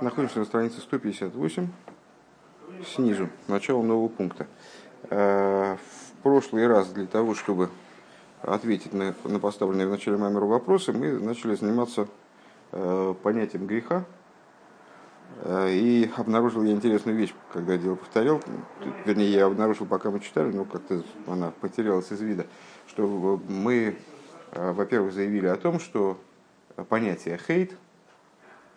Находимся 0.00 0.38
на 0.38 0.46
странице 0.46 0.80
158, 0.80 1.68
снизу, 2.86 3.28
начало 3.48 3.82
нового 3.82 4.08
пункта. 4.08 4.46
Э, 5.10 5.76
в 5.76 6.22
прошлый 6.22 6.66
раз 6.66 6.88
для 6.88 7.06
того, 7.06 7.34
чтобы 7.34 7.68
ответить 8.40 8.94
на, 8.94 9.14
на 9.24 9.38
поставленные 9.38 9.86
в 9.86 9.90
начале 9.90 10.16
Маймеру 10.16 10.46
вопросы, 10.46 10.94
мы 10.94 11.18
начали 11.18 11.54
заниматься 11.54 12.08
э, 12.72 13.14
понятием 13.22 13.66
греха. 13.66 14.06
Э, 15.42 15.70
и 15.70 16.10
обнаружил 16.16 16.62
я 16.62 16.72
интересную 16.72 17.18
вещь, 17.18 17.34
когда 17.52 17.76
дело 17.76 17.96
повторял. 17.96 18.40
Вернее, 19.04 19.30
я 19.30 19.44
обнаружил, 19.44 19.84
пока 19.84 20.10
мы 20.10 20.20
читали, 20.20 20.50
но 20.50 20.64
как-то 20.64 21.02
она 21.26 21.50
потерялась 21.60 22.10
из 22.10 22.22
вида, 22.22 22.46
что 22.88 23.38
мы, 23.50 23.98
во-первых, 24.54 25.12
заявили 25.12 25.46
о 25.46 25.56
том, 25.56 25.78
что 25.78 26.18
понятие 26.88 27.36
хейт– 27.36 27.76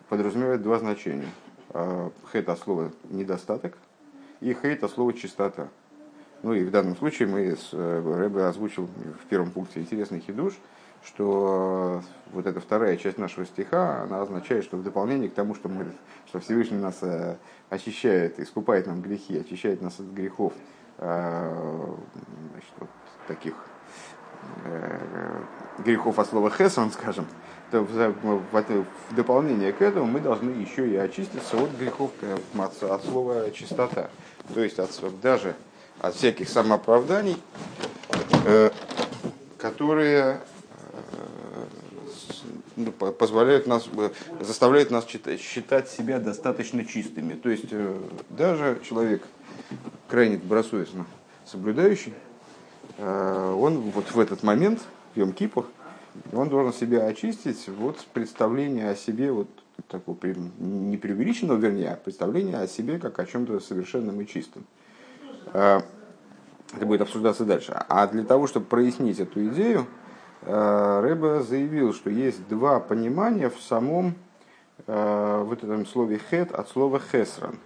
подразумевает 0.08 0.62
два 0.62 0.78
значения. 0.78 1.28
А, 1.70 2.10
хейт 2.32 2.48
от 2.48 2.58
слова 2.58 2.92
недостаток 3.10 3.76
и 4.40 4.54
хейт 4.54 4.84
от 4.84 4.90
слова 4.92 5.12
чистота. 5.12 5.68
Ну 6.44 6.52
и 6.52 6.62
в 6.62 6.70
данном 6.70 6.94
случае 6.96 7.26
мы 7.26 7.56
с 7.56 7.70
э, 7.72 8.16
Рэбе 8.18 8.44
озвучил 8.44 8.86
в 8.86 9.26
первом 9.28 9.50
пункте 9.50 9.80
интересный 9.80 10.20
хидуш, 10.20 10.52
что 11.02 12.02
вот 12.32 12.46
эта 12.46 12.60
вторая 12.60 12.98
часть 12.98 13.16
нашего 13.16 13.46
стиха, 13.46 14.02
она 14.02 14.20
означает, 14.20 14.62
что 14.62 14.76
в 14.76 14.82
дополнение 14.82 15.30
к 15.30 15.34
тому, 15.34 15.54
что, 15.54 15.70
мы, 15.70 15.86
что 16.26 16.40
Всевышний 16.40 16.76
нас 16.76 16.98
э, 17.00 17.36
очищает, 17.70 18.38
искупает 18.38 18.86
нам 18.86 19.00
грехи, 19.00 19.38
очищает 19.38 19.80
нас 19.80 19.98
от 19.98 20.06
грехов, 20.06 20.52
э, 20.98 21.94
значит, 22.52 22.72
вот 22.78 22.90
таких 23.26 23.54
грехов 25.78 26.18
от 26.18 26.28
слова 26.28 26.50
хесон, 26.50 26.90
скажем, 26.90 27.24
в, 27.82 28.84
дополнение 29.10 29.72
к 29.72 29.82
этому 29.82 30.06
мы 30.06 30.20
должны 30.20 30.50
еще 30.50 30.88
и 30.88 30.96
очиститься 30.96 31.56
от 31.56 31.70
грехов, 31.78 32.10
от, 32.56 32.82
от 32.82 33.04
слова 33.04 33.50
чистота. 33.50 34.10
То 34.52 34.62
есть 34.62 34.78
от, 34.78 34.90
даже 35.20 35.54
от 36.00 36.14
всяких 36.14 36.48
самооправданий, 36.48 37.36
э, 38.46 38.70
которые 39.58 40.40
э, 40.82 41.64
ну, 42.76 42.92
позволяют 42.92 43.66
нас, 43.66 43.88
э, 43.96 44.10
заставляют 44.40 44.90
нас 44.90 45.06
считать, 45.06 45.40
считать 45.40 45.88
себя 45.88 46.18
достаточно 46.18 46.84
чистыми. 46.84 47.34
То 47.34 47.48
есть 47.48 47.68
э, 47.70 47.96
даже 48.30 48.80
человек 48.86 49.22
крайне 50.08 50.36
добросовестно 50.36 51.06
соблюдающий, 51.46 52.14
э, 52.98 53.54
он 53.58 53.78
вот 53.80 54.10
в 54.10 54.18
этот 54.18 54.42
момент, 54.42 54.80
в 55.14 55.18
Йом-Кипур, 55.18 55.66
он 56.32 56.48
должен 56.48 56.72
себя 56.72 57.06
очистить 57.06 57.68
вот 57.68 58.04
представление 58.12 58.90
о 58.90 58.96
себе, 58.96 59.32
вот 59.32 59.48
такого 59.88 60.16
не 60.58 60.96
преувеличенного, 60.96 61.58
вернее, 61.58 61.90
а 61.90 61.96
представление 61.96 62.58
о 62.58 62.66
себе 62.66 62.98
как 62.98 63.18
о 63.18 63.26
чем-то 63.26 63.60
совершенном 63.60 64.20
и 64.20 64.26
чистом. 64.26 64.64
А, 65.52 65.82
это 66.74 66.86
будет 66.86 67.02
обсуждаться 67.02 67.44
дальше. 67.44 67.72
А 67.88 68.06
для 68.06 68.24
того, 68.24 68.46
чтобы 68.46 68.66
прояснить 68.66 69.20
эту 69.20 69.46
идею, 69.48 69.86
а, 70.42 71.00
Рэбе 71.00 71.42
заявил, 71.42 71.92
что 71.92 72.10
есть 72.10 72.46
два 72.48 72.80
понимания 72.80 73.50
в 73.50 73.60
самом 73.60 74.14
а, 74.86 75.42
вот 75.42 75.62
этом 75.64 75.86
слове 75.86 76.20
«хет» 76.30 76.52
от 76.52 76.68
слова 76.68 77.00
«хесран». 77.00 77.58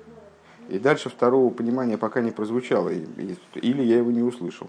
И 0.69 0.79
дальше 0.79 1.09
второго 1.09 1.51
понимания 1.51 1.97
пока 1.97 2.21
не 2.21 2.31
прозвучало, 2.31 2.91
или 2.91 3.83
я 3.83 3.99
его 3.99 4.11
не 4.11 4.23
услышал. 4.23 4.69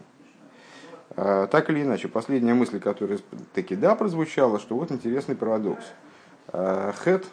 А, 1.21 1.47
так 1.47 1.69
или 1.69 1.81
иначе, 1.81 2.07
последняя 2.07 2.53
мысль, 2.53 2.79
которая 2.79 3.19
таки 3.53 3.75
да 3.75 3.93
прозвучала, 3.95 4.57
что 4.57 4.75
вот 4.77 4.89
интересный 4.89 5.35
парадокс. 5.35 5.83
А, 6.47 6.93
Хет 7.03 7.25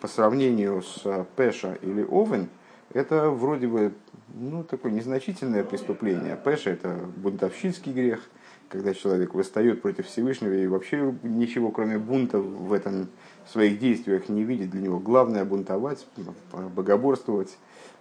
по 0.00 0.06
сравнению 0.06 0.82
с 0.82 1.26
Пеша 1.34 1.78
или 1.80 2.02
Овен, 2.02 2.48
это 2.92 3.30
вроде 3.30 3.68
бы 3.68 3.94
ну, 4.34 4.64
такое 4.64 4.92
незначительное 4.92 5.64
преступление. 5.64 6.38
Пеша– 6.44 6.70
это 6.72 6.94
бунтовщицкий 7.16 7.90
грех, 7.90 8.20
когда 8.68 8.92
человек 8.92 9.32
восстает 9.32 9.80
против 9.80 10.06
Всевышнего 10.08 10.52
и 10.52 10.66
вообще 10.66 11.14
ничего, 11.22 11.70
кроме 11.70 11.98
бунта, 11.98 12.38
в 12.38 12.70
этом 12.70 13.08
в 13.46 13.50
своих 13.50 13.78
действиях 13.78 14.28
не 14.28 14.44
видит. 14.44 14.68
Для 14.68 14.82
него 14.82 14.98
главное 14.98 15.46
бунтовать, 15.46 16.06
богоборствовать, 16.52 17.56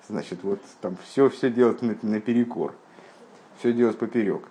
значит, 0.09 0.39
вот 0.44 0.59
там 0.81 0.97
все, 1.06 1.29
все 1.29 1.50
делать 1.50 1.81
наперекор, 2.03 2.73
все 3.59 3.72
делать 3.72 3.97
поперек. 3.97 4.41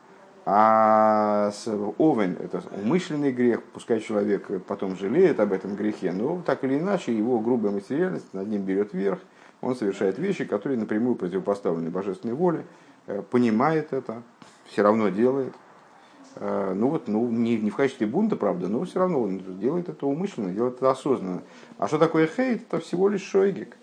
А 0.47 1.51
с 1.53 1.67
овен– 1.97 2.37
это 2.41 2.63
умышленный 2.83 3.33
грех, 3.33 3.63
пускай 3.73 4.01
человек 4.01 4.47
потом 4.67 4.95
жалеет 4.95 5.41
об 5.41 5.53
этом 5.55 5.75
грехе, 5.75 6.13
но 6.13 6.43
так 6.45 6.65
или 6.65 6.79
иначе 6.79 7.17
его 7.17 7.41
грубая 7.41 7.73
материальность 7.73 8.33
над 8.35 8.49
ним 8.49 8.63
берет 8.63 8.93
верх, 8.93 9.21
он 9.63 9.75
совершает 9.75 10.19
вещи, 10.19 10.45
которые 10.45 10.79
напрямую 10.79 11.15
противопоставлены 11.15 11.89
божественной 11.89 12.35
воле, 12.35 12.67
э, 13.07 13.23
понимает 13.23 13.95
это, 13.95 14.23
все 14.67 14.83
равно 14.83 15.09
делает. 15.09 15.55
Э, 16.37 16.75
ну 16.75 16.91
вот, 16.91 17.09
ну, 17.09 17.27
не, 17.31 17.57
не 17.57 17.71
в 17.71 17.77
качестве 17.77 18.07
бунта, 18.07 18.37
правда, 18.37 18.69
но 18.69 18.85
все 18.85 18.99
равно 18.99 19.23
он 19.23 19.39
делает 19.59 19.89
это 19.89 20.07
умышленно, 20.07 20.53
делает 20.53 20.77
это 20.77 20.91
осознанно. 20.91 21.43
А 21.79 21.89
что 21.89 21.99
такое 21.99 22.27
хейт? 22.27 22.65
Это 22.69 22.81
всего 22.81 23.09
лишь 23.09 23.23
шойгик. 23.23 23.79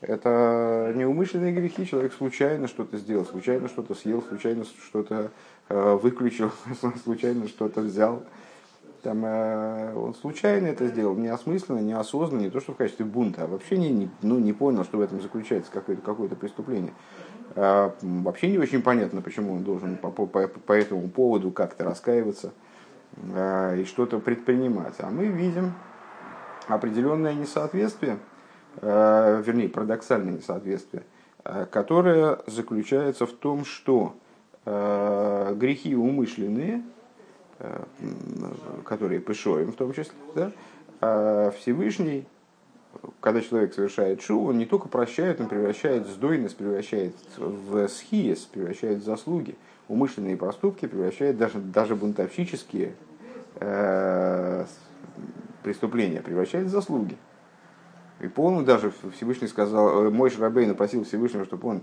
Это 0.00 0.92
неумышленные 0.94 1.52
грехи, 1.52 1.86
человек 1.86 2.12
случайно 2.12 2.68
что-то 2.68 2.98
сделал, 2.98 3.24
случайно 3.24 3.68
что-то 3.68 3.94
съел, 3.94 4.22
случайно 4.22 4.64
что-то 4.64 5.30
Э, 5.68 5.98
выключил, 6.00 6.52
случайно 7.04 7.48
что-то 7.48 7.80
взял. 7.80 8.22
Там, 9.02 9.24
э, 9.24 9.94
он 9.94 10.14
случайно 10.14 10.68
это 10.68 10.86
сделал, 10.86 11.16
неосмысленно, 11.16 11.80
неосознанно, 11.80 12.42
не 12.42 12.50
то, 12.50 12.60
что 12.60 12.72
в 12.72 12.76
качестве 12.76 13.04
бунта, 13.04 13.44
а 13.44 13.46
вообще 13.46 13.76
не, 13.76 14.08
ну, 14.22 14.38
не 14.38 14.52
понял, 14.52 14.84
что 14.84 14.98
в 14.98 15.00
этом 15.00 15.20
заключается 15.20 15.72
какое-то 15.72 16.02
какое 16.02 16.28
преступление. 16.28 16.92
А, 17.56 17.94
вообще 18.00 18.48
не 18.48 18.58
очень 18.58 18.82
понятно, 18.82 19.22
почему 19.22 19.54
он 19.54 19.64
должен 19.64 19.96
по, 19.96 20.10
по, 20.10 20.26
по 20.26 20.72
этому 20.72 21.08
поводу 21.08 21.50
как-то 21.50 21.84
раскаиваться 21.84 22.52
а, 23.34 23.74
и 23.74 23.84
что-то 23.84 24.20
предпринимать. 24.20 24.94
А 24.98 25.10
мы 25.10 25.26
видим 25.26 25.74
определенное 26.68 27.34
несоответствие, 27.34 28.18
вернее, 28.82 29.68
парадоксальное 29.68 30.34
несоответствие, 30.34 31.02
которое 31.70 32.40
заключается 32.46 33.26
в 33.26 33.32
том, 33.32 33.64
что 33.64 34.14
Э, 34.68 35.54
грехи 35.54 35.94
умышленные, 35.94 36.82
э, 37.60 37.84
которые 38.84 39.20
пышоем 39.20 39.70
в 39.70 39.76
том 39.76 39.92
числе, 39.92 40.12
да, 40.34 41.52
Всевышний, 41.52 42.26
когда 43.20 43.42
человек 43.42 43.74
совершает 43.74 44.22
шу, 44.22 44.44
он 44.44 44.58
не 44.58 44.66
только 44.66 44.88
прощает, 44.88 45.40
он 45.40 45.48
превращает 45.48 46.08
сдойность, 46.08 46.56
превращает 46.56 47.14
в 47.36 47.86
схиес, 47.86 48.40
превращает 48.40 48.98
в 48.98 49.04
заслуги. 49.04 49.54
Умышленные 49.86 50.36
проступки 50.36 50.86
превращает 50.86 51.36
даже, 51.36 51.58
даже 51.58 51.94
бунтовщические 51.94 52.94
э, 53.60 54.64
преступления, 55.62 56.22
превращает 56.22 56.66
в 56.66 56.70
заслуги. 56.70 57.16
И 58.20 58.28
полно 58.28 58.62
даже 58.62 58.92
Всевышний 59.14 59.48
сказал, 59.48 60.10
мой 60.10 60.30
Шрабейн 60.30 60.74
просил 60.74 61.04
Всевышнего, 61.04 61.44
чтобы 61.44 61.68
он 61.68 61.82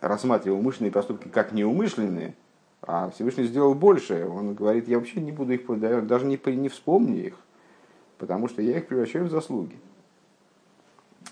рассматривал 0.00 0.58
умышленные 0.58 0.90
поступки 0.90 1.28
как 1.28 1.52
неумышленные, 1.52 2.34
а 2.82 3.10
Всевышний 3.10 3.44
сделал 3.44 3.74
больше. 3.74 4.26
Он 4.26 4.54
говорит, 4.54 4.88
я 4.88 4.98
вообще 4.98 5.20
не 5.20 5.32
буду 5.32 5.52
их, 5.52 6.06
даже 6.06 6.26
не, 6.26 6.38
не 6.56 6.68
вспомню 6.68 7.26
их, 7.26 7.34
потому 8.18 8.48
что 8.48 8.62
я 8.62 8.78
их 8.78 8.86
превращаю 8.86 9.26
в 9.26 9.30
заслуги. 9.30 9.76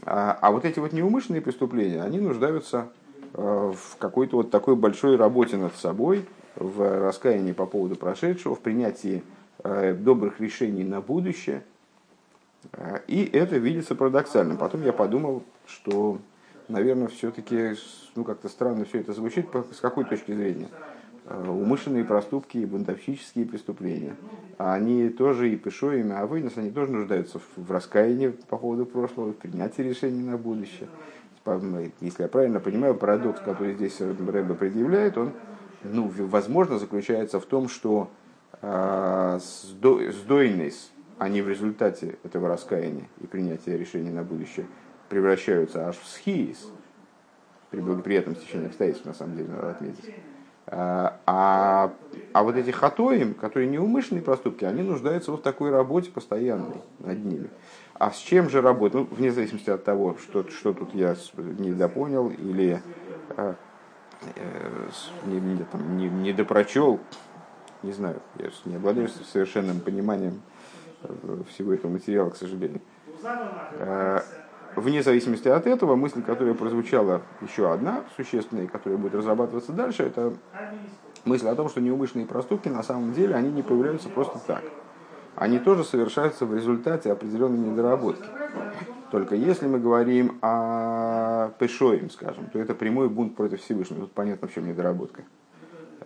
А, 0.02 0.36
а 0.40 0.50
вот 0.50 0.64
эти 0.64 0.78
вот 0.78 0.92
неумышленные 0.92 1.40
преступления, 1.40 2.02
они 2.02 2.18
нуждаются 2.18 2.88
э, 3.32 3.72
в 3.74 3.96
какой-то 3.98 4.36
вот 4.38 4.50
такой 4.50 4.76
большой 4.76 5.16
работе 5.16 5.56
над 5.56 5.74
собой, 5.76 6.26
в 6.56 7.06
раскаянии 7.06 7.52
по 7.52 7.66
поводу 7.66 7.96
прошедшего, 7.96 8.54
в 8.54 8.60
принятии 8.60 9.22
э, 9.62 9.94
добрых 9.94 10.40
решений 10.40 10.84
на 10.84 11.00
будущее. 11.00 11.62
Э, 12.72 13.00
и 13.06 13.24
это 13.24 13.56
видится 13.56 13.94
парадоксальным. 13.94 14.56
Потом 14.56 14.82
я 14.82 14.92
подумал, 14.92 15.42
что 15.66 16.18
наверное, 16.68 17.08
все-таки 17.08 17.74
ну, 18.14 18.24
как-то 18.24 18.48
странно 18.48 18.84
все 18.84 19.00
это 19.00 19.12
звучит. 19.12 19.46
С 19.72 19.80
какой 19.80 20.04
точки 20.04 20.32
зрения? 20.32 20.68
Э, 21.26 21.48
умышленные 21.48 22.04
проступки 22.04 22.58
и 22.58 22.66
бунтовщические 22.66 23.46
преступления. 23.46 24.16
Они 24.58 25.08
тоже 25.08 25.50
и 25.50 25.56
пешоими, 25.56 26.12
а 26.12 26.26
вынос, 26.26 26.56
они 26.56 26.70
тоже 26.70 26.92
нуждаются 26.92 27.40
в 27.56 27.70
раскаянии 27.70 28.28
по 28.28 28.56
поводу 28.56 28.86
прошлого, 28.86 29.32
в 29.32 29.36
принятии 29.36 29.82
решений 29.82 30.22
на 30.22 30.36
будущее. 30.36 30.88
Если 32.00 32.22
я 32.22 32.28
правильно 32.28 32.58
понимаю, 32.58 32.94
парадокс, 32.94 33.40
который 33.40 33.74
здесь 33.74 34.00
Рэбе 34.00 34.54
предъявляет, 34.54 35.18
он, 35.18 35.32
ну, 35.82 36.10
возможно, 36.16 36.78
заключается 36.78 37.38
в 37.38 37.44
том, 37.44 37.68
что 37.68 38.08
э, 38.62 39.38
сдойность, 39.40 40.92
а 41.18 41.28
не 41.28 41.42
в 41.42 41.48
результате 41.48 42.18
этого 42.24 42.48
раскаяния 42.48 43.08
и 43.20 43.26
принятия 43.26 43.76
решений 43.76 44.10
на 44.10 44.22
будущее– 44.22 44.66
превращаются 45.08 45.88
аж 45.88 45.96
в 45.96 46.08
схиис, 46.08 46.68
при 47.70 47.80
благоприятном 47.80 48.36
стечении 48.36 48.66
обстоятельств, 48.66 49.06
на 49.06 49.14
самом 49.14 49.36
деле, 49.36 49.48
надо 49.48 49.70
отметить. 49.70 50.14
А, 50.66 51.20
а, 51.26 51.92
а 52.32 52.42
вот 52.42 52.56
эти 52.56 52.70
хатоим, 52.70 53.34
которые 53.34 53.68
неумышленные 53.68 54.22
проступки, 54.22 54.64
они 54.64 54.82
нуждаются 54.82 55.30
вот 55.30 55.40
в 55.40 55.42
такой 55.42 55.70
работе 55.70 56.10
постоянной 56.10 56.82
над 57.00 57.24
ними. 57.24 57.48
А 57.94 58.10
с 58.10 58.18
чем 58.18 58.48
же 58.48 58.60
работать? 58.60 58.94
Ну, 58.94 59.16
вне 59.16 59.30
зависимости 59.30 59.70
от 59.70 59.84
того, 59.84 60.16
что, 60.20 60.48
что 60.48 60.72
тут 60.72 60.94
я 60.94 61.16
недопонял 61.36 62.30
или 62.30 62.80
э, 63.36 63.54
э, 64.36 64.88
не, 65.26 65.40
не, 65.40 65.64
там, 65.64 65.96
не, 65.96 66.08
не 66.08 66.32
допрочел, 66.32 66.98
не 67.82 67.92
знаю, 67.92 68.20
я 68.38 68.50
не 68.64 68.76
обладаю 68.76 69.08
совершенным 69.08 69.80
пониманием 69.80 70.42
всего 71.50 71.72
этого 71.72 71.90
материала, 71.90 72.30
к 72.30 72.36
сожалению. 72.36 72.80
Э, 73.78 74.20
вне 74.76 75.02
зависимости 75.02 75.48
от 75.48 75.66
этого, 75.66 75.96
мысль, 75.96 76.22
которая 76.22 76.54
прозвучала 76.54 77.22
еще 77.40 77.72
одна, 77.72 78.04
существенная, 78.16 78.66
которая 78.66 78.98
будет 78.98 79.14
разрабатываться 79.14 79.72
дальше, 79.72 80.04
это 80.04 80.34
мысль 81.24 81.48
о 81.48 81.54
том, 81.54 81.68
что 81.68 81.80
неумышленные 81.80 82.26
проступки 82.26 82.68
на 82.68 82.82
самом 82.82 83.12
деле 83.12 83.34
они 83.34 83.50
не 83.50 83.62
появляются 83.62 84.08
просто 84.08 84.38
так. 84.46 84.62
Они 85.36 85.58
тоже 85.58 85.84
совершаются 85.84 86.46
в 86.46 86.54
результате 86.54 87.10
определенной 87.10 87.58
недоработки. 87.58 88.28
Только 89.10 89.34
если 89.34 89.66
мы 89.66 89.78
говорим 89.78 90.38
о 90.42 91.50
Пешоим, 91.58 92.10
скажем, 92.10 92.46
то 92.50 92.58
это 92.58 92.74
прямой 92.74 93.08
бунт 93.08 93.36
против 93.36 93.60
Всевышнего. 93.62 94.02
Тут 94.02 94.12
понятно, 94.12 94.48
в 94.48 94.54
чем 94.54 94.66
недоработка. 94.66 95.22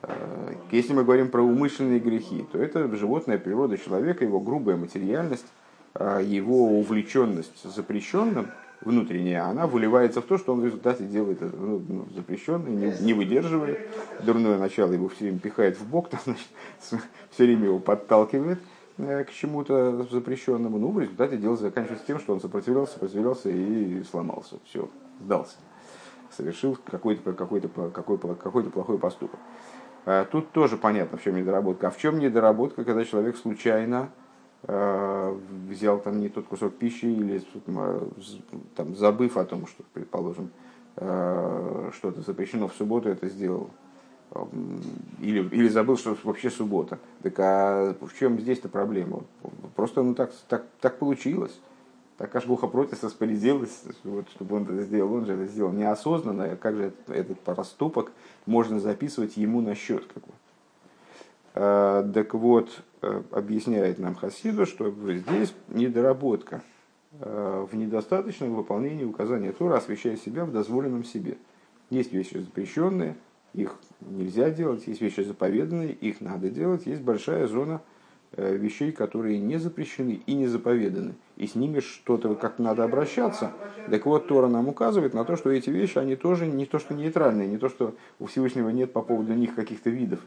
Э, 0.02 0.54
если 0.70 0.92
мы 0.92 1.04
говорим 1.04 1.30
про 1.30 1.42
умышленные 1.42 1.98
грехи, 1.98 2.44
то 2.52 2.58
это 2.58 2.94
животная 2.96 3.38
природа 3.38 3.78
человека, 3.78 4.24
его 4.24 4.40
грубая 4.40 4.76
материальность, 4.76 5.46
э, 5.94 6.22
его 6.24 6.78
увлеченность 6.78 7.62
запрещенным, 7.64 8.48
внутренняя, 8.80 9.44
она 9.44 9.66
выливается 9.66 10.20
в 10.20 10.24
то, 10.24 10.38
что 10.38 10.52
он 10.52 10.60
в 10.60 10.64
результате 10.64 11.04
делает 11.04 11.40
ну, 11.40 11.82
ну, 11.88 12.06
запрещенное, 12.14 12.70
не, 12.70 13.04
не 13.04 13.12
выдерживает, 13.12 13.88
дурное 14.24 14.58
начало 14.58 14.92
его 14.92 15.08
все 15.08 15.24
время 15.24 15.38
пихает 15.40 15.78
в 15.78 15.86
бок, 15.88 16.08
там, 16.10 16.20
значит, 16.24 16.48
все 16.80 17.44
время 17.44 17.66
его 17.66 17.78
подталкивает 17.78 18.60
э, 18.98 19.24
к 19.24 19.32
чему-то 19.32 20.06
запрещенному. 20.10 20.78
Ну, 20.78 20.92
в 20.92 21.00
результате 21.00 21.36
дело 21.36 21.56
заканчивается 21.56 22.06
тем, 22.06 22.20
что 22.20 22.34
он 22.34 22.40
сопротивлялся, 22.40 22.92
сопротивлялся 22.94 23.50
и 23.50 24.02
сломался. 24.04 24.56
Все, 24.64 24.88
сдался. 25.20 25.56
Совершил 26.36 26.78
какой-то 26.84 27.32
какой 27.32 27.60
-то, 27.60 27.90
какой 27.90 28.16
-то, 28.16 28.34
какой 28.36 28.62
-то 28.62 28.70
плохой 28.70 28.98
поступок. 28.98 29.40
А 30.10 30.24
тут 30.24 30.52
тоже 30.52 30.76
понятно, 30.76 31.18
в 31.18 31.22
чем 31.22 31.36
недоработка. 31.36 31.88
А 31.88 31.90
в 31.90 31.98
чем 31.98 32.18
недоработка, 32.18 32.84
когда 32.84 33.04
человек 33.04 33.36
случайно 33.36 34.10
Э, 34.64 35.38
взял 35.68 36.00
там 36.00 36.18
не 36.20 36.28
тот 36.28 36.46
кусок 36.46 36.74
пищи 36.74 37.04
или 37.04 37.40
там, 38.74 38.96
забыв 38.96 39.36
о 39.36 39.44
том, 39.44 39.66
что, 39.68 39.84
предположим, 39.92 40.50
э, 40.96 41.90
что-то 41.94 42.22
запрещено 42.22 42.66
в 42.66 42.74
субботу, 42.74 43.08
это 43.08 43.28
сделал. 43.28 43.70
Или, 45.20 45.42
или 45.48 45.68
забыл, 45.68 45.96
что 45.96 46.16
вообще 46.24 46.50
суббота. 46.50 46.98
Так 47.22 47.38
а 47.38 47.94
в 48.00 48.18
чем 48.18 48.38
здесь-то 48.38 48.68
проблема? 48.68 49.22
Просто 49.74 50.02
ну, 50.02 50.14
так, 50.14 50.32
так, 50.48 50.66
так 50.80 50.98
получилось. 50.98 51.58
Так 52.18 52.34
Бога 52.46 52.66
против 52.66 53.04
распорядилась, 53.04 53.84
вот, 54.02 54.28
чтобы 54.30 54.56
он 54.56 54.64
это 54.64 54.82
сделал. 54.82 55.14
Он 55.14 55.24
же 55.24 55.34
это 55.34 55.46
сделал 55.46 55.70
неосознанно. 55.70 56.56
Как 56.56 56.74
же 56.74 56.82
этот, 56.86 57.10
этот 57.10 57.40
поступок 57.40 58.10
можно 58.44 58.80
записывать 58.80 59.36
ему 59.36 59.60
на 59.60 59.76
счет? 59.76 60.04
Как 60.12 60.24
бы? 60.24 60.32
Э, 61.54 62.10
так 62.12 62.34
вот, 62.34 62.82
э, 63.02 63.22
объясняет 63.30 64.00
нам 64.00 64.16
Хасиду, 64.16 64.66
что 64.66 64.90
здесь 64.90 65.54
недоработка 65.68 66.62
э, 67.20 67.66
в 67.70 67.76
недостаточном 67.76 68.52
выполнении 68.56 69.04
указания 69.04 69.52
Тора, 69.52 69.76
освящая 69.76 70.16
себя 70.16 70.44
в 70.44 70.50
дозволенном 70.50 71.04
себе. 71.04 71.38
Есть 71.88 72.12
вещи 72.12 72.38
запрещенные, 72.38 73.16
их 73.54 73.76
нельзя 74.00 74.50
делать, 74.50 74.88
есть 74.88 75.00
вещи 75.00 75.20
заповеданные, 75.20 75.92
их 75.92 76.20
надо 76.20 76.50
делать, 76.50 76.86
есть 76.86 77.02
большая 77.02 77.46
зона 77.46 77.80
вещей, 78.36 78.92
которые 78.92 79.38
не 79.38 79.58
запрещены 79.58 80.20
и 80.26 80.34
не 80.34 80.46
заповеданы, 80.46 81.14
и 81.36 81.46
с 81.46 81.54
ними 81.54 81.80
что-то 81.80 82.34
как 82.34 82.58
надо 82.58 82.84
обращаться. 82.84 83.52
Так 83.90 84.06
вот, 84.06 84.28
Тора 84.28 84.48
нам 84.48 84.68
указывает 84.68 85.14
на 85.14 85.24
то, 85.24 85.36
что 85.36 85.50
эти 85.50 85.70
вещи, 85.70 85.98
они 85.98 86.16
тоже 86.16 86.46
не 86.46 86.66
то, 86.66 86.78
что 86.78 86.94
нейтральные, 86.94 87.48
не 87.48 87.58
то, 87.58 87.68
что 87.68 87.94
у 88.18 88.26
Всевышнего 88.26 88.68
нет 88.68 88.92
по 88.92 89.02
поводу 89.02 89.32
них 89.34 89.54
каких-то 89.54 89.90
видов 89.90 90.20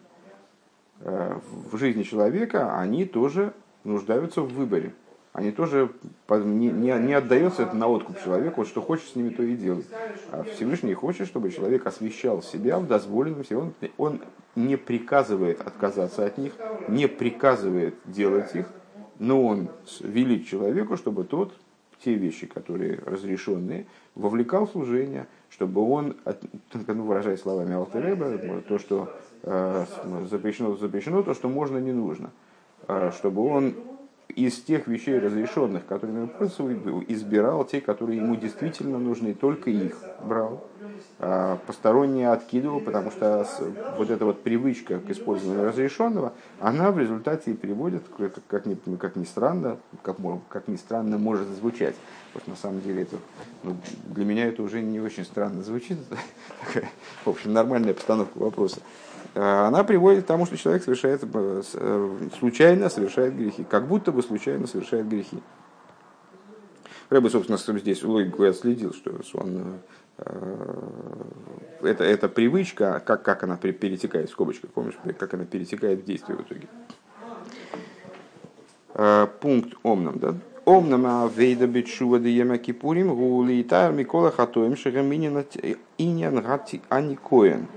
Э, 1.04 1.40
в 1.72 1.78
жизни 1.78 2.04
человека, 2.04 2.78
они 2.78 3.06
тоже 3.06 3.54
нуждаются 3.84 4.42
в 4.42 4.54
выборе. 4.54 4.94
Они 5.34 5.52
тоже 5.52 5.90
не, 6.30 6.70
не, 6.70 6.92
не 7.00 7.14
отдается 7.14 7.64
это 7.64 7.76
на 7.76 7.88
откуп 7.88 8.22
человеку, 8.22 8.62
вот 8.62 8.68
что 8.68 8.82
хочет 8.82 9.08
с 9.08 9.16
ними, 9.16 9.30
то 9.30 9.44
и 9.44 9.56
делать. 9.56 9.88
А 10.32 10.44
Всевышний 10.44 10.94
хочет, 10.94 11.28
чтобы 11.28 11.52
человек 11.52 11.86
освещал 11.86 12.42
себя 12.42 12.80
в 12.80 12.88
дозволенном 12.88 13.46
себе. 13.46 13.58
Он, 13.58 13.74
он 13.98 14.22
не 14.56 14.76
приказывает 14.76 15.62
отказаться 15.62 16.26
от 16.26 16.38
них, 16.38 16.54
не 16.90 17.08
приказывает 17.08 17.96
делать 18.06 18.54
их, 18.56 18.68
но 19.20 19.46
он 19.46 19.70
велит 20.02 20.48
человеку, 20.48 20.98
чтобы 20.98 21.24
тот 21.24 21.54
те 22.04 22.16
вещи, 22.16 22.48
которые 22.48 23.00
разрешенные, 23.06 23.86
вовлекал 24.16 24.66
в 24.66 24.72
служение, 24.72 25.28
чтобы 25.50 25.88
он, 25.88 26.18
ну, 26.74 27.04
выражая 27.04 27.38
словами 27.38 27.76
Алтереба, 27.76 28.62
то, 28.68 28.80
что 28.80 29.14
Э, 29.44 29.86
запрещено, 30.30 30.76
запрещено 30.76 31.24
то, 31.24 31.34
что 31.34 31.50
можно, 31.50 31.80
не 31.80 31.92
нужно. 31.92 32.32
Э, 32.88 33.12
чтобы 33.12 33.44
он 33.44 33.74
из 34.36 34.62
тех 34.62 34.88
вещей 34.88 35.20
разрешенных, 35.20 35.86
которыми 35.86 36.22
он 36.22 36.28
пользуется, 36.30 37.04
избирал 37.08 37.66
те, 37.66 37.82
которые 37.82 38.18
ему 38.18 38.36
действительно 38.36 39.00
нужны, 39.00 39.34
только 39.34 39.70
их 39.70 39.96
брал. 40.24 40.68
А 41.20 41.58
посторонние 41.68 42.32
откидывал, 42.32 42.80
потому 42.80 43.12
что 43.12 43.46
вот 43.98 44.10
эта 44.10 44.26
вот 44.26 44.42
привычка 44.42 45.00
к 45.00 45.10
использованию 45.10 45.68
разрешенного, 45.68 46.34
она 46.60 46.92
в 46.92 46.98
результате 46.98 47.52
и 47.52 47.54
приводит, 47.54 48.04
как 48.48 48.66
ни, 48.66 48.76
как 48.96 49.16
ни 49.16 49.24
странно, 49.24 49.78
как, 50.02 50.18
как 50.50 50.68
ни 50.68 50.76
странно 50.78 51.18
может 51.18 51.48
звучать. 51.48 51.96
Вот 52.34 52.48
на 52.48 52.56
самом 52.56 52.82
деле 52.82 53.04
это, 53.04 53.18
ну, 53.64 53.76
для 54.06 54.26
меня 54.26 54.48
это 54.48 54.64
уже 54.64 54.82
не 54.82 55.00
очень 55.00 55.26
странно 55.26 55.62
звучит, 55.62 55.98
в 57.26 57.30
общем, 57.30 57.54
нормальная 57.54 57.94
постановка 57.94 58.38
вопроса. 58.38 58.80
Э, 59.34 59.68
она 59.68 59.84
приводит 59.84 60.24
к 60.24 60.28
тому, 60.28 60.46
что 60.46 60.58
человек 60.58 60.84
совершает, 60.84 61.24
э, 61.24 61.62
э, 61.74 62.18
случайно 62.38 62.90
совершает 62.90 63.36
грехи, 63.36 63.64
как 63.64 63.88
будто 63.88 64.12
бы 64.12 64.22
случайно 64.22 64.68
совершает 64.68 65.08
грехи. 65.08 65.42
Рэбе, 67.10 67.30
собственно, 67.30 67.58
здесь 67.58 68.04
логику 68.04 68.44
я 68.46 68.54
следил, 68.54 68.94
что 68.94 69.12
он, 69.34 69.80
это, 71.82 72.06
это 72.06 72.30
привычка, 72.30 73.02
как, 73.06 73.24
как 73.24 73.44
она 73.44 73.58
перетекает, 73.58 74.30
в 74.30 74.32
скобочках, 74.32 74.70
помнишь, 74.70 74.98
как 75.20 75.34
она 75.34 75.44
перетекает 75.44 76.04
в 76.04 76.06
действие 76.06 76.38
в 76.38 76.42
итоге. 76.42 76.70
Пункт 79.42 79.74
омном, 79.84 80.20
да? 80.20 80.36
Омном 80.64 81.06
авейда 81.06 81.68
битшува 81.68 82.20
диема 82.20 82.58
кипурим 82.58 83.14
гули 83.14 83.62
тайр 83.64 83.92
микола 83.92 84.32
хатоем 84.32 84.78
шагаминина 84.78 85.44
иньян 85.98 86.42
гати 86.42 86.82
аникоен. 86.88 87.68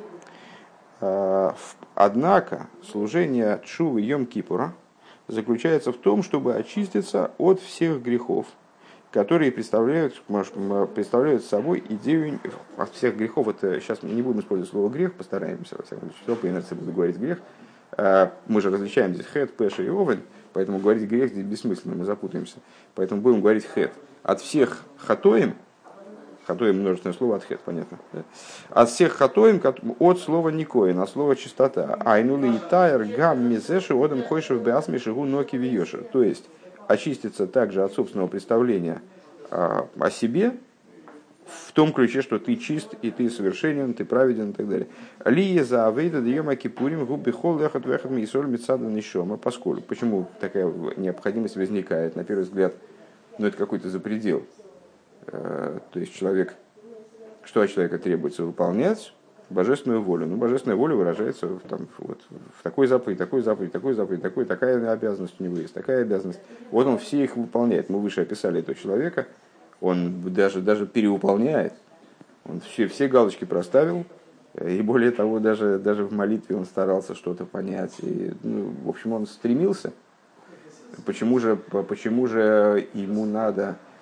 Э, 1.05 1.53
однако 1.95 2.69
служение 2.83 3.61
Чувы 3.65 4.01
Йом 4.01 4.25
Кипура 4.25 4.73
заключается 5.29 5.93
в 5.93 5.99
том, 5.99 6.23
чтобы 6.23 6.55
очиститься 6.55 7.33
от 7.37 7.61
всех 7.61 8.03
грехов, 8.03 8.47
которые 9.13 9.53
представляют, 9.53 10.23
представляют 10.95 11.45
собой 11.45 11.85
идею 11.91 12.41
от 12.79 12.91
всех 12.93 13.17
грехов. 13.17 13.49
Это 13.49 13.81
сейчас 13.81 14.03
мы 14.03 14.11
не 14.11 14.23
будем 14.23 14.41
использовать 14.41 14.71
слово 14.71 14.89
грех, 14.89 15.13
постараемся, 15.13 15.77
во 15.77 15.85
всяком 15.85 16.11
случае, 16.25 16.37
по 16.37 16.47
инерции 16.49 16.75
буду 16.75 16.93
говорить 16.93 17.17
грех. 17.17 17.39
Э, 17.99 18.31
мы 18.47 18.63
же 18.63 18.71
различаем 18.71 19.15
здесь 19.15 19.27
хет, 19.27 19.55
пеша 19.55 19.83
и 19.83 19.91
овен, 19.91 20.23
поэтому 20.55 20.79
говорить 20.79 21.07
грех 21.07 21.31
здесь 21.31 21.45
бессмысленно, 21.45 21.97
мы 21.97 22.05
запутаемся. 22.05 22.57
Поэтому 22.95 23.21
будем 23.21 23.43
говорить 23.43 23.67
хет. 23.67 23.93
От 24.23 24.41
всех 24.41 24.83
хатоем, 24.97 25.55
Хатоим 26.47 26.81
множественное 26.81 27.17
слово 27.17 27.37
от 27.37 27.45
хет, 27.45 27.61
понятно. 27.61 27.99
От 28.69 28.91
всех 28.91 29.13
хатоим 29.15 29.63
от 29.99 30.21
слова 30.21 30.51
никоин, 30.51 30.99
от 31.01 31.09
слова 31.09 31.37
чистота. 31.37 31.97
Айнули 32.05 32.57
и 32.57 32.59
тайр 32.71 33.05
гам 33.05 33.49
мизеши 33.49 33.95
одам 33.95 34.23
койшев 34.23 34.63
беасми 34.63 34.99
шигу 34.99 35.25
ноки 35.25 35.57
виешер. 35.57 36.05
То 36.05 36.23
есть 36.23 36.45
очиститься 36.87 37.47
также 37.47 37.83
от 37.83 37.93
собственного 37.93 38.29
представления 38.29 39.01
а, 39.51 39.89
о 39.99 40.11
себе, 40.11 40.53
в 41.47 41.73
том 41.73 41.93
ключе, 41.93 42.23
что 42.23 42.39
ты 42.39 42.57
чист 42.57 42.95
и 43.03 43.11
ты 43.11 43.29
совершенен, 43.29 43.95
ты 43.95 44.05
праведен 44.05 44.51
и 44.51 44.53
так 44.53 44.69
далее. 44.69 44.89
Ли 45.25 45.61
за 45.61 45.87
авейда 45.87 46.21
даема 46.21 46.57
кипурим 46.57 47.05
губи 47.05 47.31
хол 47.31 47.59
лехат 47.59 47.85
вехат 47.87 48.11
мисоль 48.11 48.47
мецада 48.47 48.85
нишома. 48.85 49.37
Поскольку, 49.37 49.83
почему 49.83 50.27
такая 50.41 50.73
необходимость 50.97 51.57
возникает, 51.57 52.17
на 52.17 52.25
первый 52.25 52.43
взгляд, 52.43 52.75
ну 53.39 53.47
это 53.47 53.57
какой-то 53.57 53.91
запредел. 53.91 54.39
Э, 54.39 54.64
то 55.27 56.01
есть 56.01 56.15
человек, 56.15 56.55
что 57.43 57.61
от 57.63 57.71
человека 57.71 57.99
требуется 57.99 58.45
выполнять? 58.45 59.13
Божественную 59.51 60.03
волю. 60.03 60.27
Ну, 60.27 60.37
божественная 60.37 60.77
воля 60.77 60.95
выражается 60.95 61.47
в, 61.47 61.61
там, 61.61 61.87
вот, 61.99 62.21
в 62.59 62.63
такой 62.63 62.87
заповеди, 62.87 63.19
такой 63.19 63.43
заповеди, 63.43 63.73
такой 63.73 63.95
заповеди, 63.95 64.23
такой, 64.23 64.45
такая 64.47 64.91
обязанность 64.91 65.35
у 65.39 65.45
него 65.45 65.59
есть, 65.59 65.75
такая 65.75 66.03
обязанность. 66.03 66.41
Вот 66.71 66.87
он 66.87 66.99
все 66.99 67.23
их 67.23 67.37
выполняет. 67.37 67.91
Мы 67.91 68.01
выше 68.01 68.23
описали 68.23 68.61
этого 68.61 68.75
человека. 68.75 69.27
Он 69.81 70.23
даже, 70.33 70.63
даже 70.63 70.87
перевыполняет. 70.87 71.75
Он 72.47 72.61
все, 72.61 72.89
все 72.89 73.07
галочки 73.07 73.45
проставил. 73.45 74.07
И 74.65 74.81
более 74.83 75.11
того, 75.11 75.41
даже, 75.41 75.79
даже 75.79 76.05
в 76.05 76.13
молитве 76.13 76.57
он 76.57 76.65
старался 76.65 77.15
что-то 77.15 77.45
понять. 77.45 77.93
И, 78.01 78.33
ну, 78.43 78.73
в 78.85 78.89
общем, 78.89 79.13
он 79.13 79.27
стремился. 79.27 79.93
Почему 81.05 81.39
же, 81.39 81.57
почему 81.57 82.27
же 82.27 82.89
ему 82.95 83.27
надо 83.27 83.63
э, 83.71 83.94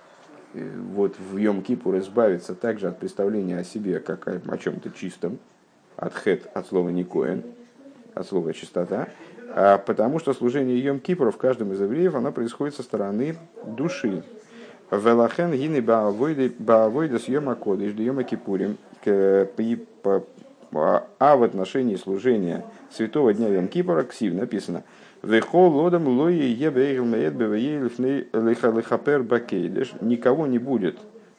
вот 0.55 1.17
в 1.19 1.37
Йом-Кипур 1.37 1.99
избавиться 2.01 2.55
также 2.55 2.89
от 2.89 2.99
представления 2.99 3.59
о 3.59 3.65
себе 3.65 4.01
как 4.01 4.27
о, 4.29 4.59
чем-то 4.59 4.91
чистом, 4.91 5.39
от 5.97 6.15
хет, 6.15 6.49
от 6.55 6.67
слова 6.67 6.89
никоин, 6.91 7.43
от 8.15 8.27
слова 8.27 8.53
чистота, 8.53 9.09
а 9.55 9.79
потому 9.79 10.19
что 10.19 10.35
служение 10.35 10.83
Йом-Кипура 10.83 11.31
в 11.31 11.37
каждом 11.37 11.73
из 11.73 11.81
евреев, 11.81 12.15
оно 12.15 12.33
происходит 12.33 12.75
со 12.75 12.83
стороны 12.83 13.37
души. 13.65 14.23
Велахен 14.91 15.53
гины 15.53 15.81
баавойда 15.81 17.19
с 17.19 17.29
Йома 17.29 17.55
Кодыш, 17.55 17.95
Йома 17.95 18.25
Кипурим, 18.25 18.77
а 20.75 21.37
в 21.37 21.43
отношении 21.43 21.97
служения 21.97 22.65
святого 22.91 23.33
дня 23.33 23.49
Йом 23.49 23.69
Кипура, 23.69 24.03
ксив 24.05 24.35
написано, 24.35 24.85
Вехол 25.23 25.71
лодам 25.71 26.09
лои 26.09 26.51
ебейл 26.51 27.05
меет 27.05 27.35
лихапер 28.35 29.23
бакейдеш. 29.23 29.93
Никого 30.01 30.49
не 30.49 30.59
будет 30.59 30.99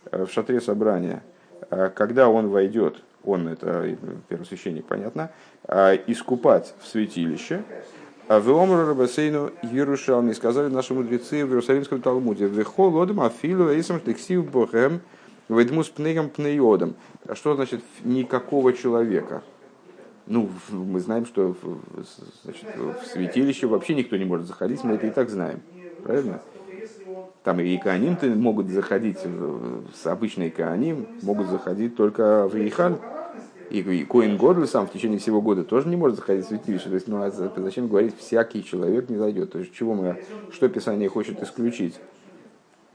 э, 0.09 0.25
в 0.25 0.31
шатре 0.31 0.61
собрания, 0.61 1.21
э, 1.69 1.89
когда 1.93 2.29
он 2.29 2.47
войдет, 2.47 3.03
он 3.25 3.49
это 3.49 3.97
первосвященник, 4.29 4.85
понятно, 4.85 5.31
э, 5.67 5.97
искупать 6.07 6.73
в 6.79 6.87
святилище. 6.87 7.63
А 8.29 8.39
в 8.39 8.49
Омру 8.49 8.87
Рабасейну 8.87 9.51
Иерушалми 9.63 10.31
сказали 10.31 10.71
наши 10.71 10.93
мудрецы 10.93 11.45
в 11.45 11.49
Иерусалимском 11.49 12.01
Талмуде. 12.01 12.47
Вехол 12.47 12.89
лодам 12.89 13.19
афилу 13.19 13.69
эйсам 13.69 13.99
тексив 13.99 14.49
бохем 14.49 15.01
ведмус 15.49 15.89
пнеем 15.89 16.29
пнеодом. 16.29 16.95
А 17.27 17.35
что 17.35 17.53
значит 17.55 17.81
никакого 18.05 18.71
человека? 18.71 19.43
Ну, 20.25 20.49
мы 20.69 20.99
знаем, 20.99 21.25
что 21.25 21.55
значит, 22.43 22.65
в 22.75 23.05
святилище 23.07 23.67
вообще 23.67 23.93
никто 23.93 24.15
не 24.15 24.25
может 24.25 24.47
заходить, 24.47 24.83
мы 24.83 24.95
это 24.95 25.07
и 25.07 25.09
так 25.09 25.29
знаем. 25.29 25.61
Правильно? 26.03 26.41
Там 27.43 27.59
и 27.59 27.75
иконим 27.75 28.17
могут 28.41 28.69
заходить, 28.69 29.17
с 29.19 30.07
обычной 30.07 30.47
иконим 30.47 31.07
могут 31.23 31.47
заходить 31.47 31.95
только 31.95 32.47
в 32.47 32.55
Ихаль. 32.55 32.97
И 33.69 34.05
Коин 34.05 34.37
Годль 34.37 34.67
сам 34.67 34.87
в 34.87 34.91
течение 34.91 35.17
всего 35.19 35.41
года 35.41 35.63
тоже 35.63 35.87
не 35.87 35.95
может 35.95 36.17
заходить 36.17 36.45
в 36.45 36.49
святилище. 36.49 36.89
То 36.89 36.95
есть, 36.95 37.07
ну, 37.07 37.23
а 37.23 37.31
зачем 37.31 37.87
говорить, 37.87 38.15
всякий 38.17 38.63
человек 38.63 39.09
не 39.09 39.17
зайдет? 39.17 39.51
То 39.51 39.59
есть, 39.59 39.73
чего 39.73 39.93
мы, 39.95 40.23
что 40.51 40.69
Писание 40.69 41.09
хочет 41.09 41.41
исключить? 41.41 41.99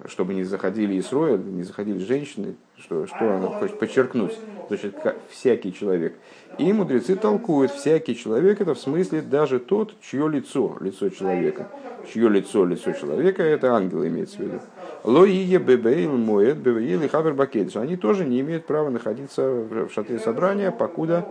Чтобы 0.07 0.35
не 0.35 0.45
заходили 0.45 0.95
и 0.95 1.01
Исроя, 1.01 1.37
не 1.37 1.63
заходили 1.63 1.99
женщины, 1.99 2.55
что, 2.79 3.07
что 3.07 3.35
она 3.35 3.49
хочет 3.49 3.79
подчеркнуть, 3.79 4.37
значит, 4.69 4.95
всякий 5.31 5.73
человек. 5.73 6.15
И 6.59 6.73
мудрецы 6.73 7.17
толкуют, 7.17 7.73
всякий 7.73 8.17
человек 8.17 8.61
это 8.61 8.75
в 8.75 8.79
смысле 8.79 9.23
даже 9.23 9.59
тот, 9.59 9.95
чье 10.01 10.29
лицо, 10.29 10.77
лицо 10.81 11.09
человека. 11.09 11.69
Чье 12.13 12.29
лицо, 12.29 12.65
лицо 12.65 12.93
человека, 12.93 13.43
это 13.43 13.75
ангел 13.75 14.07
имеется 14.07 14.39
в 14.39 14.41
виду. 14.41 14.61
Лоие 15.05 15.59
бебейл 15.59 16.17
моет 16.17 16.59
бебейл 16.59 17.03
и 17.03 17.09
хабер 17.09 17.35
бакедиш. 17.35 17.77
Они 17.77 17.97
тоже 17.97 18.25
не 18.25 18.41
имеют 18.41 18.67
права 18.67 18.91
находиться 18.91 19.43
в 19.51 19.91
шатре 19.91 20.19
собрания, 20.19 20.71
покуда 20.71 21.27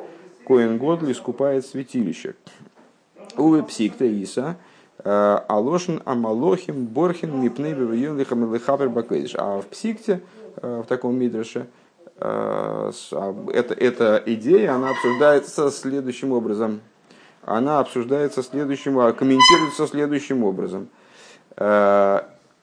Коэн 0.45 0.77
Годли 0.77 1.12
искупает 1.12 1.65
святилище. 1.65 2.36
Уве 3.38 3.63
псикта 3.63 4.05
Иса, 4.05 4.57
Алошин 5.04 6.01
Амалохим 6.06 6.86
Борхин 6.86 7.39
Мипнейбе 7.39 7.84
Юнлихам 7.98 8.54
Лихабер 8.54 8.89
Баквейдиш. 8.89 9.36
А 9.38 9.62
в 9.62 9.68
псикте, 9.68 10.22
э, 10.58 10.82
в 10.84 10.88
таком 10.88 11.18
мидреше, 11.18 11.68
э, 12.20 12.92
а, 13.12 13.36
эта, 13.54 13.74
эта 13.74 14.24
идея, 14.25 14.74
она 14.74 14.89
обсуждается 14.89 15.70
следующим 15.70 16.32
образом. 16.32 16.82
Она 17.44 17.80
обсуждается 17.80 18.42
следующим, 18.44 18.98
а, 19.00 19.13
комментируется 19.13 19.88
следующим 19.88 20.44
образом. 20.44 20.89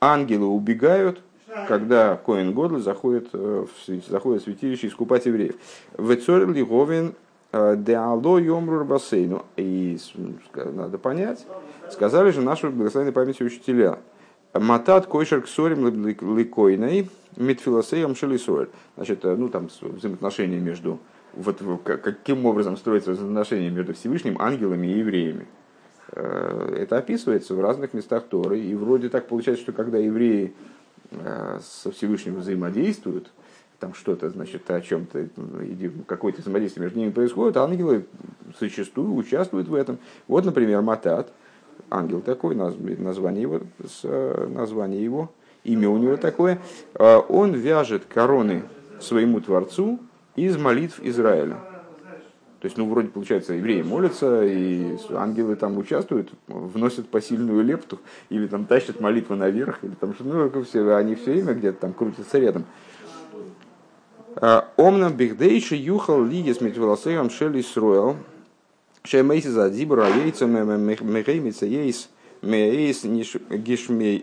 Ангелы 0.01 0.47
убегают, 0.47 1.21
когда 1.67 2.15
Коин 2.15 2.53
Годл 2.53 2.79
заходит 2.79 3.29
заходит 4.09 4.43
в 4.43 4.45
святилище 4.45 4.87
искупать 4.87 5.27
евреев. 5.27 5.57
Вецорил 5.99 6.51
Лиговин 6.51 7.15
Деало 7.77 8.39
Йомрур 8.39 8.85
Бассейну. 8.85 9.45
И 9.57 9.99
надо 10.55 10.99
понять, 10.99 11.47
сказали 11.91 12.31
же 12.31 12.41
наши 12.41 12.69
благословенной 12.69 13.13
памяти 13.13 13.43
учителя. 13.43 13.99
Матат 14.53 15.07
койшер 15.07 15.43
ксорим 15.43 16.07
ликойной 16.07 17.09
митфилосеем 17.37 18.15
шелисуэль. 18.15 18.71
Значит, 18.97 19.25
ну 19.25 19.49
там 19.49 19.69
взаимоотношения 19.81 20.59
между 20.59 20.99
вот 21.37 21.61
каким 21.85 22.47
образом 22.47 22.77
строится 22.77 23.13
взаимоотношения 23.13 23.71
между 23.71 23.95
Всевышним, 23.95 24.41
ангелами 24.41 24.87
и 24.87 24.99
евреями. 24.99 25.47
Э, 26.13 26.77
это 26.79 26.99
описывается 26.99 27.55
в 27.55 27.61
разных 27.61 27.93
местах 27.95 28.25
Торы, 28.29 28.61
и 28.61 28.75
вроде 28.75 29.09
так 29.09 29.27
получается, 29.27 29.63
что 29.63 29.73
когда 29.73 29.99
евреи 29.99 30.55
э, 31.11 31.59
со 31.63 31.91
Всевышним 31.91 32.37
взаимодействуют, 32.37 33.33
там 33.81 33.95
что-то, 33.95 34.31
значит, 34.31 34.71
о 34.71 34.81
чем-то, 34.81 35.29
какое-то 36.07 36.41
взаимодействие 36.41 36.85
между 36.85 36.99
ними 36.99 37.11
происходит, 37.11 37.57
ангелы 37.57 38.07
зачастую 38.59 39.15
участвуют 39.15 39.69
в 39.69 39.75
этом. 39.75 39.99
Вот, 40.29 40.45
например, 40.45 40.81
Матат, 40.83 41.33
ангел 41.91 42.21
такой, 42.21 42.55
название 42.55 43.43
его, 43.43 43.61
название 44.49 45.03
его, 45.03 45.31
имя 45.65 45.89
у 45.89 45.99
него 45.99 46.17
такое, 46.17 46.61
а 46.95 47.19
он 47.21 47.53
вяжет 47.55 48.05
короны 48.07 48.63
своему 49.01 49.41
Творцу 49.41 49.99
из 50.37 50.57
молитв 50.57 51.01
Израиля. 51.03 51.59
То 52.61 52.67
есть, 52.67 52.79
ну, 52.79 52.89
вроде, 52.89 53.09
получается, 53.09 53.53
евреи 53.53 53.83
молятся, 53.83 54.43
и 54.43 54.97
ангелы 55.11 55.55
там 55.55 55.77
участвуют, 55.77 56.31
вносят 56.49 57.09
посильную 57.11 57.63
лепту, 57.63 58.01
или 58.31 58.47
там 58.47 58.65
тащат 58.65 59.01
молитвы 59.01 59.37
наверх, 59.37 59.85
или 59.85 59.93
там, 60.01 60.15
ну, 60.21 60.63
все, 60.63 60.95
они 60.95 61.15
все 61.15 61.33
время 61.33 61.53
где-то 61.53 61.81
там 61.81 61.93
крутятся 61.93 62.39
рядом. 62.39 62.65
Омнам 64.77 65.13
бихдейши 65.15 65.77
юхал 65.77 66.25
лигис 66.25 66.61
митвелосеем 66.61 67.31
шели 67.31 67.63
сроил. 67.63 68.17
Шемейси 69.05 69.49
за 69.49 69.71
дибра 69.71 70.09
яйца 70.09 70.47
мехеймица 70.47 71.67
ейс 71.67 72.09
мейс 72.43 73.05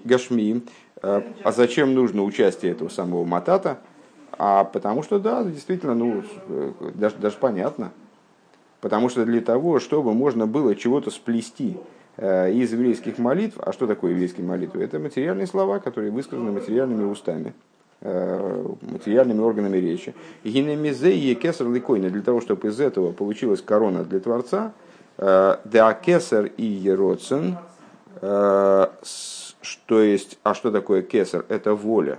гашми. 0.03 0.63
А 1.01 1.51
зачем 1.51 1.94
нужно 1.94 2.24
участие 2.24 2.72
этого 2.74 2.89
самого 2.89 3.25
матата? 3.25 3.80
А 4.38 4.63
потому 4.63 5.03
что, 5.03 5.20
да, 5.20 5.44
действительно, 5.44 5.94
ну, 5.94 6.24
даже, 6.96 7.15
даже 7.18 7.38
понятно. 7.38 7.91
Потому 8.80 9.10
что 9.10 9.25
для 9.25 9.41
того, 9.41 9.80
чтобы 9.80 10.13
можно 10.13 10.48
было 10.48 10.75
чего-то 10.75 11.12
сплести 11.12 11.77
из 12.18 12.72
еврейских 12.72 13.18
молитв, 13.20 13.58
а 13.60 13.72
что 13.72 13.88
такое 13.88 14.12
еврейские 14.12 14.46
молитвы? 14.46 14.84
Это 14.84 15.00
материальные 15.00 15.48
слова, 15.48 15.80
которые 15.80 16.12
высказаны 16.12 16.51
материальными 16.51 17.03
устами. 17.03 17.53
Э, 18.03 18.65
материальными 18.81 19.41
органами 19.41 19.77
речи. 19.77 20.15
Гинемизе 20.43 21.15
и 21.15 21.36
кесар 21.36 21.70
ликойна, 21.70 22.10
для 22.10 22.24
того, 22.24 22.41
чтобы 22.41 22.70
из 22.70 22.79
этого 22.79 23.12
получилась 23.12 23.62
корона 23.62 24.03
для 24.03 24.20
Творца, 24.20 24.74
э, 25.20 25.58
да 25.63 25.93
кесар 25.93 26.46
и 26.58 26.65
ероцен, 26.65 27.60
э, 28.22 28.88
что 29.03 30.01
есть, 30.01 30.39
а 30.41 30.55
что 30.55 30.72
такое 30.72 31.03
кесар? 31.03 31.46
Это 31.48 31.75
воля. 31.75 32.17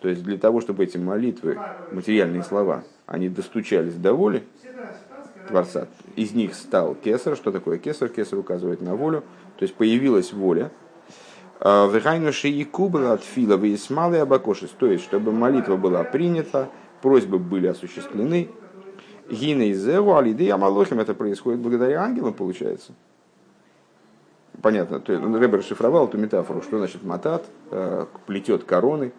То 0.00 0.10
есть 0.10 0.22
для 0.24 0.36
того, 0.36 0.60
чтобы 0.60 0.84
эти 0.84 0.98
молитвы, 0.98 1.58
материальные 1.90 2.42
слова, 2.42 2.84
они 3.06 3.30
достучались 3.30 3.94
до 3.94 4.12
воли 4.12 4.42
Творца, 5.48 5.86
из 6.16 6.32
них 6.32 6.54
стал 6.54 6.94
кесар. 6.94 7.34
Что 7.34 7.50
такое 7.50 7.78
кесар? 7.78 8.10
Кесар 8.10 8.38
указывает 8.38 8.82
на 8.82 8.94
волю. 8.94 9.24
То 9.58 9.62
есть 9.62 9.74
появилась 9.74 10.34
воля, 10.34 10.70
Вехайнуши 11.60 12.48
и 12.48 12.64
кубла 12.64 13.14
от 13.14 13.24
фила 13.24 13.56
весмалы 13.56 14.18
абакошис. 14.18 14.70
То 14.78 14.86
есть, 14.86 15.04
чтобы 15.04 15.32
молитва 15.32 15.76
была 15.76 16.04
принята, 16.04 16.68
просьбы 17.02 17.38
были 17.38 17.66
осуществлены. 17.66 18.48
Гина 19.28 19.62
из 19.62 19.86
Эву, 19.86 20.16
Алиды 20.16 20.50
Амалохим, 20.50 21.00
это 21.00 21.14
происходит 21.14 21.60
благодаря 21.60 22.02
ангелам, 22.02 22.32
получается. 22.32 22.92
Понятно, 24.62 24.98
то 24.98 25.12
есть, 25.12 25.24
Рэбер 25.24 25.58
расшифровал 25.58 26.08
эту 26.08 26.18
метафору, 26.18 26.62
что 26.62 26.78
значит 26.78 27.04
матат, 27.04 27.44
э, 27.70 28.06
плетет 28.26 28.64
короны. 28.64 29.12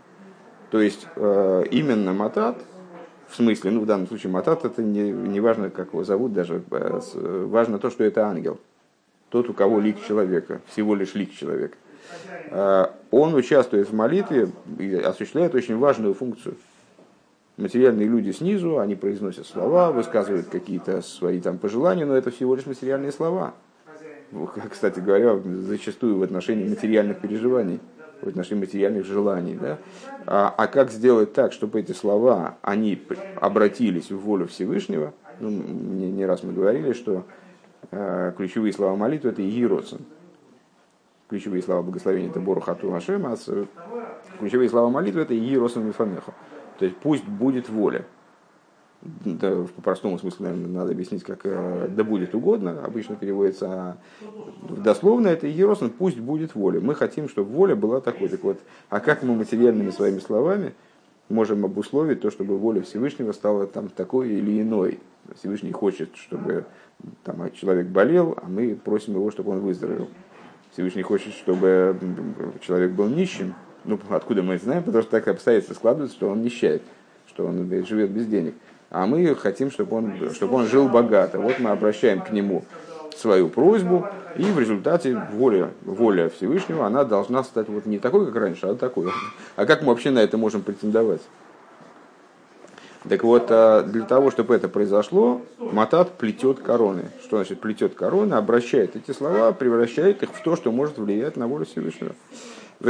То 0.70 0.82
есть, 0.82 1.08
э, 1.16 1.64
именно 1.72 2.14
матат, 2.14 2.58
в 3.28 3.36
смысле, 3.36 3.72
ну 3.72 3.82
в 3.82 3.86
данном 3.86 4.08
случае 4.08 4.32
матат, 4.32 4.66
это 4.66 4.84
не, 4.84 5.12
не 5.12 5.40
важно, 5.40 5.70
как 5.70 5.90
его 5.90 6.04
зовут, 6.04 6.34
даже 6.34 6.62
э, 6.72 7.46
важно 7.48 7.80
то, 7.80 7.90
что 7.90 8.04
это 8.04 8.28
ангел. 8.28 8.60
Тот, 9.30 9.50
у 9.50 9.54
кого 9.54 9.80
лик 9.80 10.04
человека, 10.06 10.62
всего 10.68 10.96
лишь 10.96 11.14
лик 11.14 11.32
человека. 11.32 11.78
Э, 12.52 12.88
он 13.12 13.34
участвует 13.36 13.90
в 13.90 13.94
молитве 13.94 14.50
и 14.78 14.96
осуществляет 14.96 15.56
очень 15.56 15.78
важную 15.78 16.14
функцию. 16.14 16.56
Материальные 17.58 18.08
люди 18.08 18.32
снизу, 18.32 18.80
они 18.80 18.96
произносят 18.96 19.46
слова, 19.46 19.92
высказывают 19.92 20.48
какие-то 20.48 21.02
свои 21.02 21.42
там 21.42 21.58
пожелания, 21.58 22.06
но 22.06 22.16
это 22.16 22.32
всего 22.32 22.56
лишь 22.56 22.66
материальные 22.66 23.12
слова. 23.12 23.54
Кстати 24.72 25.00
говоря, 25.00 25.38
зачастую 25.38 26.18
в 26.18 26.24
отношении 26.24 26.68
материальных 26.68 27.20
переживаний, 27.20 27.80
в 28.22 28.28
отношении 28.28 28.62
материальных 28.62 29.06
желаний. 29.06 29.58
Да? 29.60 29.78
А, 30.26 30.54
а 30.56 30.68
как 30.68 30.92
сделать 30.92 31.34
так, 31.34 31.52
чтобы 31.52 31.80
эти 31.80 31.92
слова, 31.92 32.58
они 32.62 33.02
обратились 33.36 34.12
в 34.12 34.20
волю 34.20 34.48
Всевышнего? 34.48 35.14
Ну, 35.40 35.50
не, 35.50 36.12
не 36.12 36.26
раз 36.26 36.44
мы 36.44 36.54
говорили, 36.54 36.94
что 36.94 37.26
э, 37.92 38.34
ключевые 38.38 38.72
слова 38.72 38.96
молитвы– 38.96 39.30
это 39.32 39.42
«Иероцин», 39.42 40.00
ключевые 41.30 41.62
слова 41.62 41.82
благословения 41.84 42.30
это 42.30 42.40
Бору 42.40 42.62
Хату 42.62 42.94
Ашем, 42.94 43.26
а 43.28 43.38
ключевые 44.40 44.70
слова 44.70 44.90
молитвы 44.90 45.22
это 45.22 45.36
Иеросом 45.36 45.88
и 45.90 45.92
Фанехо. 45.92 46.34
То 46.80 46.86
есть 46.86 46.98
пусть 46.98 47.26
будет 47.26 47.70
воля. 47.70 48.06
Да, 49.02 49.52
в 49.56 49.72
простом 49.82 50.20
смысле, 50.20 50.50
наверное, 50.50 50.82
надо 50.82 50.92
объяснить, 50.92 51.24
как 51.24 51.42
э, 51.46 51.88
«да 51.90 52.04
будет 52.04 52.36
угодно», 52.36 52.84
обычно 52.84 53.16
переводится, 53.16 53.68
а 53.72 53.98
дословно 54.70 55.30
это 55.30 55.48
Иеросом, 55.48 55.90
пусть 55.90 56.20
будет 56.20 56.54
воля. 56.54 56.82
Мы 56.82 56.96
хотим, 56.96 57.30
чтобы 57.30 57.50
воля 57.50 57.78
была 57.78 58.02
такой. 58.02 58.28
Так 58.28 58.44
вот, 58.44 58.60
а 58.90 59.00
как 59.00 59.24
мы 59.24 59.36
материальными 59.36 59.92
своими 59.92 60.20
словами 60.20 60.74
можем 61.30 61.64
обусловить 61.64 62.20
то, 62.20 62.30
чтобы 62.30 62.58
воля 62.58 62.82
Всевышнего 62.82 63.32
стала 63.32 63.68
там 63.68 63.88
такой 63.88 64.32
или 64.32 64.62
иной? 64.62 65.00
Всевышний 65.36 65.72
хочет, 65.72 66.18
чтобы 66.18 66.66
там, 67.24 67.50
человек 67.54 67.88
болел, 67.88 68.38
а 68.42 68.50
мы 68.50 68.76
просим 68.76 69.14
его, 69.14 69.32
чтобы 69.32 69.52
он 69.52 69.60
выздоровел. 69.60 70.10
Всевышний 70.80 71.04
хочет, 71.04 71.34
чтобы 71.34 71.98
человек 72.62 72.92
был 72.92 73.08
нищим. 73.08 73.54
Ну, 73.84 74.00
откуда 74.10 74.42
мы 74.44 74.58
знаем? 74.58 74.84
Потому 74.84 75.02
что 75.02 75.12
так 75.12 75.28
обстоятельства 75.28 75.74
складываются, 75.74 76.18
что 76.18 76.30
он 76.30 76.42
нищает, 76.42 76.82
что 77.28 77.46
он 77.46 77.70
живет 77.86 78.12
без 78.12 78.26
денег 78.26 78.54
а 78.92 79.06
мы 79.06 79.36
хотим, 79.36 79.72
чтобы 79.72 79.98
он, 79.98 80.32
чтобы 80.34 80.56
он 80.56 80.68
жил 80.68 80.90
богато. 80.90 81.40
Вот 81.40 81.60
мы 81.60 81.70
обращаем 81.70 82.22
к 82.22 82.32
нему 82.32 82.64
свою 83.16 83.50
просьбу, 83.50 84.08
и 84.38 84.44
в 84.44 84.60
результате 84.60 85.22
воля, 85.34 85.72
воля 85.84 86.30
Всевышнего, 86.30 86.86
она 86.86 87.04
должна 87.04 87.44
стать 87.44 87.68
вот 87.68 87.86
не 87.86 88.00
такой, 88.00 88.26
как 88.26 88.36
раньше, 88.36 88.66
а 88.66 88.76
такой. 88.76 89.12
А 89.56 89.66
как 89.66 89.82
мы 89.82 89.90
вообще 89.90 90.10
на 90.10 90.20
это 90.20 90.38
можем 90.38 90.62
претендовать? 90.62 91.22
Так 93.10 93.24
вот, 93.24 93.48
а 93.50 93.82
для 93.82 94.06
того, 94.06 94.30
чтобы 94.30 94.54
это 94.54 94.70
произошло, 94.70 95.42
Матат 95.58 96.20
плетет 96.20 96.60
короны. 96.60 97.06
Что 97.24 97.38
значит 97.38 97.60
плетет 97.60 97.96
короны? 97.96 98.36
Обращает 98.36 98.96
эти 98.96 99.10
слова, 99.12 99.52
превращает 99.52 100.22
их 100.22 100.30
в 100.32 100.44
то, 100.44 100.56
что 100.56 100.72
может 100.72 101.00
влиять 101.00 101.36
на 101.36 101.48
волю 101.48 101.66
Всевышнего. 101.66 102.14
И 102.80 102.84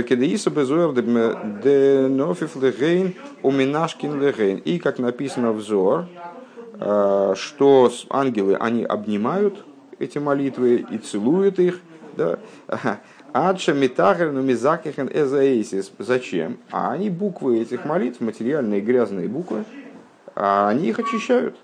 как 4.79 4.99
написано 4.99 5.53
в 5.53 5.61
Зор, 5.61 6.05
э, 6.73 7.33
что 7.35 7.91
ангелы, 8.09 8.57
они 8.59 8.83
обнимают 8.83 9.63
эти 9.99 10.17
молитвы 10.17 10.85
и 10.91 10.97
целуют 10.97 11.59
их. 11.59 11.79
Да? 12.17 12.39
Адша 13.33 13.73
митахер 13.73 14.31
нумизакихен 14.31 15.09
эзаэсис. 15.13 15.91
Зачем? 15.97 16.57
А 16.71 16.91
они 16.91 17.09
буквы 17.09 17.59
этих 17.59 17.85
молитв, 17.85 18.21
материальные 18.21 18.81
грязные 18.81 19.27
буквы, 19.27 19.65
а 20.39 20.69
они 20.69 20.87
их 20.87 20.99
очищают 20.99 21.57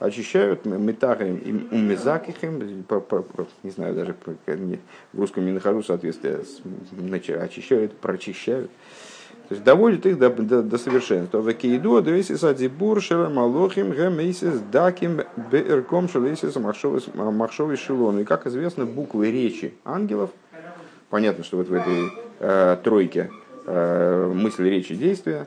очищают 0.00 0.66
метахаем 0.66 1.36
и 1.36 1.52
умезакихем, 1.74 2.84
не 3.62 3.70
знаю, 3.70 3.94
даже 3.94 4.14
в 5.12 5.18
русском 5.18 5.46
не 5.46 5.52
нахожу 5.52 5.82
соответствия, 5.82 6.40
очищают, 7.40 7.96
прочищают. 7.96 8.70
То 9.48 9.54
есть 9.54 9.64
доводит 9.64 10.06
их 10.06 10.18
до, 10.18 10.30
до, 10.30 10.62
до 10.62 10.78
совершенства. 10.78 11.40
В 11.40 11.52
Кейду 11.52 11.96
адвесис 11.96 12.42
адибур 12.42 13.00
шера 13.02 13.28
малохим 13.28 13.92
гемейсис 13.92 14.58
даким 14.72 15.20
беэрком 15.50 16.08
шелейсис 16.08 16.56
махшовый 16.56 17.76
шилону. 17.76 18.20
И 18.20 18.24
как 18.24 18.46
известно, 18.46 18.86
буквы 18.86 19.30
речи 19.30 19.74
ангелов, 19.84 20.30
понятно, 21.10 21.44
что 21.44 21.58
вот 21.58 21.68
в 21.68 21.74
этой 21.74 22.10
э, 22.40 22.78
тройке 22.82 23.30
э, 23.66 24.32
мысли, 24.34 24.68
речи, 24.68 24.94
действия, 24.94 25.46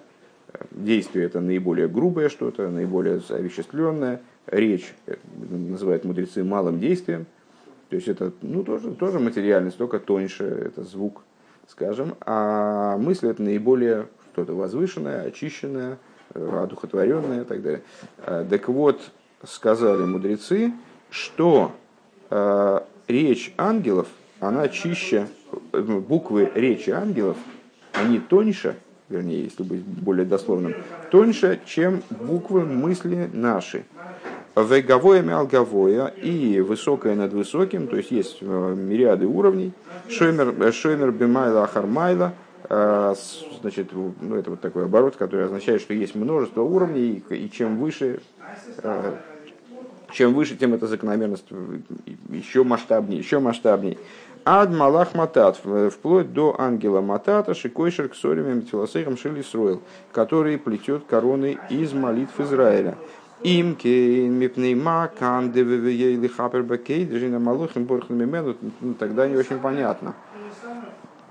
действие 0.71 1.25
это 1.25 1.39
наиболее 1.39 1.87
грубое 1.87 2.29
что-то, 2.29 2.69
наиболее 2.69 3.21
овеществленное, 3.29 4.21
речь 4.47 4.93
э, 5.05 5.15
называют 5.49 6.03
мудрецы 6.05 6.43
малым 6.43 6.79
действием, 6.79 7.25
то 7.89 7.95
есть 7.95 8.07
это 8.07 8.31
ну, 8.41 8.63
тоже, 8.63 8.91
тоже 8.91 9.19
материальность, 9.19 9.77
только 9.77 9.99
тоньше, 9.99 10.43
это 10.43 10.83
звук, 10.83 11.23
скажем, 11.67 12.15
а 12.21 12.97
мысль 12.97 13.29
это 13.29 13.41
наиболее 13.41 14.07
что-то 14.33 14.53
возвышенное, 14.53 15.23
очищенное, 15.23 15.97
э, 16.33 16.59
одухотворенное 16.63 17.41
и 17.41 17.45
так 17.45 17.61
далее. 17.61 17.81
А, 18.19 18.45
так 18.45 18.67
вот, 18.67 19.01
сказали 19.43 20.03
мудрецы, 20.03 20.73
что 21.09 21.71
э, 22.29 22.79
речь 23.07 23.53
ангелов, 23.57 24.07
она 24.39 24.67
чище, 24.67 25.27
буквы 25.71 26.51
речи 26.53 26.89
ангелов, 26.89 27.37
они 27.93 28.19
тоньше, 28.19 28.75
вернее, 29.09 29.43
если 29.43 29.63
быть 29.63 29.81
более 29.81 30.25
дословным, 30.25 30.75
тоньше, 31.11 31.59
чем 31.65 32.01
буквы 32.09 32.65
мысли 32.65 33.29
наши. 33.33 33.85
Веговое 34.55 35.21
мялговое 35.21 36.07
и 36.07 36.59
высокое 36.61 37.15
над 37.15 37.31
высоким, 37.31 37.87
то 37.87 37.95
есть 37.95 38.09
есть 38.09 38.37
э, 38.41 38.75
мириады 38.75 39.27
уровней. 39.27 39.71
Шоймер, 40.09 40.55
э, 40.59 40.71
шоймер 40.71 41.11
бимайла 41.11 41.63
ахармайла, 41.63 42.33
э, 42.67 43.15
значит, 43.61 43.89
ну, 43.93 44.35
это 44.35 44.49
вот 44.49 44.61
такой 44.61 44.85
оборот, 44.85 45.15
который 45.15 45.45
означает, 45.45 45.81
что 45.81 45.93
есть 45.93 46.15
множество 46.15 46.63
уровней, 46.63 47.23
и 47.29 47.49
чем 47.51 47.77
выше, 47.77 48.19
чем 50.11 50.33
выше, 50.33 50.55
тем 50.55 50.73
эта 50.73 50.87
закономерность 50.87 51.45
еще 52.29 52.63
масштабнее, 52.63 53.19
еще 53.19 53.39
масштабнее. 53.39 53.97
Ад 54.49 54.71
Малах 54.71 55.13
Матат, 55.13 55.57
вплоть 55.91 56.31
до 56.31 56.55
ангела 56.57 57.01
Матата, 57.01 57.53
Шикойшер 57.53 58.07
Ксорим 58.07 58.61
Филосейхом 58.61 59.17
Шилисроил, 59.17 59.81
который 60.13 60.57
плетет 60.57 61.03
короны 61.03 61.57
из 61.69 61.91
молитв 61.91 62.39
Израиля. 62.39 62.95
Им 63.43 63.75
кейн 63.75 64.31
мипнейма 64.31 65.11
кан 65.19 65.51
девевеели 65.51 66.27
хапер 66.29 66.63
бакей 66.63 67.03
дежина 67.03 67.39
малухим 67.39 67.83
борхнами 67.83 68.23
мену, 68.23 68.55
ну, 68.79 68.93
тогда 68.93 69.27
не 69.27 69.35
очень 69.35 69.59
понятно. 69.59 70.13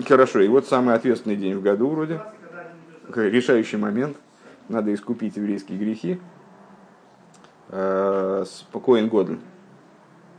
Хорошо, 0.06 0.42
и 0.42 0.48
вот 0.48 0.66
самый 0.66 0.94
ответственный 0.94 1.36
день 1.36 1.54
в 1.54 1.62
году 1.62 1.88
вроде, 1.88 2.20
решающий 3.14 3.78
момент, 3.78 4.18
надо 4.68 4.92
искупить 4.92 5.38
еврейские 5.38 5.78
грехи. 5.78 6.20
Спокоен 8.44 9.08
Годен 9.08 9.40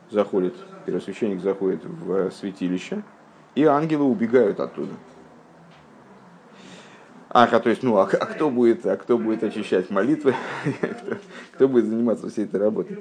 заходит, 0.09 0.55
первосвященник 0.85 1.41
заходит 1.41 1.83
в 1.83 2.31
святилище, 2.31 3.03
и 3.55 3.63
ангелы 3.63 4.05
убегают 4.05 4.59
оттуда. 4.59 4.93
Ага, 7.29 7.59
то 7.59 7.69
есть, 7.69 7.83
ну, 7.83 7.97
а, 7.97 8.03
а 8.03 8.25
кто 8.25 8.49
будет, 8.49 8.85
а 8.85 8.95
кто 8.95 9.17
будет 9.17 9.43
очищать 9.43 9.89
молитвы, 9.89 10.33
кто, 10.81 11.17
кто 11.53 11.67
будет 11.67 11.85
заниматься 11.85 12.29
всей 12.29 12.45
этой 12.45 12.59
работой? 12.59 12.99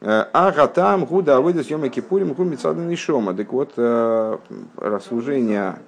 Э, 0.00 0.26
ага, 0.32 0.66
там 0.66 1.04
гуда 1.04 1.36
авойда 1.36 1.62
съема 1.62 1.88
кипурим 1.88 2.32
гу 2.32 2.44
митсаден 2.44 2.94
шома. 2.96 3.34
Так 3.34 3.52
вот, 3.52 3.72
э, 3.76 4.38
расслужение 4.76 5.78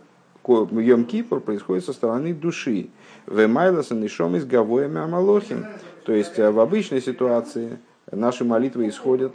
Йом 0.47 1.05
Кипур 1.05 1.41
происходит 1.41 1.85
со 1.85 1.93
стороны 1.93 2.35
души. 2.35 2.91
Вемайласан 3.27 4.03
и 4.03 4.09
шом 4.09 4.37
из 4.37 4.45
гавоями 4.45 5.01
амалохим. 5.01 5.65
То 6.05 6.13
есть, 6.13 6.39
э, 6.39 6.51
в 6.51 6.59
обычной 6.59 7.01
ситуации 7.01 7.79
наши 8.13 8.45
молитвы 8.45 8.89
исходят, 8.89 9.35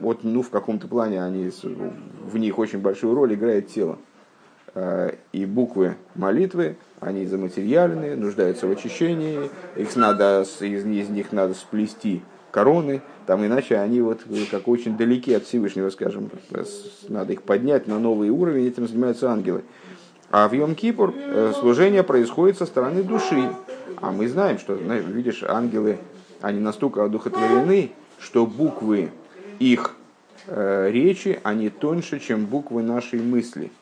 вот, 0.00 0.22
ну, 0.22 0.42
в 0.42 0.50
каком-то 0.50 0.86
плане 0.86 1.22
они, 1.22 1.50
в 1.62 2.38
них 2.38 2.58
очень 2.58 2.78
большую 2.78 3.14
роль 3.14 3.34
играет 3.34 3.68
тело. 3.68 3.98
И 5.32 5.46
буквы 5.46 5.96
молитвы 6.14 6.76
они 7.00 7.26
заматериальные, 7.26 8.16
нуждаются 8.16 8.66
в 8.66 8.70
очищении, 8.70 9.50
их 9.76 9.94
надо, 9.94 10.44
из, 10.60 10.84
из 10.84 11.08
них 11.08 11.32
надо 11.32 11.54
сплести 11.54 12.22
короны, 12.50 13.02
там 13.26 13.44
иначе 13.44 13.76
они 13.78 14.00
вот 14.00 14.22
как 14.50 14.68
очень 14.68 14.96
далеки 14.96 15.34
от 15.34 15.44
Всевышнего, 15.44 15.90
скажем, 15.90 16.30
надо 17.08 17.32
их 17.32 17.42
поднять 17.42 17.86
на 17.86 17.98
новый 17.98 18.30
уровень, 18.30 18.66
этим 18.66 18.86
занимаются 18.86 19.30
ангелы. 19.30 19.62
А 20.30 20.48
в 20.48 20.52
Йом-Кипур 20.52 21.14
э, 21.16 21.52
служение 21.60 22.02
происходит 22.02 22.58
со 22.58 22.66
стороны 22.66 23.04
души. 23.04 23.50
А 24.00 24.10
мы 24.10 24.26
знаем, 24.28 24.58
что, 24.58 24.74
видишь, 24.74 25.44
ангелы, 25.44 25.98
они 26.44 26.60
настолько 26.60 27.02
одухотворены, 27.02 27.90
что 28.18 28.46
буквы 28.46 29.10
их 29.58 29.96
э, 30.46 30.90
речи, 30.90 31.40
они 31.42 31.70
тоньше, 31.70 32.20
чем 32.20 32.44
буквы 32.44 32.82
нашей 32.82 33.20
мысли. 33.22 33.72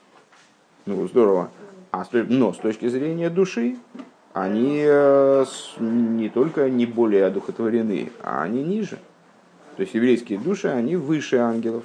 Ну, 0.87 1.09
здорово. 1.09 1.51
А 1.90 2.05
но 2.12 2.53
с 2.53 2.59
точки 2.59 2.88
зрения 2.88 3.31
души, 3.31 3.77
они 4.33 4.81
э, 4.85 5.44
не 5.81 6.29
только 6.29 6.70
не 6.70 6.87
более 6.87 7.27
одухотворены, 7.27 8.12
а 8.22 8.44
они 8.44 8.62
ниже. 8.62 8.98
То 9.77 9.83
есть 9.83 9.94
еврейские 9.94 10.38
души, 10.38 10.68
они 10.68 10.94
выше 10.94 11.38
ангелов. 11.38 11.83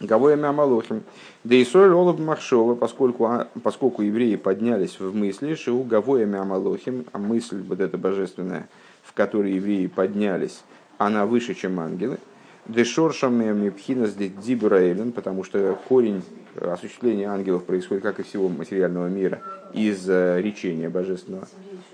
Гавоя 0.00 0.36
Мямалохим. 0.36 1.02
Да 1.44 1.54
и 1.54 1.64
соль 1.66 1.92
Олаб 1.92 2.18
Махшова, 2.18 2.76
поскольку, 2.76 3.26
а, 3.26 3.48
поскольку 3.62 4.00
евреи 4.00 4.36
поднялись 4.36 4.98
в 5.00 5.14
мысли, 5.14 5.54
что 5.54 5.72
у 5.72 5.84
Гавоя 5.84 6.24
Мямалохим, 6.24 7.04
а 7.12 7.18
мысль 7.18 7.62
вот 7.62 7.80
эта 7.80 7.98
божественная, 7.98 8.68
которой 9.16 9.52
евреи 9.52 9.86
поднялись, 9.88 10.62
она 10.98 11.26
выше, 11.26 11.54
чем 11.54 11.80
ангелы. 11.80 12.18
Дешоршам 12.66 13.34
Мипхинас 13.62 14.14
Дибраэлен, 14.14 15.12
потому 15.12 15.44
что 15.44 15.78
корень 15.88 16.22
осуществления 16.60 17.28
ангелов 17.28 17.64
происходит, 17.64 18.02
как 18.02 18.20
и 18.20 18.22
всего 18.22 18.48
материального 18.48 19.08
мира, 19.08 19.40
из 19.72 20.08
э, 20.08 20.40
речения 20.40 20.88
божественного. 20.88 21.46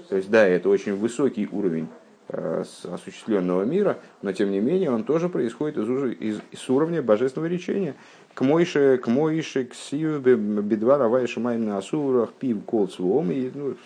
То 0.08 0.16
есть, 0.16 0.30
да, 0.30 0.46
это 0.46 0.68
очень 0.68 0.94
высокий 0.94 1.48
уровень 1.50 1.88
осуществленного 2.28 3.64
мира, 3.64 3.98
но 4.22 4.32
тем 4.32 4.50
не 4.50 4.60
менее 4.60 4.90
он 4.90 5.04
тоже 5.04 5.28
происходит 5.28 5.76
из, 5.76 5.88
из, 6.20 6.40
из 6.50 6.68
уровня 6.70 7.02
божественного 7.02 7.50
речения. 7.50 7.94
К 8.34 8.40
Мойше, 8.40 8.98
к 8.98 9.06
Мойше, 9.08 9.64
к 9.64 9.74
Сию, 9.74 10.20
Бедва, 10.20 10.96
Равай, 10.96 11.26
Шамайн, 11.26 11.64
на 11.64 11.78
Асурах, 11.78 12.32
Пив, 12.32 12.64
Кол, 12.64 12.88
Свом. 12.88 13.30
И, 13.30 13.50
ну, 13.52 13.76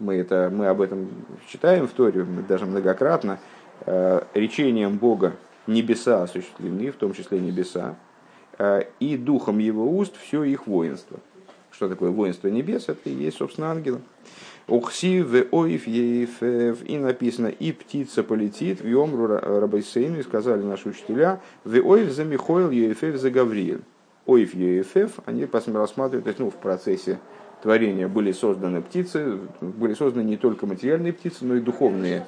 мы, 0.00 0.16
это, 0.16 0.50
мы 0.52 0.66
об 0.66 0.80
этом 0.80 1.08
читаем 1.48 1.86
в 1.86 1.92
Торе, 1.92 2.26
даже 2.48 2.66
многократно. 2.66 3.38
Э, 3.86 4.22
речением 4.34 4.98
Бога 4.98 5.34
небеса 5.66 6.22
осуществлены, 6.22 6.90
в 6.90 6.96
том 6.96 7.12
числе 7.12 7.40
небеса, 7.40 7.96
э, 8.58 8.84
и 9.00 9.16
духом 9.16 9.58
его 9.58 9.96
уст 9.96 10.16
все 10.16 10.42
их 10.44 10.66
воинство. 10.66 11.20
Что 11.70 11.88
такое 11.88 12.10
воинство 12.10 12.48
небес? 12.48 12.88
Это 12.88 13.08
и 13.08 13.14
есть, 13.14 13.38
собственно, 13.38 13.70
ангелы. 13.70 14.00
Ухси 14.68 15.22
в 15.22 15.46
оив 15.50 15.86
ейфев. 15.86 16.78
И 16.84 16.98
написано, 16.98 17.48
и 17.48 17.72
птица 17.72 18.22
полетит, 18.22 18.80
в 18.80 18.86
йомру 18.86 19.26
рабайсейну, 19.26 20.22
сказали 20.22 20.62
наши 20.62 20.90
учителя, 20.90 21.40
в 21.64 21.76
оив 21.80 22.10
за 22.12 22.24
Михоил 22.24 22.70
ейфев 22.70 23.16
за 23.16 23.30
Гавриил. 23.30 23.80
Оив 24.26 24.54
ейфев, 24.54 25.18
они 25.24 25.46
рассматривают, 25.46 26.24
то 26.24 26.28
есть, 26.28 26.38
ну, 26.38 26.50
в 26.50 26.54
процессе 26.54 27.18
творения 27.62 28.08
были 28.08 28.32
созданы 28.32 28.82
птицы, 28.82 29.38
были 29.60 29.94
созданы 29.94 30.24
не 30.24 30.36
только 30.36 30.66
материальные 30.66 31.12
птицы, 31.12 31.44
но 31.44 31.56
и 31.56 31.60
духовные, 31.60 32.26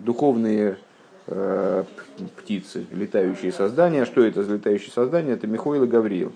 духовные 0.00 0.78
э, 1.28 1.84
птицы, 2.36 2.86
летающие 2.90 3.52
создания. 3.52 4.04
Что 4.04 4.22
это 4.22 4.42
за 4.42 4.54
летающие 4.54 4.90
создания? 4.90 5.32
Это 5.32 5.46
Михоил 5.46 5.84
и 5.84 5.86
Гавриил. 5.86 6.32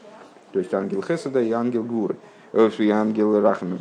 То 0.52 0.58
есть 0.58 0.72
ангел 0.74 1.02
Хеседа 1.02 1.40
и 1.40 1.50
ангел 1.50 1.84
Гуры, 1.84 2.16
э, 2.52 2.70
и 2.78 2.88
ангел 2.90 3.40
Рахмин. 3.40 3.80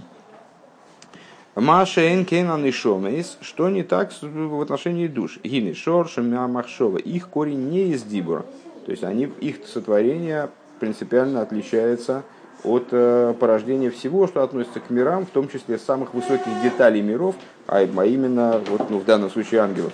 Маша 1.56 2.14
Энкенан 2.14 2.64
и 2.66 2.72
Шомейс, 2.72 3.38
что 3.42 3.70
не 3.70 3.84
так 3.84 4.12
в 4.22 4.62
отношении 4.62 5.08
душ. 5.08 5.40
Гины 5.44 5.74
Шорша 5.74 6.22
Махшова. 6.22 6.98
Их 6.98 7.30
корень 7.30 7.70
не 7.70 7.92
из 7.92 8.04
Дибура. 8.04 8.46
То 8.86 8.92
есть 8.92 9.04
они, 9.04 9.26
их 9.42 9.66
сотворение 9.66 10.50
принципиально 10.80 11.42
отличается 11.42 12.24
от 12.64 12.88
э, 12.92 13.34
порождения 13.40 13.90
всего, 13.90 14.28
что 14.28 14.44
относится 14.44 14.80
к 14.80 14.90
мирам, 14.90 15.26
в 15.26 15.30
том 15.30 15.50
числе 15.50 15.78
самых 15.78 16.14
высоких 16.14 16.62
деталей 16.64 17.02
миров, 17.02 17.36
а, 17.68 17.78
а 17.78 18.06
именно 18.06 18.62
вот, 18.68 18.90
ну, 18.90 19.00
в 19.00 19.06
данном 19.06 19.30
случае 19.30 19.62
ангелов. 19.62 19.94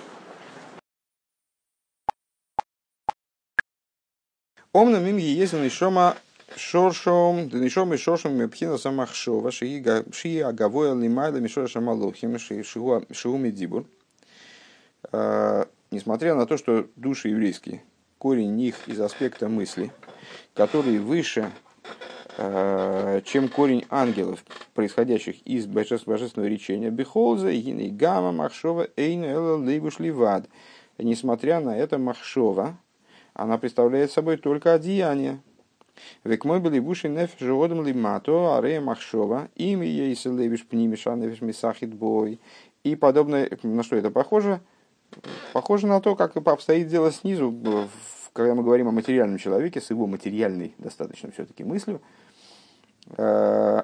Омна 4.72 4.98
мим 4.98 5.16
езен 5.16 5.68
шома 5.70 6.16
Шоршом, 6.56 7.50
Денишом 7.50 7.92
и 7.92 7.98
Шоршом 7.98 8.34
Мепхина 8.34 8.78
Самахшова, 8.78 9.50
Шии 9.50 10.40
Агавоя 10.40 10.94
Лимайла 10.94 11.36
Мишора 11.36 11.68
Шамалохим, 11.68 12.38
Шиу 12.38 13.36
Медибур. 13.36 13.84
А, 15.12 15.68
несмотря 15.90 16.34
на 16.34 16.46
то, 16.46 16.56
что 16.56 16.88
души 16.96 17.28
еврейские, 17.28 17.82
корень 18.16 18.54
них 18.54 18.88
из 18.88 18.98
аспекта 19.00 19.48
мысли, 19.50 19.92
который 20.54 20.98
выше, 20.98 21.52
а, 22.38 23.20
чем 23.20 23.48
корень 23.50 23.84
ангелов, 23.90 24.42
происходящих 24.72 25.46
из 25.46 25.66
божественного 25.66 26.48
речения, 26.48 26.90
Бехолза, 26.90 27.52
Гины 27.52 27.90
Гама, 27.90 28.32
Махшова, 28.32 28.88
Эйна, 28.96 29.26
Эла, 29.26 29.56
Лейбуш, 29.56 29.98
Ливад. 29.98 30.48
Несмотря 30.96 31.60
на 31.60 31.76
это, 31.76 31.98
Махшова, 31.98 32.78
она 33.34 33.58
представляет 33.58 34.10
собой 34.10 34.38
только 34.38 34.72
одеяние, 34.72 35.42
Век 36.24 36.44
мой 36.44 36.60
были 36.60 36.78
буши 36.78 37.08
нефиш 37.08 37.38
живодом 37.38 37.84
лимато, 37.84 38.56
арея 38.56 38.80
махшова, 38.80 39.48
имя 39.54 39.86
ейся 39.86 40.30
левиш 40.30 40.66
пнимиша 40.66 41.14
нефиш 41.14 41.40
мисахит 41.40 41.94
бой. 41.94 42.40
И 42.84 42.96
подобное, 42.96 43.50
на 43.62 43.82
что 43.82 43.96
это 43.96 44.10
похоже? 44.10 44.60
Похоже 45.52 45.86
на 45.86 46.00
то, 46.00 46.16
как 46.16 46.36
обстоит 46.36 46.88
дело 46.88 47.12
снизу, 47.12 47.54
когда 48.32 48.54
мы 48.54 48.62
говорим 48.62 48.88
о 48.88 48.92
материальном 48.92 49.38
человеке, 49.38 49.80
с 49.80 49.90
его 49.90 50.06
материальной 50.06 50.74
достаточно 50.78 51.30
все-таки 51.30 51.64
мыслью. 51.64 52.00
Э, 53.16 53.82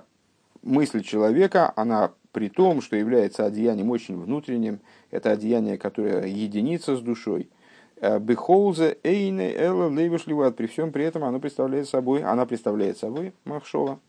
мысль 0.63 1.03
человека, 1.03 1.73
она 1.77 2.13
при 2.33 2.49
том, 2.49 2.83
что 2.83 2.97
является 2.97 3.47
одеянием 3.47 3.91
очень 3.91 4.21
внутренним, 4.21 4.81
это 5.11 5.31
одеяние, 5.31 5.79
которое 5.79 6.27
единица 6.27 6.97
с 6.97 7.01
душой– 7.01 7.49
Э, 8.03 8.19
Бехолзе 8.19 8.99
Эйне 9.05 9.55
Элла 9.55 9.89
Лейвиш 9.89 10.25
При 10.57 10.67
всем 10.67 10.91
при 10.91 11.05
этом 11.05 11.23
она 11.23 11.39
представляет 11.39 11.89
собой, 11.89 12.25
она 12.25 12.47
представляет 12.47 12.99
собой 12.99 13.33
Махшова, 13.45 14.01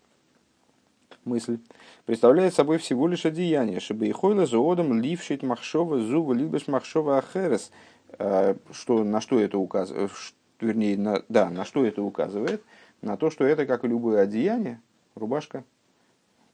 мысль, 1.26 1.60
представляет 2.08 2.56
собой 2.56 2.80
всего 2.80 3.08
лишь 3.08 3.28
одеяние. 3.28 3.80
Чтобы 3.80 4.08
и 4.08 4.12
хойла 4.12 4.48
зоодом 4.48 5.00
лившит 5.00 5.44
Махшова 5.44 6.00
зуба 6.00 6.34
либеш 6.34 6.68
Махшова 6.68 7.20
Ахерес. 7.20 7.72
Э, 8.18 8.56
что, 8.72 9.04
на 9.04 9.22
что 9.22 9.40
это 9.40 9.60
указывает? 9.60 10.12
Вернее, 10.60 10.98
на, 10.98 11.24
да, 11.30 11.52
на 11.52 11.64
что 11.64 11.86
это 11.86 12.02
указывает? 12.02 12.64
На 13.04 13.16
то, 13.16 13.30
что 13.30 13.44
это, 13.44 13.68
как 13.68 13.86
и 13.86 13.88
любое 13.88 14.24
одеяние, 14.24 14.82
рубашка, 15.14 15.66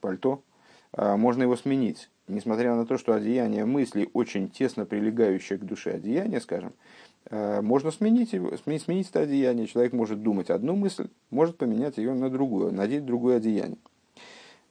пальто, 0.02 0.42
э, 0.92 1.16
можно 1.16 1.44
его 1.44 1.56
сменить. 1.56 2.10
Несмотря 2.28 2.74
на 2.74 2.84
то, 2.84 2.98
что 2.98 3.14
одеяние 3.14 3.64
мысли 3.64 4.10
очень 4.12 4.50
тесно 4.50 4.84
прилегающее 4.84 5.58
к 5.58 5.64
душе 5.64 5.92
одеяние, 5.92 6.40
скажем, 6.40 6.74
Э, 6.74 7.09
можно 7.30 7.92
сменить, 7.92 8.32
его, 8.32 8.56
сменить, 8.56 8.82
сменить 8.82 9.10
это 9.10 9.20
одеяние. 9.20 9.68
Человек 9.68 9.92
может 9.92 10.22
думать 10.22 10.50
одну 10.50 10.74
мысль, 10.74 11.08
может 11.30 11.56
поменять 11.56 11.96
ее 11.96 12.12
на 12.12 12.28
другую, 12.28 12.72
надеть 12.72 13.06
другое 13.06 13.36
одеяние. 13.36 13.78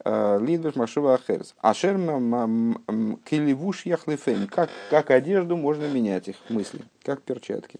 Э, 0.05 0.39
Лидбеш 0.41 0.75
Машува 0.75 1.15
Ахерс. 1.15 1.55
Ашер 1.61 1.97
Келевуш 1.97 3.85
Яхлифейн. 3.85 4.47
Как, 4.47 4.69
как 4.89 5.11
одежду 5.11 5.57
можно 5.57 5.87
менять 5.87 6.27
их 6.29 6.37
мысли, 6.49 6.81
как 7.03 7.21
перчатки. 7.21 7.79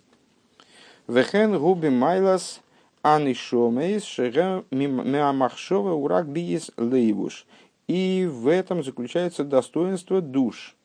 Вехен 1.07 1.57
губи 1.57 1.89
майлас 1.89 2.61
анишомейс 3.01 4.03
шега 4.03 4.65
миамахшова 4.71 5.93
урак 5.93 6.27
биес 6.27 6.71
лейвуш. 6.77 7.45
И 7.87 8.29
в 8.29 8.47
этом 8.47 8.83
заключается 8.83 9.43
достоинство 9.43 10.21
душ, 10.21 10.75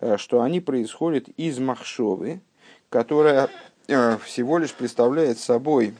э, 0.00 0.16
что 0.18 0.42
они 0.42 0.60
происходят 0.60 1.28
из 1.36 1.58
махшовы, 1.58 2.40
которая 2.96 3.50
э, 3.88 4.16
всего 4.24 4.56
лишь 4.56 4.72
представляет 4.72 5.38
собой, 5.38 5.92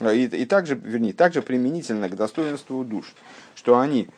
э, 0.00 0.14
и, 0.14 0.24
и 0.24 0.44
также, 0.44 0.74
вернее, 0.74 1.14
также 1.14 1.40
применительно 1.40 2.10
к 2.10 2.14
достоинству 2.14 2.84
душ, 2.84 3.14
что 3.54 3.78
они 3.78 4.08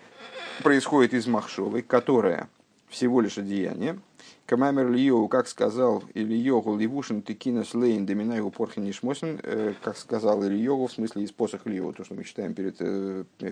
происходят 0.64 1.14
из 1.14 1.28
махшовы, 1.28 1.82
которая 1.82 2.48
всего 2.88 3.20
лишь 3.20 3.38
одеяние, 3.38 4.00
Камамер 4.46 4.90
Лиову, 4.90 5.28
как 5.28 5.46
сказал 5.46 6.02
Ильёгу 6.12 6.76
Ливушин 6.76 7.22
Текинас 7.22 7.72
Лейн 7.72 8.04
Доминайгу 8.04 8.50
Порхин 8.50 8.92
Шмосин, 8.92 9.38
э, 9.40 9.74
как 9.80 9.96
сказал 9.96 10.42
Ильёгу, 10.42 10.88
в 10.88 10.92
смысле 10.92 11.22
из 11.22 11.30
посох 11.30 11.68
Ильёгу, 11.68 11.92
то, 11.92 12.02
что 12.02 12.14
мы 12.14 12.24
читаем 12.24 12.52
перед 12.52 12.78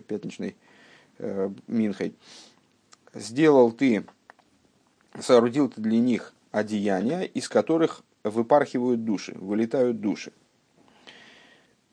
пятничной 0.09 0.57
Минхой. 1.69 2.17
Сделал 3.15 3.71
ты, 3.71 4.05
соорудил 5.21 5.69
ты 5.69 5.81
для 5.81 6.01
них 6.01 6.35
одеяния, 6.51 7.23
из 7.23 7.49
которых 7.49 8.03
выпархивают 8.31 9.05
души, 9.05 9.35
вылетают 9.39 10.01
души. 10.01 10.33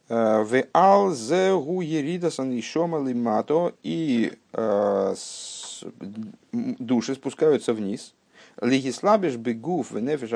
Э, 0.10 0.43
в 0.43 0.65
ал 0.74 1.12
зе 1.12 1.54
гу 1.56 1.82
еридасан 1.82 2.58
ишома 2.60 3.00
лимато 3.00 3.74
и 3.84 4.34
э, 4.52 5.15
души 6.52 7.15
спускаются 7.15 7.74
вниз. 7.74 8.13
Лихислабиш 8.62 9.38
бегуф 9.38 9.91
в 9.91 10.00
нефиш 10.00 10.30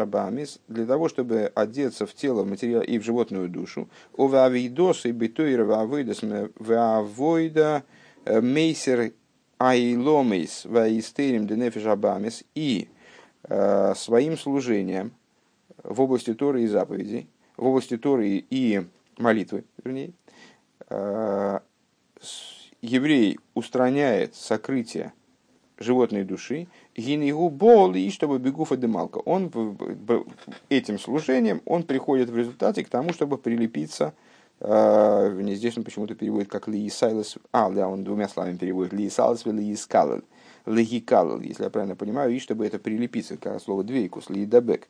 для 0.68 0.86
того, 0.86 1.08
чтобы 1.10 1.52
одеться 1.54 2.08
в 2.08 2.14
тело 2.16 2.44
материал 2.44 2.82
и 2.82 2.98
в 2.98 3.04
животную 3.04 3.50
душу. 3.50 3.88
Уве 4.14 4.40
авидос 4.40 5.06
и 5.06 5.12
битуир 5.12 5.64
в 5.64 5.72
авойдас 5.74 6.22
в 6.22 6.74
авойда 6.74 7.84
э, 8.26 8.42
мейсер 8.42 9.12
айломейс 9.60 10.66
в 10.66 10.78
аистерим 10.78 11.46
де 11.46 11.56
нефиш 11.56 11.86
абамис 11.86 12.44
и 12.56 12.88
своим 13.96 14.38
служением– 14.38 15.14
в 15.88 16.02
области 16.02 16.34
Торы 16.34 16.64
и 16.64 16.68
заповедей, 16.68 17.28
в 17.56 17.66
области 17.66 17.98
Торы 17.98 18.46
и 18.50 18.86
молитвы, 19.18 19.64
вернее, 19.84 20.12
э, 20.90 21.60
еврей 22.82 23.40
устраняет 23.54 24.36
сокрытие 24.36 25.14
животной 25.80 26.24
души, 26.24 26.68
гинигу 26.96 27.50
бол, 27.50 27.96
и 27.96 28.10
чтобы 28.10 28.40
бегуфа 28.40 28.78
демалка. 28.78 29.18
Он 29.20 29.52
этим 30.70 31.00
служением 31.00 31.62
он 31.66 31.84
приходит 31.84 32.30
в 32.30 32.38
результате 32.38 32.84
к 32.84 32.90
тому, 32.90 33.14
чтобы 33.14 33.38
прилепиться 33.38 34.14
Uh, 34.60 35.54
здесь 35.54 35.78
он 35.78 35.84
почему-то 35.84 36.16
переводит 36.16 36.50
как 36.50 36.68
Лиисайлас, 36.68 37.38
а, 37.52 37.70
да, 37.70 37.88
он 37.88 38.04
двумя 38.04 38.28
словами 38.28 38.58
переводит 38.58 38.92
Лиисайлас 38.92 39.46
и 39.46 39.52
Лиискалал, 39.52 40.22
Легикалал, 40.66 41.42
если 41.42 41.64
я 41.64 41.70
правильно 41.70 41.96
понимаю, 41.96 42.34
и 42.34 42.40
чтобы 42.40 42.66
это 42.66 42.80
прилепиться, 42.80 43.38
как 43.38 43.62
слово 43.62 43.84
двейкус, 43.84 44.32
Лиидабек. 44.32 44.88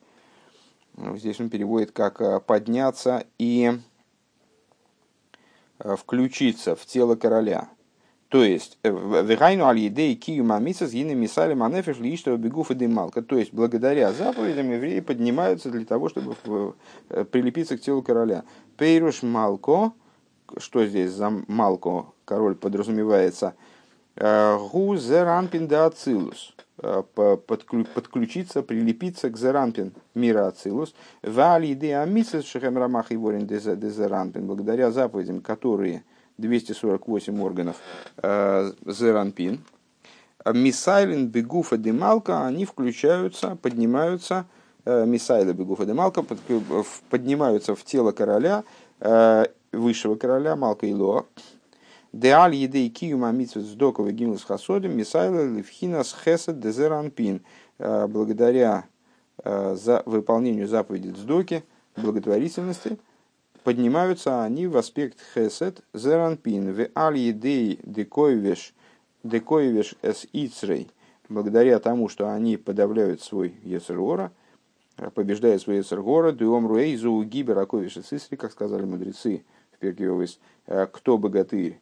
Ну, 1.00 1.16
здесь 1.16 1.38
он 1.40 1.48
переводит 1.48 1.92
как 1.92 2.20
э, 2.20 2.40
подняться 2.40 3.24
и 3.38 3.72
э, 5.78 5.96
включиться 5.96 6.74
в 6.74 6.84
тело 6.86 7.14
короля. 7.14 7.68
То 8.28 8.42
есть, 8.42 8.78
вегайну 8.82 9.64
аль 9.64 9.78
едей 9.78 10.14
кию 10.16 10.44
мамица 10.44 10.88
с 10.88 10.92
гины 10.92 11.14
мисали 11.14 11.54
манефиш 11.54 11.98
лиштова. 11.98 12.36
То 12.36 13.38
есть, 13.38 13.54
благодаря 13.54 14.12
заповедям 14.12 14.72
евреи 14.72 15.00
поднимаются 15.00 15.70
для 15.70 15.86
того, 15.86 16.08
чтобы 16.08 16.34
прилепиться 17.30 17.78
к 17.78 17.80
телу 17.80 18.02
короля. 18.02 18.44
Пейруш 18.76 19.22
малко, 19.22 19.92
что 20.58 20.84
здесь 20.84 21.12
за 21.12 21.30
малко 21.46 22.06
король 22.24 22.56
подразумевается, 22.56 23.54
гу 24.18 24.96
зеранпин 24.96 25.68
да 25.68 25.86
ацилус 25.86 26.54
подключиться, 26.78 28.62
прилепиться 28.62 29.30
к 29.30 29.36
Зеранпин 29.36 29.92
мира 30.14 30.46
Ацилус, 30.46 30.94
Вали 31.22 31.74
де 31.74 31.96
Амисес 31.96 32.44
Шехем 32.44 32.78
Рамах 32.78 33.10
и 33.10 33.16
Ворин 33.16 33.46
де 33.46 33.58
Зеранпин, 33.58 34.46
благодаря 34.46 34.92
заповедям, 34.92 35.40
которые 35.40 36.04
248 36.38 37.42
органов 37.42 37.76
э, 38.22 38.72
Зеранпин, 38.86 39.60
Мисайлин 40.46 41.26
Бегуфа 41.26 41.76
Демалка, 41.76 42.46
они 42.46 42.64
включаются, 42.64 43.56
поднимаются, 43.60 44.46
э, 44.84 45.04
Мисайла 45.04 45.52
Бегуфа 45.52 45.84
Демалка, 45.84 46.24
поднимаются 47.10 47.74
в 47.74 47.82
тело 47.82 48.12
короля, 48.12 48.62
э, 49.00 49.46
высшего 49.72 50.14
короля 50.14 50.54
Малка 50.54 50.88
Илоа, 50.88 51.26
Деаль 52.12 52.54
едей 52.54 52.88
киюма 52.88 53.30
митсвет 53.32 53.64
сдокова 53.64 54.12
гимлс 54.12 54.42
хасодим 54.42 54.96
мисайла 54.96 55.44
левхинас 55.44 56.16
хесед 56.24 56.58
дезеранпин. 56.58 57.42
Э, 57.78 58.06
благодаря 58.06 58.86
э, 59.44 59.74
за 59.74 60.02
выполнению 60.06 60.66
заповеди 60.66 61.08
сдоки, 61.08 61.64
благотворительности, 61.96 62.98
поднимаются 63.62 64.42
они 64.42 64.66
в 64.66 64.78
аспект 64.78 65.18
хесед 65.34 65.82
зеранпин. 65.92 66.72
В 66.72 66.88
аль 66.96 67.18
едей 67.18 67.78
декоевеш 67.82 68.72
декоевеш 69.22 69.94
эс 70.00 70.26
ицрей. 70.32 70.90
Благодаря 71.28 71.78
тому, 71.78 72.08
что 72.08 72.32
они 72.32 72.56
подавляют 72.56 73.20
свой 73.20 73.54
Ецергора, 73.64 74.32
э, 74.96 75.10
побеждают 75.10 75.60
свой 75.60 75.78
Ецергора, 75.78 76.32
дуом 76.32 76.66
руэй 76.66 76.96
зоу 76.96 77.22
гибер 77.22 77.58
аковиш 77.58 77.98
как 78.38 78.50
сказали 78.50 78.86
мудрецы 78.86 79.44
в 79.72 79.78
Перкиовис, 79.78 80.40
кто 80.66 81.18
богатырь, 81.18 81.78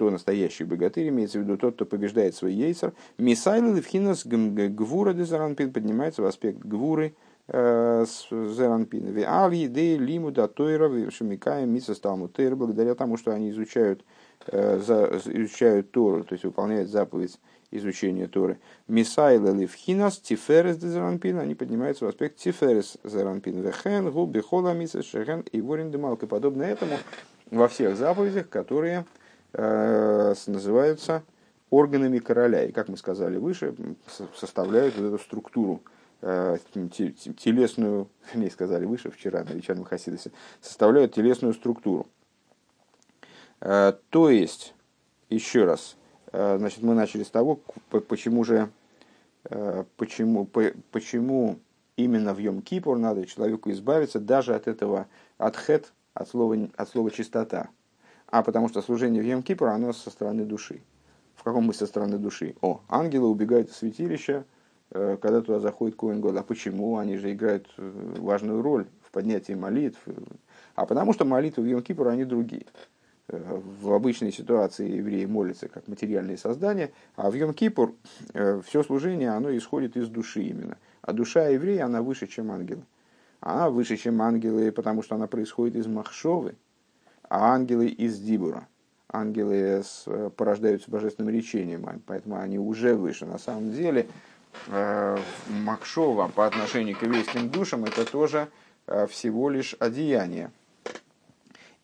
кто 0.00 0.08
настоящий 0.08 0.64
богатырь, 0.64 1.10
имеется 1.10 1.38
в 1.38 1.42
виду 1.42 1.58
тот, 1.58 1.74
кто 1.74 1.84
побеждает 1.84 2.34
свой 2.34 2.54
ейцер. 2.54 2.94
Мисайл 3.18 3.74
Левхинас 3.74 4.24
Гвура 4.24 5.12
де 5.12 5.26
Заранпин 5.26 5.74
поднимается 5.74 6.22
в 6.22 6.24
аспект 6.24 6.60
Гвуры 6.60 7.12
э, 7.48 8.06
с 8.08 8.28
Заранпина. 8.30 9.10
Ви 9.10 9.24
ал 9.24 9.50
еде 9.50 9.98
лиму 9.98 10.30
да 10.30 10.48
тойра 10.48 11.10
шамикая 11.10 11.66
миса 11.66 11.94
сталмутейр, 11.94 12.56
благодаря 12.56 12.94
тому, 12.94 13.18
что 13.18 13.32
они 13.32 13.50
изучают, 13.50 14.02
э, 14.46 14.78
изучают 14.78 15.90
Тору, 15.90 16.24
то 16.24 16.32
есть 16.32 16.46
выполняют 16.46 16.88
заповедь 16.88 17.38
изучения 17.70 18.26
Торы. 18.26 18.58
Мисайла 18.88 19.54
Левхинас 19.54 20.18
Тиферес 20.18 20.78
де 20.78 20.88
Заранпин, 20.88 21.40
они 21.40 21.54
поднимаются 21.54 22.06
в 22.06 22.08
аспект 22.08 22.38
Тиферес 22.38 22.96
Заранпин. 23.04 23.60
Вехен, 23.60 24.10
гу, 24.10 24.24
бехола, 24.24 24.72
миса, 24.72 25.02
шехен 25.02 25.44
и 25.52 25.60
ворин 25.60 25.90
демалка. 25.90 26.26
Подобно 26.26 26.62
этому 26.62 26.96
во 27.50 27.68
всех 27.68 27.96
заповедях, 27.96 28.48
которые 28.48 29.04
называются 29.52 31.22
органами 31.70 32.18
короля. 32.18 32.64
И, 32.64 32.72
как 32.72 32.88
мы 32.88 32.96
сказали 32.96 33.36
выше, 33.38 33.74
составляют 34.34 34.96
вот 34.96 35.06
эту 35.06 35.18
структуру 35.18 35.82
э, 36.20 36.58
телесную, 36.72 38.08
не 38.34 38.50
сказали 38.50 38.84
выше 38.84 39.10
вчера 39.10 39.44
на 39.44 39.50
вечернем 39.50 39.84
Хасидосе, 39.84 40.32
составляют 40.60 41.14
телесную 41.14 41.54
структуру. 41.54 42.06
Э, 43.60 43.94
то 44.10 44.30
есть, 44.30 44.74
еще 45.28 45.64
раз, 45.64 45.96
значит, 46.32 46.82
мы 46.82 46.94
начали 46.94 47.22
с 47.22 47.30
того, 47.30 47.60
почему 48.08 48.44
же, 48.44 48.68
почему, 49.96 50.48
почему 50.90 51.58
именно 51.96 52.34
в 52.34 52.38
Йом 52.38 52.62
Кипур 52.62 52.98
надо 52.98 53.26
человеку 53.26 53.70
избавиться 53.70 54.18
даже 54.18 54.54
от 54.54 54.66
этого, 54.66 55.06
от 55.38 55.56
хет, 55.56 55.92
от 56.14 56.28
слова, 56.28 56.56
от 56.76 56.88
слова 56.88 57.10
чистота 57.10 57.68
а 58.30 58.42
потому 58.42 58.68
что 58.68 58.82
служение 58.82 59.22
в 59.22 59.26
Йом 59.26 59.44
оно 59.68 59.92
со 59.92 60.10
стороны 60.10 60.44
души. 60.44 60.80
В 61.34 61.42
каком 61.42 61.64
мы 61.64 61.74
со 61.74 61.86
стороны 61.86 62.18
души? 62.18 62.54
О, 62.60 62.80
ангелы 62.88 63.28
убегают 63.28 63.70
из 63.70 63.76
святилища, 63.76 64.44
э, 64.90 65.16
когда 65.20 65.40
туда 65.40 65.58
заходит 65.58 65.96
Коин 65.96 66.20
Год. 66.20 66.36
А 66.36 66.42
почему? 66.42 66.98
Они 66.98 67.16
же 67.16 67.32
играют 67.32 67.68
э, 67.76 68.14
важную 68.18 68.62
роль 68.62 68.86
в 69.02 69.10
поднятии 69.10 69.54
молитв. 69.54 69.98
А 70.74 70.86
потому 70.86 71.12
что 71.12 71.24
молитвы 71.24 71.64
в 71.64 71.66
Йом 71.66 71.82
они 72.08 72.24
другие. 72.24 72.66
Э, 73.28 73.60
в 73.80 73.92
обычной 73.92 74.32
ситуации 74.32 74.98
евреи 74.98 75.24
молятся 75.24 75.68
как 75.68 75.88
материальные 75.88 76.36
создания, 76.36 76.92
а 77.16 77.30
в 77.30 77.34
Йом 77.34 77.54
все 77.54 78.82
служение, 78.82 79.30
оно 79.30 79.56
исходит 79.56 79.96
из 79.96 80.08
души 80.08 80.42
именно. 80.42 80.76
А 81.00 81.12
душа 81.12 81.48
еврея, 81.48 81.86
она 81.86 82.02
выше, 82.02 82.26
чем 82.26 82.52
ангелы. 82.52 82.82
Она 83.40 83.70
выше, 83.70 83.96
чем 83.96 84.20
ангелы, 84.20 84.70
потому 84.70 85.02
что 85.02 85.14
она 85.14 85.26
происходит 85.26 85.74
из 85.76 85.86
махшовы, 85.86 86.54
а 87.30 87.54
ангелы 87.54 87.86
из 87.86 88.18
Дибура. 88.18 88.68
Ангелы 89.08 89.82
э, 90.06 90.30
порождаются 90.36 90.90
божественным 90.90 91.32
речением, 91.32 91.86
а 91.86 91.98
поэтому 92.04 92.38
они 92.38 92.58
уже 92.58 92.94
выше. 92.94 93.24
На 93.24 93.38
самом 93.38 93.72
деле, 93.72 94.08
э, 94.66 95.18
Макшова 95.48 96.28
по 96.28 96.46
отношению 96.46 96.96
к 96.96 97.02
еврейским 97.02 97.48
душам 97.48 97.84
это 97.84 98.04
тоже 98.04 98.48
э, 98.86 99.06
всего 99.06 99.48
лишь 99.48 99.74
одеяние. 99.78 100.50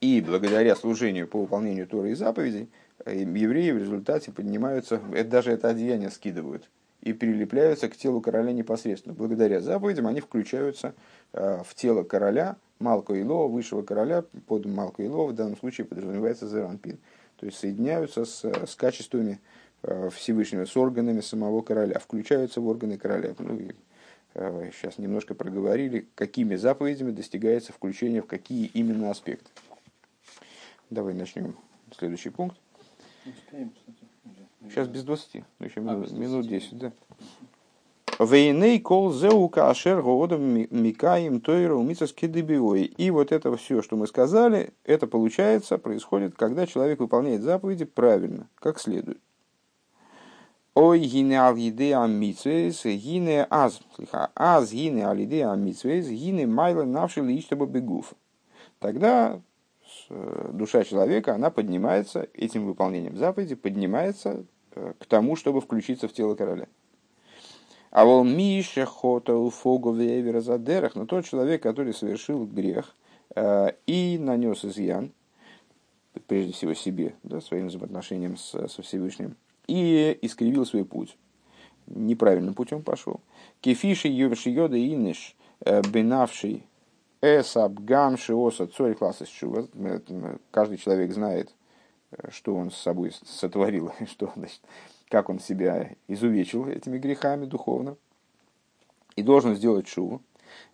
И 0.01 0.21
благодаря 0.21 0.77
служению 0.77 1.27
по 1.27 1.41
выполнению 1.41 1.87
Торы 1.87 2.11
и 2.11 2.15
заповедей, 2.15 2.69
евреи 3.07 3.71
в 3.71 3.79
результате 3.79 4.33
поднимаются, 4.33 5.01
это, 5.15 5.31
даже 5.31 5.53
это 5.53 5.69
одеяние 5.69 6.11
скидывают 6.11 6.69
и 7.03 7.13
прилепляются 7.13 7.89
к 7.89 7.97
телу 7.97 8.21
короля 8.21 8.53
непосредственно. 8.53 9.15
Благодаря 9.15 9.61
заповедям 9.61 10.09
они 10.09 10.21
включаются 10.21 10.93
в 11.33 11.69
тело 11.75 12.03
короля, 12.03 12.57
Малку 12.79 13.15
Илова, 13.15 13.49
высшего 13.49 13.83
короля, 13.83 14.23
под 14.47 14.67
Малку 14.67 15.03
Илова 15.03 15.29
в 15.29 15.35
данном 15.35 15.57
случае 15.57 15.87
подразумевается 15.87 16.47
Зеранпин. 16.47 16.99
То 17.37 17.47
есть 17.47 17.59
соединяются 17.59 18.25
с, 18.25 18.45
с 18.45 18.75
качествами 18.75 19.41
э, 19.83 20.11
Всевышнего, 20.11 20.65
с 20.65 20.77
органами 20.77 21.21
самого 21.21 21.63
короля, 21.63 21.99
включаются 21.99 22.61
в 22.61 22.67
органы 22.67 22.99
короля. 22.99 23.35
Ну, 23.39 23.59
и, 23.59 23.73
э, 24.35 24.71
сейчас 24.75 24.99
немножко 24.99 25.35
проговорили, 25.35 26.07
какими 26.15 26.57
заповедями 26.57 27.11
достигается 27.11 27.73
включение 27.73 28.23
в 28.23 28.27
какие 28.27 28.67
именно 28.67 29.11
аспекты. 29.11 29.51
Давай 30.91 31.15
начнем 31.15 31.57
следующий 31.97 32.31
пункт. 32.31 32.57
Сейчас 34.69 34.89
без 34.89 35.05
20, 35.05 35.45
ну 35.59 35.67
еще 35.67 35.81
минут, 35.81 36.11
а, 36.11 36.15
минут 36.15 36.49
10, 36.49 36.79
да. 36.79 36.93
Вейней 38.19 38.81
кол 38.81 39.13
зеука 39.13 39.69
ашер 39.69 40.01
годом 40.01 40.43
микаем 40.71 41.43
тойра 41.43 41.75
умица 41.75 42.07
скидыбиой. 42.07 42.85
И 42.85 43.11
вот 43.11 43.31
это 43.31 43.55
все, 43.57 43.83
что 43.83 43.97
мы 43.97 44.07
сказали, 44.07 44.71
это 44.85 45.07
получается, 45.07 45.77
происходит, 45.77 46.35
когда 46.35 46.67
человек 46.67 47.01
выполняет 47.01 47.43
заповеди 47.43 47.85
правильно, 47.85 48.49
как 48.55 48.81
следует. 48.81 49.21
Ой, 50.75 51.01
гине 51.01 51.43
алиде 51.43 51.95
амитсвейс, 51.95 52.85
гине 52.85 53.47
аз, 53.51 53.81
аз 54.35 54.73
гине 54.73 55.07
алиде 55.07 55.45
амитсвейс, 55.45 56.09
гине 56.09 56.47
майла 56.47 56.85
навши 56.85 57.21
личтаба 57.21 57.67
бегуф. 57.67 58.15
Тогда 58.79 59.41
э, 60.09 60.51
душа 60.55 60.85
человека, 60.85 61.35
она 61.35 61.51
поднимается, 61.51 62.29
этим 62.33 62.65
выполнением 62.65 63.19
заповеди, 63.19 63.57
поднимается 63.57 64.45
э, 64.75 64.93
к 64.99 65.05
тому, 65.05 65.37
чтобы 65.37 65.61
включиться 65.61 66.09
в 66.09 66.15
тело 66.15 66.35
короля. 66.35 66.67
А 67.97 68.05
вол 68.05 68.25
Миша 68.25 68.85
Хота 68.85 69.33
Фогу 69.49 69.95
Задерах, 69.95 70.97
но 70.97 71.07
тот 71.07 71.25
человек, 71.25 71.63
который 71.63 71.95
совершил 71.95 72.45
грех 72.45 72.95
э, 73.35 73.73
и 73.87 74.19
нанес 74.19 74.63
изъян, 74.67 75.13
прежде 76.27 76.53
всего 76.53 76.75
себе, 76.75 77.15
да, 77.23 77.41
своим 77.41 77.69
взаимоотношениям 77.69 78.37
с, 78.37 78.69
со 78.69 78.83
Всевышним, 78.83 79.35
и 79.67 80.19
искривил 80.21 80.67
свой 80.67 80.85
путь. 80.85 81.17
Неправильным 81.87 82.53
путем 82.53 82.83
пошел. 82.83 83.23
Кефиши 83.63 84.09
Йовши 84.09 84.51
Йода 84.51 84.77
Иниш, 84.77 85.35
э, 85.61 85.81
бенавший 85.91 86.65
Гамши 87.23 88.35
Оса 88.35 88.67
Цорь 88.67 88.95
класса 88.95 89.25
Каждый 90.51 90.77
человек 90.77 91.15
знает, 91.15 91.55
э, 92.11 92.31
что 92.31 92.57
он 92.57 92.71
с 92.71 92.77
собой 92.77 93.13
сотворил, 93.25 93.91
что 94.07 94.31
значит, 94.37 94.61
как 95.09 95.29
он 95.29 95.39
себя 95.39 95.91
изувечил 96.09 96.67
этими 96.67 96.99
грехами 96.99 97.45
духовно, 97.47 97.97
и 99.17 99.23
должен 99.23 99.55
сделать 99.55 99.89
шуву. 99.89 100.21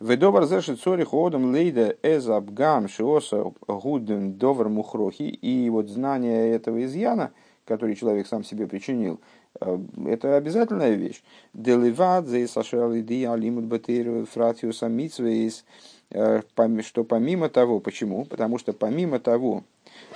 Ведовар 0.01 0.45
зашит 0.45 0.81
цори 0.81 1.05
ходом 1.05 1.53
лейда 1.53 1.97
эзабгам 2.03 2.89
шиоса 2.89 3.53
гуден 3.67 4.35
довар 4.35 4.69
мухрохи. 4.69 5.23
И 5.23 5.69
вот 5.71 5.89
знание 5.89 6.51
этого 6.51 6.85
изъяна, 6.85 7.33
который 7.65 7.95
человек 7.97 8.27
сам 8.27 8.45
себе 8.45 8.67
причинил, 8.67 9.21
Это 9.61 10.37
обязательная 10.37 10.95
вещь. 10.95 11.23
Деливад, 11.53 12.27
зейсашалиди, 12.27 13.25
алимут 13.25 13.65
батыру, 13.65 14.25
фратиус 14.25 14.83
амитсвейс, 14.83 15.65
что 16.11 17.05
помимо 17.05 17.49
того, 17.49 17.81
почему? 17.81 18.25
Потому 18.25 18.59
что 18.59 18.73
помимо 18.73 19.19
того, 19.19 19.65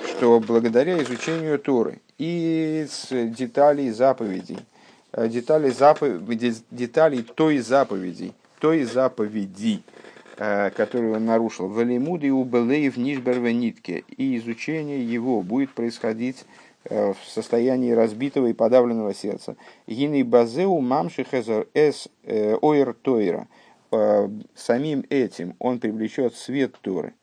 что 0.05 0.41
благодаря 0.41 1.03
изучению 1.03 1.59
Торы 1.59 2.01
и 2.19 2.87
деталей 3.11 3.91
заповедей, 3.91 4.59
деталей, 5.13 5.71
заповедей, 5.71 6.55
деталей 6.71 7.23
той 7.23 7.59
заповеди, 7.59 8.33
той 8.61 8.85
заповеди, 8.85 9.83
которую 10.37 11.15
он 11.15 11.25
нарушил, 11.25 11.69
в 11.69 11.79
Алимуде 11.79 12.31
у 12.31 12.45
Белеев 12.45 12.97
Нишберве 12.97 13.55
Нитке, 13.55 14.05
и 14.17 14.37
изучение 14.37 15.05
его 15.05 15.43
будет 15.43 15.73
происходить 15.73 16.45
Э, 16.89 17.15
в 17.15 17.29
состоянии 17.29 17.91
разбитого 17.91 18.47
и 18.47 18.53
подавленного 18.53 19.13
сердца. 19.13 19.57
Гины 19.87 20.23
базеу 20.25 20.79
мамши 20.81 21.25
хезер 21.25 21.67
эс 21.75 22.09
э, 22.23 22.57
ойр 22.61 22.95
тойра. 22.95 23.49
Самим 24.55 25.05
этим 25.11 25.55
он 25.59 25.79
привлечет 25.79 26.35
свет 26.35 26.75
Торы. 26.83 27.15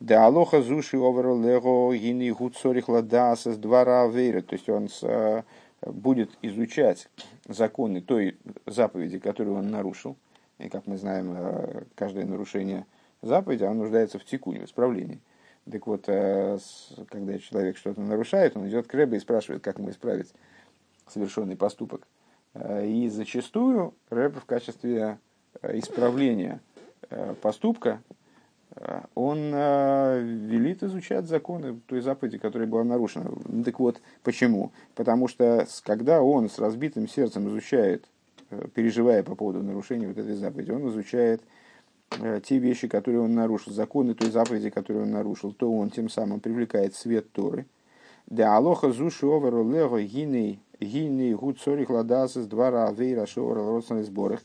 Да 0.00 0.26
алоха 0.26 0.62
зуши 0.62 0.96
оверлего 0.96 1.94
гины 1.96 2.32
гуцорих 2.32 2.88
ладаса 2.88 3.52
с 3.52 3.56
двора 3.56 4.04
авейра. 4.04 4.42
То 4.42 4.54
есть 4.54 4.68
он 4.68 4.88
э, 5.02 5.42
будет 5.82 6.30
изучать 6.42 7.08
законы 7.46 8.00
той 8.00 8.36
заповеди, 8.66 9.18
которую 9.18 9.58
он 9.58 9.70
нарушил. 9.70 10.16
И 10.58 10.68
как 10.68 10.86
мы 10.86 10.98
знаем, 10.98 11.36
каждое 11.94 12.24
нарушение 12.24 12.86
заповеди, 13.22 13.64
оно 13.64 13.82
нуждается 13.82 14.18
в 14.18 14.24
текуне, 14.24 14.60
в 14.60 14.64
исправлении. 14.64 15.20
Так 15.70 15.86
вот, 15.86 16.04
э, 16.06 16.58
когда 17.08 17.38
человек 17.38 17.76
что-то 17.76 18.00
нарушает, 18.00 18.56
он 18.56 18.68
идет 18.68 18.86
к 18.86 18.94
Рэбе 18.94 19.18
и 19.18 19.20
спрашивает, 19.20 19.62
как 19.62 19.78
ему 19.78 19.90
исправить 19.90 20.32
совершенный 21.06 21.56
поступок. 21.56 22.06
Э, 22.54 22.86
и 22.86 23.08
зачастую 23.08 23.94
Рэбе 24.08 24.40
в 24.40 24.44
качестве 24.44 25.18
э, 25.60 25.78
исправления 25.78 26.60
поступка 27.40 28.02
он 29.14 29.50
велит 29.50 30.82
изучать 30.84 31.26
законы 31.26 31.80
той 31.86 32.00
заповеди, 32.00 32.38
которая 32.38 32.68
была 32.68 32.84
нарушена. 32.84 33.30
Так 33.64 33.80
вот, 33.80 34.00
почему? 34.22 34.72
Потому 34.94 35.26
что 35.26 35.66
когда 35.84 36.22
он 36.22 36.48
с 36.48 36.58
разбитым 36.58 37.08
сердцем 37.08 37.48
изучает, 37.48 38.06
переживая 38.74 39.22
по 39.22 39.34
поводу 39.34 39.62
нарушения 39.62 40.06
вот 40.06 40.18
этой 40.18 40.34
заповеди, 40.34 40.70
он 40.70 40.88
изучает 40.88 41.42
Э, 42.20 42.40
те 42.42 42.58
вещи, 42.58 42.88
которые 42.88 43.20
он 43.20 43.34
нарушил, 43.34 43.72
законы 43.72 44.14
той 44.14 44.30
заповеди, 44.30 44.70
которые 44.70 45.02
он 45.04 45.10
нарушил, 45.10 45.52
то 45.52 45.70
он 45.70 45.90
тем 45.90 46.08
самым 46.08 46.40
привлекает 46.40 46.94
свет 46.94 47.30
Торы. 47.32 47.66
Да 48.26 48.56
алоха 48.56 48.92
зуши 48.92 49.26
оверу 49.26 49.68
лего 49.68 50.02
гиней 50.02 50.60
гиней 50.80 51.34
гуд 51.34 51.60
сорих 51.60 51.90
ладасис 51.90 52.46
двора 52.46 52.88
авейра 52.88 53.26
шовара 53.26 53.60
родственных 53.60 54.06
сборах. 54.06 54.40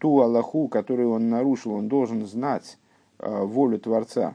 Э, 0.00 0.02
ту 0.02 0.20
Аллаху, 0.20 0.68
которую 0.68 1.10
он 1.12 1.28
нарушил, 1.28 1.74
он 1.74 1.88
должен 1.88 2.26
знать 2.26 2.78
э, 3.18 3.44
волю 3.44 3.78
Творца, 3.78 4.34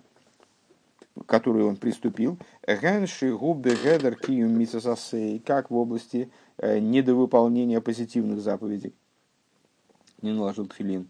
которую 1.26 1.68
он 1.68 1.76
приступил. 1.76 2.38
Как 5.46 5.70
в 5.70 5.76
области 5.76 6.30
недовыполнения 6.62 7.82
позитивных 7.82 8.40
заповедей. 8.42 8.94
Не 10.22 10.32
наложил 10.32 10.68
тфилин 10.68 11.08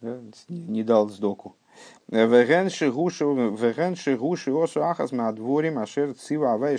да, 0.00 0.20
не 0.48 0.82
дал 0.82 1.08
сдоку. 1.08 1.56
Веген 2.08 2.70
шигуши 3.96 4.50
осу 4.50 4.84
ахас 4.84 5.10
дворим 5.10 5.78
ашер 5.78 6.14
цива 6.14 6.54
авай 6.54 6.78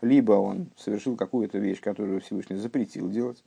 Либо 0.00 0.32
он 0.32 0.70
совершил 0.76 1.16
какую-то 1.16 1.58
вещь, 1.58 1.80
которую 1.80 2.20
Всевышний 2.20 2.56
запретил 2.56 3.08
делать. 3.08 3.42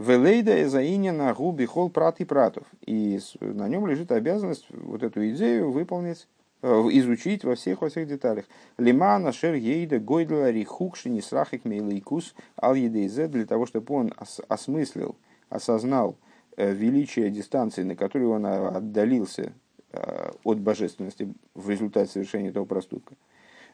Велейда 0.00 0.64
эзаиня 0.64 1.12
на 1.12 1.32
губи 1.34 1.66
хол 1.66 1.90
прат 1.90 2.20
и 2.20 2.24
пратов. 2.24 2.66
И 2.84 3.20
на 3.40 3.68
нем 3.68 3.86
лежит 3.86 4.10
обязанность 4.10 4.66
вот 4.70 5.02
эту 5.02 5.28
идею 5.30 5.70
выполнить, 5.70 6.26
э, 6.62 6.68
изучить 6.92 7.44
во 7.44 7.54
всех, 7.54 7.82
во 7.82 7.88
всех 7.88 8.08
деталях. 8.08 8.46
Лимана 8.78 9.32
шер 9.32 9.54
ейда 9.54 10.00
гойдла 10.00 10.50
рихукши 10.50 11.08
нисрахик 11.10 11.64
мейлайкус 11.64 12.34
ал 12.60 12.74
едейзе, 12.74 13.28
для 13.28 13.46
того, 13.46 13.66
чтобы 13.66 13.94
он 13.94 14.12
осмыслил, 14.48 15.16
осознал, 15.48 16.16
Э, 16.60 16.72
величие 16.72 17.30
дистанции, 17.30 17.82
на 17.84 17.96
которую 17.96 18.32
он 18.32 18.44
а, 18.44 18.68
отдалился 18.68 19.54
э, 19.92 20.30
от 20.44 20.60
божественности 20.60 21.32
в 21.54 21.70
результате 21.70 22.10
совершения 22.10 22.50
этого 22.50 22.66
проступка. 22.66 23.14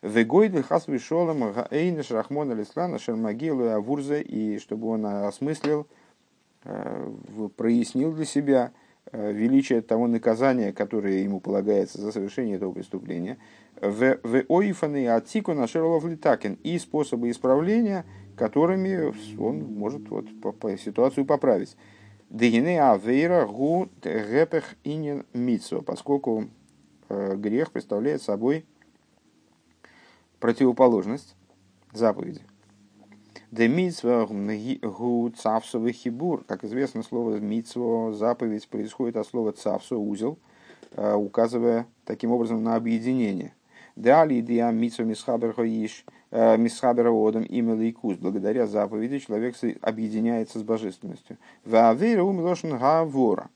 Вегойд 0.02 0.64
хас 0.64 0.86
вишолом 0.86 1.42
эйнеш 1.72 2.12
рахмон 2.12 2.52
алислана 2.52 3.00
шермагилу 3.00 3.70
авурзе, 3.70 4.22
и 4.22 4.60
чтобы 4.60 4.86
он 4.88 5.04
осмыслил, 5.04 5.80
э, 5.80 6.05
прояснил 7.56 8.12
для 8.12 8.24
себя 8.24 8.72
величие 9.12 9.82
того 9.82 10.08
наказания, 10.08 10.72
которое 10.72 11.22
ему 11.22 11.40
полагается 11.40 12.00
за 12.00 12.12
совершение 12.12 12.56
этого 12.56 12.72
преступления. 12.72 13.38
В 13.80 14.18
оифаны 14.48 15.06
атику 15.08 15.54
на 15.54 15.66
шерлов 15.66 16.04
литакен 16.04 16.58
и 16.62 16.78
способы 16.78 17.30
исправления, 17.30 18.04
которыми 18.36 19.14
он 19.38 19.64
может 19.74 20.08
вот, 20.08 20.26
по, 20.40 20.52
по 20.52 20.76
ситуацию 20.76 21.24
поправить. 21.24 21.76
Дегине 22.30 22.82
авейра 22.82 23.46
гу 23.46 23.88
гепех 24.02 24.74
инин 24.82 25.24
митсо, 25.32 25.80
поскольку 25.80 26.48
э, 27.08 27.36
грех 27.36 27.70
представляет 27.70 28.22
собой 28.22 28.64
противоположность 30.40 31.36
заповеди. 31.92 32.40
Де 33.50 33.68
митсва 33.68 34.26
гу 34.26 35.30
цавсовый 35.30 35.92
хибур. 35.92 36.44
Как 36.44 36.64
известно, 36.64 37.02
слово 37.02 37.36
митсво, 37.36 38.12
заповедь, 38.12 38.68
происходит 38.68 39.16
от 39.16 39.26
слова 39.26 39.52
цавсо, 39.52 39.96
узел, 39.96 40.38
э, 40.92 41.14
указывая 41.14 41.86
таким 42.04 42.32
образом 42.32 42.62
на 42.62 42.74
объединение. 42.74 43.54
Дали 43.94 44.40
диа 44.40 44.70
митсва 44.72 45.04
мисхабер 45.04 45.54
Э, 46.30 46.54
Одам 46.54 47.42
имя 47.44 47.74
Лейкус. 47.74 48.16
Благодаря 48.18 48.66
заповеди 48.66 49.20
человек 49.20 49.54
объединяется 49.80 50.58
с 50.58 50.62
божественностью. 50.62 51.38
Вавейра 51.64 52.22
умилошен 52.22 52.76
гавора. 52.76 53.48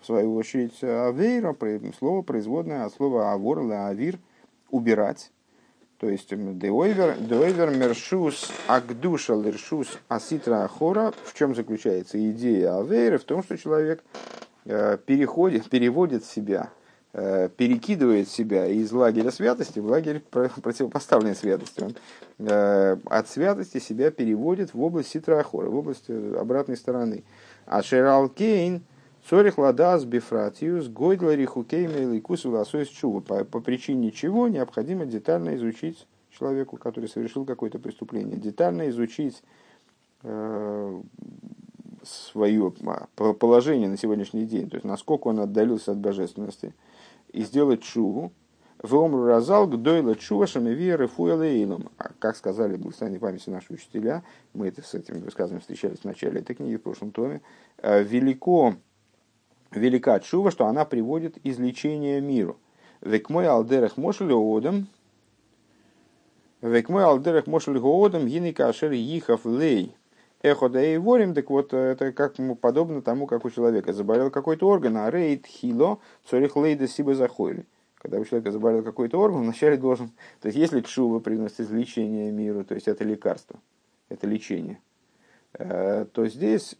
В 0.00 0.06
свою 0.06 0.34
очередь, 0.36 0.78
авейра, 0.82 1.56
слово 1.98 2.22
производное 2.22 2.84
от 2.84 2.92
слова 2.92 3.32
авор, 3.32 3.58
авир, 3.72 4.18
убирать. 4.70 5.32
То 5.98 6.08
есть, 6.08 6.28
деойвер 6.30 7.70
мершус 7.70 8.50
агдуша 8.66 9.34
лершус 9.34 9.98
аситра 10.08 10.64
ахора. 10.64 11.12
В 11.24 11.34
чем 11.34 11.54
заключается 11.54 12.18
идея 12.30 12.78
авейра? 12.78 13.18
В 13.18 13.24
том, 13.24 13.42
что 13.42 13.58
человек 13.58 14.04
э, 14.64 14.96
переходит, 15.04 15.68
переводит 15.68 16.24
себя 16.24 16.70
Э, 17.14 17.48
перекидывает 17.48 18.28
себя 18.28 18.66
из 18.66 18.92
лагеря 18.92 19.30
святости 19.30 19.78
в 19.78 19.86
лагерь 19.86 20.20
противопоставленной 20.30 21.34
святости. 21.34 21.80
Он 21.80 21.96
э, 22.38 22.96
от 23.06 23.28
святости 23.28 23.78
себя 23.78 24.10
переводит 24.10 24.74
в 24.74 24.82
область 24.82 25.08
ситрахора, 25.08 25.70
в 25.70 25.74
область 25.74 26.10
обратной 26.10 26.76
стороны. 26.76 27.24
А 27.64 27.82
Шерал 27.82 28.28
Кейн, 28.28 28.82
Цорих 29.28 29.58
Ладас 29.58 30.06
Бифратиус, 30.06 30.88
Гойдла 30.88 31.34
Рихукейна 31.34 32.14
и 32.14 32.20
Кусу 32.20 32.50
Ласойс 32.50 32.88
Чува. 32.88 33.20
По, 33.20 33.60
причине 33.60 34.10
чего 34.10 34.48
необходимо 34.48 35.04
детально 35.04 35.54
изучить 35.56 36.06
человеку, 36.30 36.78
который 36.78 37.10
совершил 37.10 37.44
какое-то 37.44 37.78
преступление, 37.78 38.38
детально 38.38 38.88
изучить 38.88 39.42
э, 40.22 41.02
свое 42.02 42.72
а, 42.86 43.34
положение 43.34 43.90
на 43.90 43.98
сегодняшний 43.98 44.46
день, 44.46 44.70
то 44.70 44.76
есть 44.76 44.86
насколько 44.86 45.28
он 45.28 45.40
отдалился 45.40 45.92
от 45.92 45.98
божественности, 45.98 46.74
и 47.30 47.42
сделать 47.42 47.84
шуву. 47.84 48.32
Вомру 48.82 49.26
разал 49.26 49.66
гдойла 49.66 50.14
чува 50.14 50.46
шамевия 50.46 51.06
фуэлейлом. 51.06 51.90
А 51.98 52.12
как 52.18 52.36
сказали 52.36 52.76
в 52.76 52.80
благословенной 52.80 53.18
памяти 53.18 53.50
наши 53.50 53.74
учителя, 53.74 54.22
мы 54.54 54.68
это 54.68 54.82
с 54.82 54.94
этим 54.94 55.20
высказыванием 55.20 55.60
встречались 55.60 55.98
в 55.98 56.04
начале 56.04 56.40
этой 56.40 56.54
книги, 56.54 56.76
в 56.76 56.82
прошлом 56.82 57.10
томе, 57.10 57.42
э, 57.78 58.04
велико, 58.04 58.76
велика 59.70 60.20
чува, 60.20 60.50
что 60.50 60.66
она 60.66 60.84
приводит 60.84 61.38
излечение 61.44 62.20
миру. 62.20 62.56
Век 63.00 63.30
мой 63.30 63.46
алдерах 63.46 63.96
мошель 63.96 64.32
одам, 64.32 64.88
век 66.62 66.88
мой 66.88 67.04
алдерах 67.04 67.46
мошель 67.46 67.78
одам, 67.78 68.26
гиника 68.26 68.68
ашер 68.68 68.92
ихав 68.92 69.44
лей. 69.44 69.94
Эхо 70.40 70.68
да 70.68 70.84
и 70.84 70.96
ворим, 70.98 71.34
так 71.34 71.50
вот, 71.50 71.74
это 71.74 72.12
как 72.12 72.36
подобно 72.60 73.02
тому, 73.02 73.26
как 73.26 73.44
у 73.44 73.50
человека 73.50 73.92
заболел 73.92 74.30
какой-то 74.30 74.68
орган, 74.68 74.96
а 74.96 75.10
рейд 75.10 75.46
хило, 75.46 75.98
цорих 76.24 76.54
лейда 76.54 76.86
сиба 76.86 77.14
захойли. 77.14 77.66
Когда 77.96 78.20
у 78.20 78.24
человека 78.24 78.52
заболел 78.52 78.84
какой-то 78.84 79.18
орган, 79.20 79.42
вначале 79.42 79.76
должен... 79.76 80.12
То 80.40 80.46
есть, 80.46 80.56
если 80.56 80.80
чува 80.80 81.18
приносит 81.18 81.60
излечение 81.60 82.30
миру, 82.30 82.64
то 82.64 82.76
есть, 82.76 82.86
это 82.86 83.02
лекарство, 83.02 83.58
это 84.08 84.28
лечение, 84.28 84.78
э, 85.54 86.06
то 86.12 86.28
здесь 86.28 86.76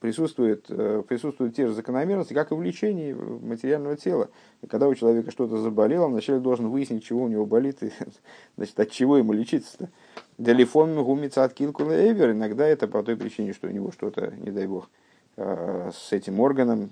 присутствуют, 0.00 0.66
э, 0.70 1.02
присутствуют 1.06 1.54
те 1.54 1.66
же 1.66 1.74
закономерности, 1.74 2.32
как 2.32 2.50
и 2.50 2.54
в 2.54 2.62
лечении 2.62 3.12
материального 3.12 3.96
тела. 3.96 4.30
Когда 4.68 4.88
у 4.88 4.94
человека 4.94 5.30
что-то 5.30 5.58
заболело, 5.58 6.06
он 6.06 6.12
вначале 6.12 6.40
должен 6.40 6.68
выяснить, 6.68 7.04
чего 7.04 7.22
у 7.22 7.28
него 7.28 7.46
болит, 7.46 7.82
и 7.82 7.92
значит, 8.56 8.80
от 8.80 8.90
чего 8.90 9.18
ему 9.18 9.32
лечиться-то. 9.32 9.90
Делифон 10.38 11.02
гумица 11.04 11.44
от 11.44 11.52
килкула 11.52 12.10
эвер. 12.10 12.32
Иногда 12.32 12.66
это 12.66 12.88
по 12.88 13.02
той 13.02 13.16
причине, 13.16 13.52
что 13.52 13.68
у 13.68 13.70
него 13.70 13.92
что-то, 13.92 14.32
не 14.38 14.50
дай 14.50 14.66
бог, 14.66 14.88
э, 15.36 15.90
с 15.94 16.12
этим 16.12 16.40
органом, 16.40 16.90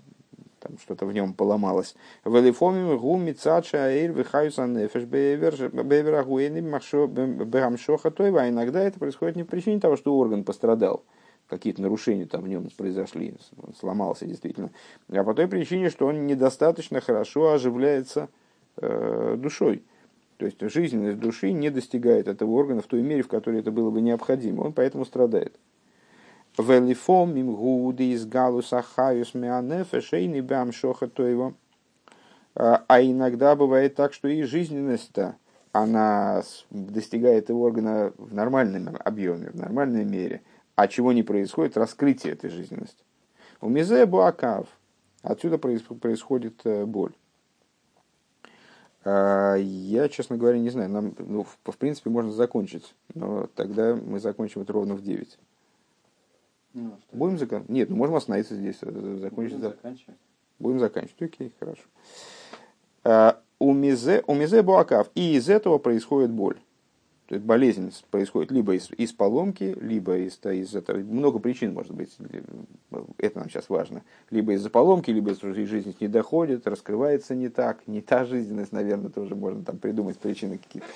там 0.61 0.77
что-то 0.79 1.07
в 1.07 1.13
нем 1.13 1.33
поломалось. 1.33 1.95
Велифомим 2.25 2.99
гуми 2.99 3.33
цача 3.33 3.87
аир 3.87 4.13
вихаюса 4.13 4.67
нефеш 4.67 5.05
бевер 5.05 6.15
агуэни 6.15 6.61
бегамшоха 6.61 8.11
тойва. 8.11 8.49
Иногда 8.49 8.81
это 8.83 8.99
происходит 8.99 9.37
не 9.37 9.45
по 9.45 9.53
причине 9.53 9.81
того, 9.81 9.97
что 9.97 10.17
орган 10.17 10.45
пострадал, 10.45 11.05
какие-то 11.49 11.83
нарушения 11.83 12.27
там 12.27 12.43
в 12.43 12.49
нем 12.49 12.69
произошли, 12.77 13.35
он 13.57 13.75
сломался 13.75 14.27
действительно, 14.27 14.71
а 15.09 15.25
по 15.25 15.35
той 15.35 15.49
причине, 15.49 15.91
что 15.91 16.07
он 16.07 16.27
недостаточно 16.27 17.01
хорошо 17.01 17.53
оживляется 17.53 18.29
э, 18.77 19.37
душой. 19.39 19.83
То 20.37 20.47
есть 20.47 20.61
жизненность 20.61 21.19
души 21.19 21.51
не 21.51 21.69
достигает 21.71 22.29
этого 22.29 22.51
органа 22.53 22.81
в 22.81 22.87
той 22.87 23.03
мере, 23.03 23.23
в 23.23 23.29
которой 23.29 23.59
это 23.59 23.73
было 23.73 23.91
бы 23.91 24.01
необходимо. 24.01 24.63
Он 24.63 24.73
поэтому 24.73 25.05
страдает. 25.05 25.59
Велифом 26.57 27.37
им 27.37 27.55
гуди 27.55 28.13
из 28.13 28.25
галуса 28.25 28.83
хаюс 28.83 29.35
меанефешейни 29.35 30.41
бам 30.41 30.73
шоха 30.73 31.11
его. 31.19 31.55
А, 32.55 32.85
а 32.89 33.03
иногда 33.03 33.55
бывает 33.55 33.95
так, 33.95 34.13
что 34.13 34.29
и 34.29 34.43
жизненность-то, 34.43 35.37
она 35.73 36.43
достигает 36.71 37.49
его 37.49 37.63
органа 37.63 38.13
в 38.17 38.35
нормальном 38.35 38.97
объеме, 39.05 39.51
в 39.51 39.57
нормальной 39.57 40.05
мере. 40.05 40.43
А 40.79 40.87
чего 40.87 41.13
не 41.13 41.25
происходит? 41.25 41.77
Раскрытие 41.77 42.35
этой 42.35 42.51
жизненности. 42.51 43.03
У 43.61 43.69
мизе 43.69 44.07
буакав. 44.07 44.69
Отсюда 45.23 45.59
происходит 45.59 46.61
э, 46.63 46.87
боль. 46.87 47.15
А, 49.05 49.57
я, 49.57 50.09
честно 50.09 50.37
говоря, 50.37 50.57
не 50.61 50.71
знаю. 50.71 50.89
Нам, 50.89 51.15
ну, 51.19 51.45
в, 51.65 51.77
принципе, 51.79 52.11
можно 52.11 52.31
закончить, 52.31 52.95
но 53.13 53.49
тогда 53.57 53.97
мы 53.97 54.21
закончим 54.21 54.61
это 54.61 54.73
ровно 54.73 54.95
в 54.95 55.03
9. 55.03 55.37
Ну, 56.75 56.93
Будем 57.11 57.39
заканчивать? 57.39 57.71
Нет, 57.71 57.91
ну 57.91 57.97
можем 57.97 58.15
остановиться 58.15 58.55
здесь, 58.55 58.79
э, 58.83 59.19
закончить. 59.21 59.57
Будем 59.57 59.71
заканчивать. 59.71 60.19
Будем 60.61 60.79
заканчивать. 60.79 61.23
Окей, 61.23 61.53
хорошо. 61.59 61.83
А, 63.03 63.43
у 63.59 63.73
мизе, 63.73 64.23
у 64.29 64.35
мизе 64.35 64.63
буакав. 64.63 65.11
И 65.17 65.35
из 65.35 65.49
этого 65.49 65.79
происходит 65.79 66.31
боль. 66.31 66.61
То 67.29 67.35
есть 67.35 67.45
болезнь 67.45 67.93
происходит 68.11 68.51
либо 68.51 68.75
из, 68.75 68.91
из 68.97 69.13
поломки, 69.13 69.77
либо 69.79 70.17
из, 70.17 70.39
из 70.45 70.75
этого. 70.75 70.97
Много 70.97 71.39
причин 71.39 71.75
может 71.75 71.93
быть. 71.93 72.17
Это 73.19 73.39
нам 73.39 73.51
сейчас 73.51 73.69
важно. 73.69 74.03
Либо 74.31 74.55
из-за 74.55 74.71
поломки, 74.71 75.11
либо 75.11 75.33
из-за 75.33 75.53
жизненность 75.53 76.01
не 76.01 76.09
доходит, 76.09 76.67
раскрывается 76.67 77.35
не 77.35 77.51
так. 77.51 77.87
Не 77.87 78.01
та 78.01 78.25
жизненность, 78.25 78.73
наверное, 78.73 79.11
тоже 79.11 79.35
можно 79.35 79.63
там 79.63 79.77
придумать 79.77 80.17
причины 80.19 80.57
какие-то. 80.57 80.89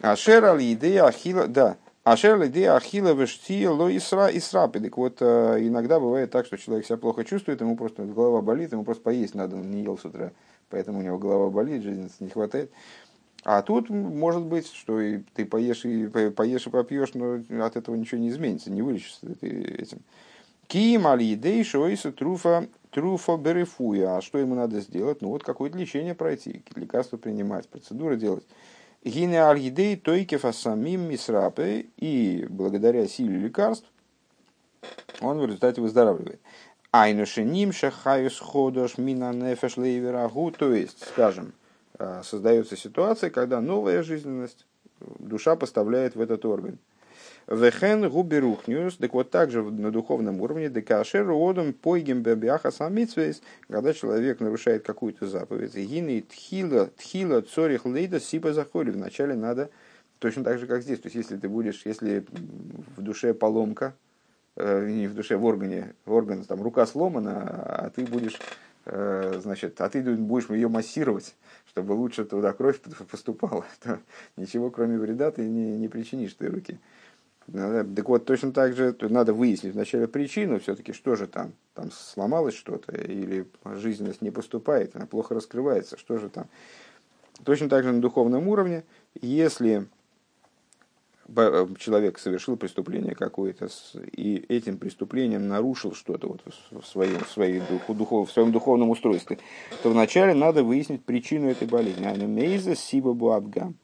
Ашер 0.00 0.44
идея 0.58 1.04
ахила, 1.04 1.46
да. 1.46 1.76
Ашер 2.02 2.44
идея 2.46 2.74
ахила 2.74 3.14
вешти 3.14 3.68
ло 3.68 3.96
исра 3.96 4.36
исрапидик. 4.36 4.96
Вот 4.96 5.18
э, 5.20 5.58
иногда 5.60 6.00
бывает 6.00 6.32
так, 6.32 6.46
что 6.46 6.58
человек 6.58 6.84
себя 6.84 6.96
плохо 6.96 7.24
чувствует, 7.24 7.60
ему 7.60 7.76
просто 7.76 8.02
голова 8.02 8.42
болит, 8.42 8.72
ему 8.72 8.84
просто 8.84 9.04
поесть 9.04 9.36
надо, 9.36 9.54
он 9.54 9.70
не 9.70 9.84
ел 9.84 9.96
с 9.96 10.04
утра, 10.04 10.32
поэтому 10.68 10.98
у 10.98 11.02
него 11.02 11.16
голова 11.16 11.48
болит, 11.48 11.84
жизненности 11.84 12.24
не 12.24 12.30
хватает. 12.30 12.72
А 13.44 13.62
тут 13.62 13.90
может 13.90 14.42
быть, 14.42 14.72
что 14.72 15.00
и 15.00 15.18
ты 15.34 15.44
поешь 15.44 15.84
и, 15.84 16.06
поешь 16.06 16.66
и 16.66 16.70
попьешь, 16.70 17.12
но 17.14 17.42
от 17.64 17.76
этого 17.76 17.94
ничего 17.94 18.20
не 18.20 18.30
изменится, 18.30 18.70
не 18.70 18.82
вылечишься 18.82 19.34
ты 19.34 19.48
этим. 19.48 19.98
Киим 20.66 21.06
алидей 21.06 21.62
шоиса 21.62 22.10
труфа 22.10 22.66
труфа 22.90 23.36
берефуя. 23.36 24.16
А 24.16 24.22
что 24.22 24.38
ему 24.38 24.54
надо 24.54 24.80
сделать? 24.80 25.20
Ну 25.20 25.28
вот 25.28 25.44
какое-то 25.44 25.76
лечение 25.76 26.14
пройти, 26.14 26.62
лекарства 26.74 27.16
принимать, 27.16 27.68
процедуры 27.68 28.16
делать. 28.16 28.44
Гине 29.04 29.44
алидей 29.44 29.96
тойкефа 29.96 30.52
самим 30.52 31.02
мисрапы. 31.02 31.86
И 31.98 32.46
благодаря 32.48 33.06
силе 33.06 33.36
лекарств 33.36 33.86
он 35.20 35.38
в 35.38 35.44
результате 35.44 35.82
выздоравливает. 35.82 36.40
Айнушеним 36.92 37.72
шахаюс 37.72 38.38
ходош 38.38 38.96
мина 38.96 39.32
нефеш 39.32 39.76
лейверагу. 39.76 40.52
То 40.52 40.72
есть, 40.72 41.04
скажем, 41.06 41.52
создается 42.22 42.76
ситуация, 42.76 43.30
когда 43.30 43.60
новая 43.60 44.02
жизненность 44.02 44.66
душа 45.18 45.56
поставляет 45.56 46.16
в 46.16 46.20
этот 46.20 46.44
орган. 46.44 46.78
Вехен 47.46 48.08
губерухнюс, 48.08 48.96
так 48.96 49.12
вот 49.12 49.30
также 49.30 49.62
на 49.62 49.90
духовном 49.90 50.40
уровне, 50.40 50.70
декашер 50.70 51.30
одом 51.30 51.74
пойгем 51.74 52.22
бебяха 52.22 52.70
самицвейс, 52.70 53.42
когда 53.68 53.92
человек 53.92 54.40
нарушает 54.40 54.84
какую-то 54.84 55.26
заповедь, 55.26 55.74
гины 55.74 56.22
тхила, 56.22 56.86
тхила 56.96 57.42
цорих 57.42 57.84
лейда 57.84 58.18
сипа 58.18 58.54
заходи, 58.54 58.92
вначале 58.92 59.34
надо, 59.34 59.68
точно 60.20 60.42
так 60.42 60.58
же, 60.58 60.66
как 60.66 60.82
здесь, 60.82 61.00
то 61.00 61.06
есть 61.06 61.16
если 61.16 61.36
ты 61.36 61.48
будешь, 61.50 61.82
если 61.84 62.24
в 62.96 63.02
душе 63.02 63.34
поломка, 63.34 63.94
э, 64.56 64.88
не 64.88 65.06
в 65.06 65.14
душе, 65.14 65.36
в 65.36 65.44
органе, 65.44 65.94
орган, 66.06 66.44
там 66.44 66.62
рука 66.62 66.86
сломана, 66.86 67.42
а 67.42 67.90
ты 67.90 68.06
будешь 68.06 68.40
Э, 68.86 69.40
значит, 69.42 69.80
а 69.80 69.88
ты 69.88 70.02
будешь 70.02 70.50
ее 70.50 70.68
массировать, 70.68 71.34
чтобы 71.74 71.92
лучше 71.94 72.24
туда 72.24 72.52
кровь 72.52 72.80
поступала, 73.10 73.64
то 73.82 73.98
ничего 74.36 74.70
кроме 74.70 74.96
вреда 74.96 75.32
ты 75.32 75.42
не, 75.42 75.76
не 75.76 75.88
причинишь 75.88 76.34
ты 76.34 76.48
руки. 76.48 76.78
Так 77.52 78.08
вот, 78.08 78.24
точно 78.24 78.52
так 78.52 78.74
же 78.74 78.96
надо 79.00 79.34
выяснить 79.34 79.74
вначале 79.74 80.06
причину, 80.06 80.60
все-таки, 80.60 80.92
что 80.92 81.16
же 81.16 81.26
там, 81.26 81.52
там 81.74 81.90
сломалось 81.90 82.54
что-то, 82.54 82.96
или 82.96 83.46
жизненность 83.74 84.22
не 84.22 84.30
поступает, 84.30 84.94
она 84.94 85.06
плохо 85.06 85.34
раскрывается, 85.34 85.98
что 85.98 86.16
же 86.18 86.28
там. 86.28 86.46
Точно 87.44 87.68
так 87.68 87.82
же 87.82 87.92
на 87.92 88.00
духовном 88.00 88.46
уровне, 88.48 88.84
если 89.20 89.88
человек 91.78 92.18
совершил 92.18 92.56
преступление 92.56 93.14
какое-то 93.14 93.68
и 94.12 94.44
этим 94.48 94.78
преступлением 94.78 95.48
нарушил 95.48 95.94
что-то 95.94 96.28
вот 96.28 96.42
в, 96.70 96.86
своем, 96.86 97.18
в, 97.20 97.28
своей 97.28 97.62
духов, 97.88 98.28
в 98.28 98.32
своем 98.32 98.52
духовном 98.52 98.90
устройстве, 98.90 99.38
то 99.82 99.90
вначале 99.90 100.34
надо 100.34 100.62
выяснить 100.62 101.04
причину 101.04 101.48
этой 101.48 101.66
болезни. 101.66 102.04
Анумейза 102.04 102.74
сиба 102.74 103.12
буабгам. 103.12 103.76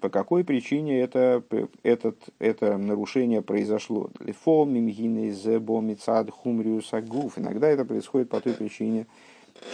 По 0.00 0.08
какой 0.08 0.44
причине 0.44 1.00
это, 1.00 1.42
этот, 1.82 2.16
это 2.38 2.78
нарушение 2.78 3.42
произошло? 3.42 4.10
Иногда 7.36 7.68
это 7.68 7.84
происходит 7.84 8.30
по 8.30 8.40
той 8.40 8.54
причине, 8.54 9.06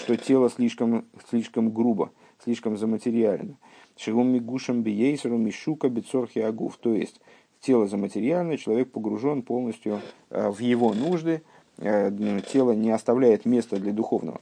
что 0.02 0.16
тело 0.16 0.50
слишком, 0.50 1.04
слишком 1.28 1.70
грубо, 1.70 2.10
слишком 2.42 2.76
заматериально. 2.76 3.56
Шигум 3.98 4.28
мигушам 4.28 4.82
биейсеру 4.82 5.36
мишука 5.36 5.88
бицорхи 5.88 6.38
агуф. 6.38 6.76
То 6.76 6.94
есть 6.94 7.20
тело 7.60 7.88
заматериальное, 7.88 8.56
человек 8.56 8.92
погружен 8.92 9.42
полностью 9.42 10.00
э, 10.30 10.48
в 10.48 10.60
его 10.60 10.94
нужды, 10.94 11.42
э, 11.78 12.40
тело 12.50 12.72
не 12.72 12.90
оставляет 12.92 13.44
места 13.44 13.76
для 13.78 13.92
духовного. 13.92 14.40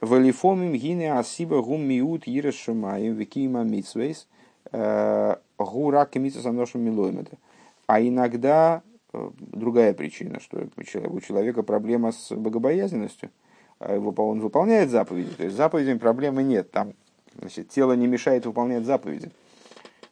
Валифомим 0.00 0.74
гине 0.74 1.14
асиба 1.14 1.62
гум 1.62 1.82
миут 1.82 2.28
ирес 2.28 2.54
шумаем 2.54 3.14
викима 3.14 3.64
митсвейс 3.64 4.28
э, 4.70 5.36
гура 5.58 6.06
кемитса 6.06 6.52
нашим 6.52 6.82
милоймета. 6.82 7.38
А 7.86 8.00
иногда 8.00 8.82
другая 9.12 9.94
причина, 9.94 10.38
что 10.40 10.68
у 10.76 11.20
человека 11.20 11.62
проблема 11.62 12.12
с 12.12 12.34
богобоязненностью. 12.34 13.30
А 13.78 13.98
он 13.98 14.40
выполняет 14.40 14.90
заповеди, 14.90 15.30
то 15.36 15.44
есть 15.44 15.56
заповедями 15.56 15.98
проблемы 15.98 16.42
нет. 16.42 16.70
Там 16.70 16.94
Значит, 17.38 17.68
тело 17.68 17.92
не 17.92 18.06
мешает 18.06 18.46
выполнять 18.46 18.84
заповеди. 18.84 19.30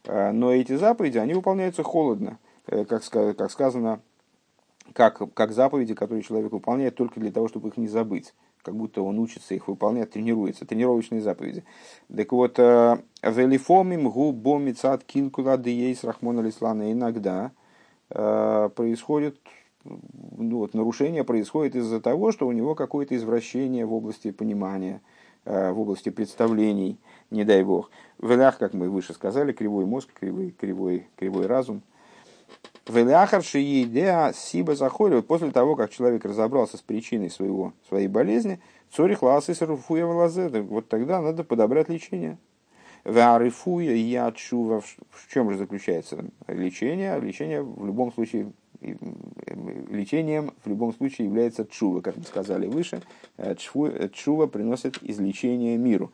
А, 0.06 0.32
но 0.32 0.52
эти 0.52 0.76
заповеди, 0.76 1.18
они 1.18 1.34
выполняются 1.34 1.82
холодно, 1.82 2.38
э, 2.66 2.84
как, 2.84 3.02
как 3.10 3.50
сказано, 3.50 4.00
как, 4.92 5.22
как 5.34 5.52
заповеди, 5.52 5.94
которые 5.94 6.22
человек 6.22 6.52
выполняет 6.52 6.94
только 6.94 7.20
для 7.20 7.32
того, 7.32 7.48
чтобы 7.48 7.68
их 7.68 7.76
не 7.76 7.88
забыть. 7.88 8.34
Как 8.62 8.74
будто 8.74 9.02
он 9.02 9.18
учится 9.18 9.54
их 9.54 9.68
выполнять, 9.68 10.12
тренируется. 10.12 10.64
Тренировочные 10.64 11.20
заповеди. 11.20 11.64
Так 12.14 12.32
вот, 12.32 12.58
э, 12.58 12.98
велифомим 13.22 14.08
губо 14.10 14.58
мицат 14.58 15.04
килкула 15.04 15.58
деейс 15.58 16.04
рахмона 16.04 16.40
лислана 16.40 16.92
иногда 16.92 17.52
э, 18.10 18.70
происходит 18.74 19.38
ну, 19.84 20.60
вот, 20.60 20.72
нарушение 20.72 21.24
происходит 21.24 21.76
из-за 21.76 22.00
того, 22.00 22.32
что 22.32 22.46
у 22.46 22.52
него 22.52 22.74
какое-то 22.74 23.14
извращение 23.16 23.84
в 23.84 23.92
области 23.92 24.30
понимания– 24.30 25.00
Э, 25.10 25.13
в 25.44 25.78
области 25.78 26.08
представлений, 26.08 26.98
не 27.30 27.44
дай 27.44 27.62
бог. 27.62 27.90
В 28.18 28.32
Элях, 28.32 28.58
как 28.58 28.74
мы 28.74 28.88
выше 28.88 29.12
сказали, 29.12 29.52
кривой 29.52 29.84
мозг, 29.84 30.08
кривой, 30.12 30.54
кривой, 30.58 31.06
кривой 31.16 31.46
разум. 31.46 31.82
В 32.86 32.98
Элях 32.98 33.32
идея 33.32 34.32
сиба 34.34 34.74
заходит 34.74 35.26
после 35.26 35.50
того, 35.50 35.74
как 35.74 35.90
человек 35.90 36.24
разобрался 36.24 36.76
с 36.76 36.82
причиной 36.82 37.30
своего, 37.30 37.72
своей 37.88 38.08
болезни, 38.08 38.60
цорих 38.90 39.22
ласы 39.22 39.54
саруфуя 39.54 40.06
вот 40.06 40.88
тогда 40.88 41.22
надо 41.22 41.44
подобрать 41.44 41.88
лечение. 41.88 42.38
Варифуя 43.04 43.94
я 43.94 44.32
чува. 44.32 44.80
В 44.80 45.32
чем 45.32 45.50
же 45.50 45.58
заключается 45.58 46.24
лечение? 46.46 47.18
Лечение 47.20 47.62
в 47.62 47.84
любом 47.86 48.12
случае 48.12 48.52
лечением 49.88 50.52
в 50.64 50.68
любом 50.68 50.94
случае 50.94 51.26
является 51.26 51.64
чува, 51.64 52.00
как 52.00 52.16
мы 52.16 52.24
сказали 52.24 52.66
выше. 52.66 53.02
Чува 53.56 54.46
приносит 54.46 54.98
излечение 55.02 55.76
миру. 55.76 56.12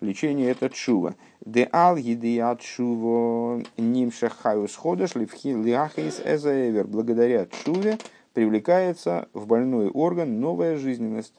Лечение 0.00 0.50
это 0.50 0.68
чува. 0.70 1.14
Де 1.44 1.68
ал 1.72 1.96
едият 1.96 2.60
чуво 2.60 3.62
нимша 3.76 4.28
хаюс 4.28 4.74
ходыш 4.74 5.14
ливхи 5.14 5.48
лиахис 5.48 6.20
эзаевер. 6.24 6.86
Благодаря 6.86 7.46
чуве 7.46 7.98
привлекается 8.32 9.28
в 9.32 9.46
больной 9.46 9.88
орган 9.88 10.40
новая 10.40 10.76
жизненность. 10.76 11.34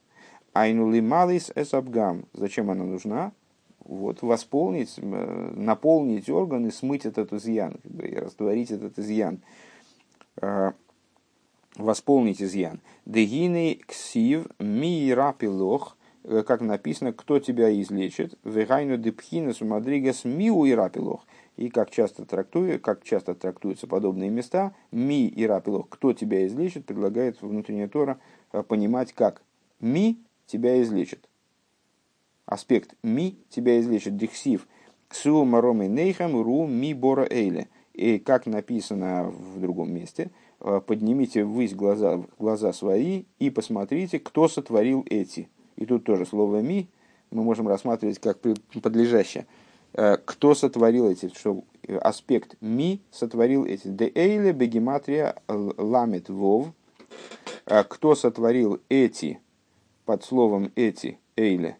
Айнули 0.54 1.02
малис 1.02 1.52
эсабгам. 1.54 2.26
Зачем 2.34 2.72
она 2.72 2.86
нужна? 2.86 3.34
Вот 3.84 4.24
восполнить, 4.24 4.98
наполнить 4.98 6.30
орган 6.30 6.66
и 6.66 6.72
смыть 6.72 7.06
этот 7.06 7.34
изъян, 7.34 7.74
как 7.84 7.92
бы, 7.92 8.08
растворить 8.20 8.72
этот 8.72 8.98
изъян, 8.98 9.42
восполнить 11.78 12.42
изъян. 12.42 12.80
Дегины 13.06 13.80
ксив 13.88 14.48
ми 14.60 15.14
рапилох, 15.16 15.98
э, 16.24 16.44
как 16.44 16.62
написано, 16.62 17.14
кто 17.14 17.40
тебя 17.40 17.70
излечит, 17.82 18.38
вегайну 18.44 18.98
депхинес 18.98 19.62
мадригас 19.62 20.26
миу 20.26 20.66
и 20.66 21.70
как 21.70 21.90
часто, 21.90 22.26
трактует, 22.26 22.82
как 22.82 23.04
часто 23.04 23.34
трактуются 23.34 23.88
подобные 23.88 24.30
места, 24.30 24.74
ми 24.92 25.28
и 25.28 25.48
кто 25.90 26.14
тебя 26.14 26.46
излечит, 26.48 26.86
предлагает 26.86 27.42
внутренняя 27.42 27.88
Тора 27.88 28.20
э, 28.52 28.64
понимать 28.64 29.14
как 29.14 29.42
ми 29.80 30.20
тебя 30.48 30.82
излечит. 30.82 31.28
Аспект 32.46 32.96
ми 33.04 33.38
тебя 33.50 33.80
излечит. 33.80 34.18
Дихсив. 34.18 34.68
Ксу 35.08 35.46
маромы 35.46 35.88
нейхам 35.88 36.36
ру 36.36 36.68
ми 36.68 36.94
бора 36.94 37.28
эйле. 37.30 37.68
И 37.96 38.20
как 38.20 38.46
написано 38.46 39.24
в 39.24 39.60
другом 39.60 39.94
месте, 39.94 40.32
э, 40.60 40.82
поднимите 40.86 41.44
ввысь 41.44 41.74
глаза, 41.74 42.24
глаза 42.38 42.74
свои 42.74 43.24
и 43.40 43.50
посмотрите, 43.50 44.20
кто 44.20 44.48
сотворил 44.48 45.06
эти. 45.10 45.50
И 45.78 45.86
тут 45.86 46.04
тоже 46.04 46.26
слово 46.26 46.62
ми 46.62 46.90
мы 47.32 47.44
можем 47.44 47.68
рассматривать 47.68 48.20
как 48.20 48.40
подлежащее. 48.82 49.48
Э, 49.94 50.18
кто 50.24 50.56
сотворил 50.56 51.10
эти, 51.10 51.30
что 51.30 51.64
аспект 52.02 52.56
ми 52.62 53.02
сотворил 53.12 53.66
эти. 53.66 53.88
Де 53.88 54.12
эйле 54.14 54.52
бегематрия 54.52 55.36
ламет 55.48 56.30
вов. 56.30 56.68
Э, 57.66 57.84
кто 57.84 58.16
сотворил 58.16 58.82
эти, 58.90 59.40
под 60.06 60.24
словом 60.24 60.72
эти, 60.76 61.18
эйле, 61.36 61.78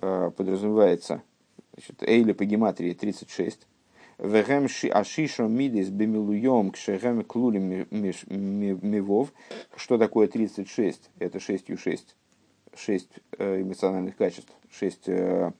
Э, 0.00 0.30
подразумевается 0.34 1.22
значит, 1.74 2.02
Эйли 2.02 2.32
по 2.32 2.44
гематрии 2.44 2.94
36. 2.94 3.66
Вегем 4.22 4.66
ашишо 4.92 5.46
мидис 5.46 5.88
бемилуем 5.88 6.72
кшегем 6.72 7.24
клулем 7.24 7.86
мивов. 7.90 9.32
Что 9.74 9.96
такое 9.96 10.28
36? 10.28 11.10
Это 11.18 11.40
6 11.40 11.78
6. 11.78 12.16
6 12.76 13.08
эмоциональных 13.38 14.16
качеств, 14.16 14.52
6 14.70 15.08
э, 15.08 15.52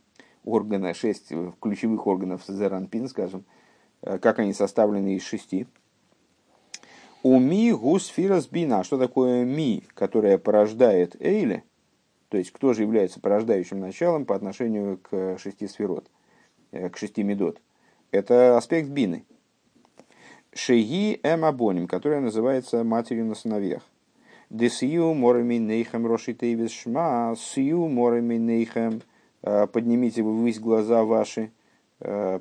органов, 0.44 0.96
6 0.96 1.32
ключевых 1.60 2.06
органов 2.06 2.42
Зеранпин, 2.46 3.08
скажем, 3.08 3.44
э, 4.02 4.18
как 4.18 4.38
они 4.38 4.52
составлены 4.52 5.16
из 5.16 5.22
шести. 5.22 5.66
У 7.22 7.38
ми 7.38 7.72
гусфирас 7.72 8.46
бина. 8.46 8.84
Что 8.84 8.98
такое 8.98 9.44
ми, 9.44 9.84
которая 9.94 10.38
порождает 10.38 11.16
Эйли? 11.20 11.64
То 12.28 12.36
есть, 12.36 12.52
кто 12.52 12.74
же 12.74 12.82
является 12.82 13.20
порождающим 13.20 13.80
началом 13.80 14.24
по 14.24 14.36
отношению 14.36 14.98
к 14.98 15.38
шести 15.38 15.66
сферот, 15.66 16.10
э, 16.72 16.90
к 16.90 16.98
шести 16.98 17.22
медот? 17.22 17.60
Это 18.10 18.56
аспект 18.56 18.88
бины. 18.88 19.24
Шеги 20.52 21.20
эм 21.22 21.44
абоним, 21.44 21.86
которая 21.86 22.20
называется 22.20 22.82
матерью 22.84 23.26
на 23.26 23.34
сыновьях. 23.34 23.82
Десию 24.50 25.14
морами 25.14 25.54
нейхем 25.54 26.06
рошитейвис 26.06 26.72
шма, 26.72 27.34
сию 27.38 27.86
морами 27.86 28.34
нейхем, 28.34 29.02
э, 29.42 29.68
поднимите 29.68 30.22
вы 30.22 30.32
ввысь 30.32 30.58
глаза 30.58 31.04
ваши, 31.04 31.52
э, 32.00 32.40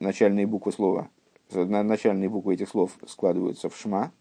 начальные 0.00 0.46
буквы 0.46 0.72
слова, 0.72 1.10
начальные 1.52 2.30
буквы 2.30 2.54
этих 2.54 2.70
слов 2.70 2.92
складываются 3.06 3.68
в 3.68 3.76
шма. 3.76 4.12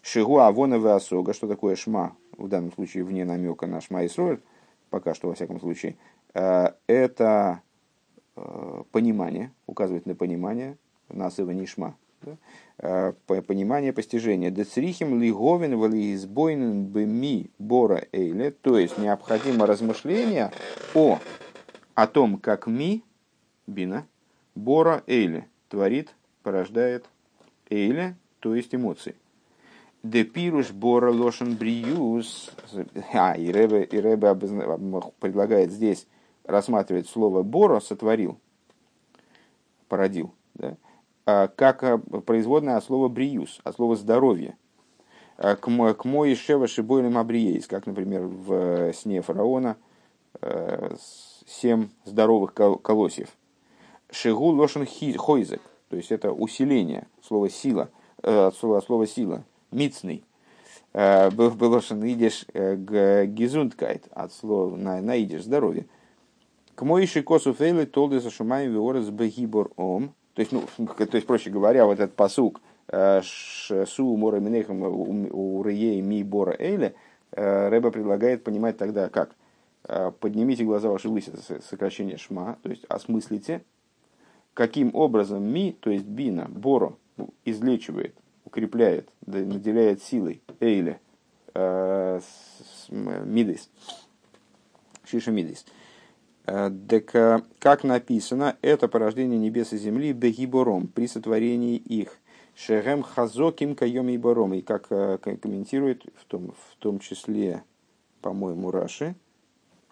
Шигу 0.00 0.38
авона 0.38 0.94
осога, 0.94 1.34
что 1.34 1.46
такое 1.46 1.76
шма? 1.76 2.16
в 2.38 2.48
данном 2.48 2.72
случае 2.72 3.04
вне 3.04 3.24
намека 3.24 3.66
на 3.66 3.80
Шма 3.80 4.06
Исроль, 4.06 4.40
пока 4.90 5.14
что 5.14 5.28
во 5.28 5.34
всяком 5.34 5.60
случае, 5.60 5.96
э, 6.34 6.72
это 6.86 7.62
понимание, 8.90 9.52
указывает 9.66 10.06
на 10.06 10.14
понимание, 10.14 10.76
на 11.08 11.30
не 11.38 11.66
Шма, 11.66 11.96
да? 12.24 12.36
Э, 12.78 13.12
понимание 13.42 13.92
постижения. 13.92 14.50
Децрихим 14.50 15.20
лиговин 15.20 15.76
валиизбойнен 15.76 16.86
беми 16.86 17.50
бора 17.58 18.06
эйле, 18.12 18.50
то 18.50 18.78
есть 18.78 18.98
необходимо 18.98 19.66
размышление 19.66 20.50
о, 20.94 21.18
о 21.94 22.06
том, 22.06 22.38
как 22.38 22.66
ми, 22.66 23.04
бина, 23.66 24.06
бора 24.54 25.02
эйле, 25.06 25.48
творит, 25.68 26.14
порождает 26.42 27.04
эйле, 27.70 28.16
то 28.40 28.54
есть 28.54 28.74
эмоции. 28.74 29.14
Депируш 30.02 30.72
бора 30.72 31.10
лошен 31.10 31.54
бриюс. 31.54 32.50
А, 33.14 33.34
и 33.34 33.50
Рэбе, 33.50 33.84
и 33.84 33.98
Рэбе 33.98 34.34
предлагает 35.18 35.72
здесь 35.72 36.06
рассматривать 36.44 37.08
слово 37.08 37.42
бора 37.42 37.80
сотворил, 37.80 38.38
породил, 39.88 40.32
да, 40.54 40.76
а, 41.26 41.48
как 41.48 41.82
а, 41.82 41.98
производное 41.98 42.76
от 42.76 42.84
слова 42.84 43.08
бриюс, 43.08 43.60
от 43.64 43.76
слова 43.76 43.96
здоровье. 43.96 44.56
А, 45.36 45.56
к 45.56 46.04
мой 46.04 46.34
шева 46.34 46.68
шибойлем 46.68 47.16
абриейс, 47.16 47.66
как, 47.66 47.86
например, 47.86 48.22
в 48.22 48.92
сне 48.92 49.22
фараона 49.22 49.76
семь 51.46 51.88
здоровых 52.04 52.54
колосьев. 52.54 53.28
Шигу 54.10 54.46
лошен 54.46 54.84
хойзек, 55.16 55.62
то 55.88 55.96
есть 55.96 56.10
это 56.10 56.32
усиление, 56.32 57.06
слово 57.22 57.48
сила, 57.48 57.88
слово, 58.20 58.80
слово 58.80 59.06
сила 59.06 59.44
мицный. 59.70 60.24
Э, 60.92 61.30
было 61.30 61.80
что 61.80 61.94
идешь 62.12 62.46
к 62.52 63.26
гизундкайт, 63.26 64.08
от 64.10 64.32
слова 64.32 64.76
на, 64.76 65.00
на 65.00 65.16
идиш 65.16 65.44
здоровье. 65.44 65.86
К 66.74 66.82
моиши 66.82 67.22
косу 67.22 67.52
фейлы 67.52 67.86
толды 67.86 68.20
за 68.20 68.30
шумаем 68.30 68.72
виорес 68.72 69.08
бегибор 69.10 69.70
ом. 69.76 70.14
То 70.34 70.40
есть, 70.40 70.52
ну, 70.52 70.64
то 70.86 71.14
есть, 71.14 71.26
проще 71.26 71.50
говоря, 71.50 71.86
вот 71.86 72.00
этот 72.00 72.16
посук 72.16 72.60
э, 72.88 73.22
су 73.22 74.16
мора 74.16 74.40
минехам 74.40 74.82
у 74.82 75.62
рее 75.62 76.02
ми 76.02 76.24
бора 76.24 76.56
эйле, 76.58 76.94
э, 77.30 77.68
Рэба 77.68 77.90
предлагает 77.90 78.42
понимать 78.42 78.76
тогда 78.76 79.08
как? 79.08 79.34
Поднимите 80.18 80.64
глаза 80.64 80.88
ваши 80.88 81.10
высь, 81.10 81.28
это 81.28 81.60
сокращение 81.62 82.16
шма, 82.16 82.56
то 82.62 82.70
есть 82.70 82.86
осмыслите, 82.88 83.62
каким 84.54 84.94
образом 84.94 85.44
ми, 85.44 85.76
то 85.78 85.90
есть 85.90 86.06
бина, 86.06 86.46
боро, 86.48 86.96
излечивает 87.44 88.14
укрепляет, 88.44 89.10
наделяет 89.26 90.02
силой, 90.02 90.40
эйле, 90.60 91.00
э, 91.54 92.20
мидис, 92.88 93.68
шиша 95.04 95.32
мидис. 95.32 95.66
Э, 96.46 96.70
так, 96.88 97.14
э, 97.14 97.42
как 97.58 97.84
написано, 97.84 98.56
это 98.62 98.88
порождение 98.88 99.38
небес 99.38 99.72
и 99.72 99.78
земли 99.78 100.12
бегибором 100.12 100.88
при 100.88 101.06
сотворении 101.06 101.76
их. 101.76 102.18
Шерем 102.54 103.02
хазоким 103.02 103.74
кайом 103.74 104.08
и 104.08 104.18
бором. 104.18 104.54
И 104.54 104.60
как 104.60 104.88
комментирует, 104.88 106.04
в 106.16 106.24
том, 106.26 106.52
в 106.52 106.76
том 106.76 107.00
числе, 107.00 107.64
по-моему, 108.20 108.70
Раши, 108.70 109.16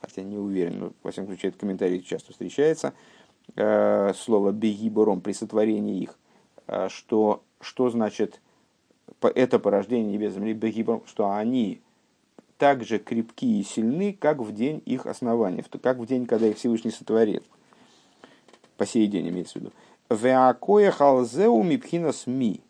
хотя 0.00 0.22
не 0.22 0.38
уверен, 0.38 0.78
но, 0.78 0.92
во 1.02 1.10
всяком 1.10 1.28
случае, 1.28 1.48
этот 1.48 1.60
комментарий 1.60 2.02
часто 2.02 2.30
встречается, 2.30 2.92
слово 3.56 4.52
бегибором 4.52 5.20
при 5.20 5.32
сотворении 5.32 6.02
их, 6.02 6.16
что 6.88 7.42
что 7.62 7.90
значит 7.90 8.40
это 9.20 9.58
порождение 9.58 10.12
небес 10.12 10.34
земли 10.34 10.52
Бегибром, 10.52 11.02
что 11.06 11.30
они 11.30 11.80
так 12.62 12.84
же 12.84 13.00
крепки 13.00 13.58
и 13.58 13.64
сильны, 13.64 14.16
как 14.16 14.38
в 14.38 14.54
день 14.54 14.84
их 14.86 15.06
основания, 15.06 15.64
как 15.82 15.98
в 15.98 16.06
день, 16.06 16.26
когда 16.26 16.46
их 16.46 16.56
Всевышний 16.58 16.92
сотворил. 16.92 17.42
По 18.76 18.86
сей 18.86 19.08
день 19.08 19.30
имеется 19.30 19.58
в 19.58 19.62
виду. 19.62 19.72
Веакоя 20.08 20.92
халзеу 20.92 21.60
мипхинас 21.64 22.28
ми. 22.28 22.60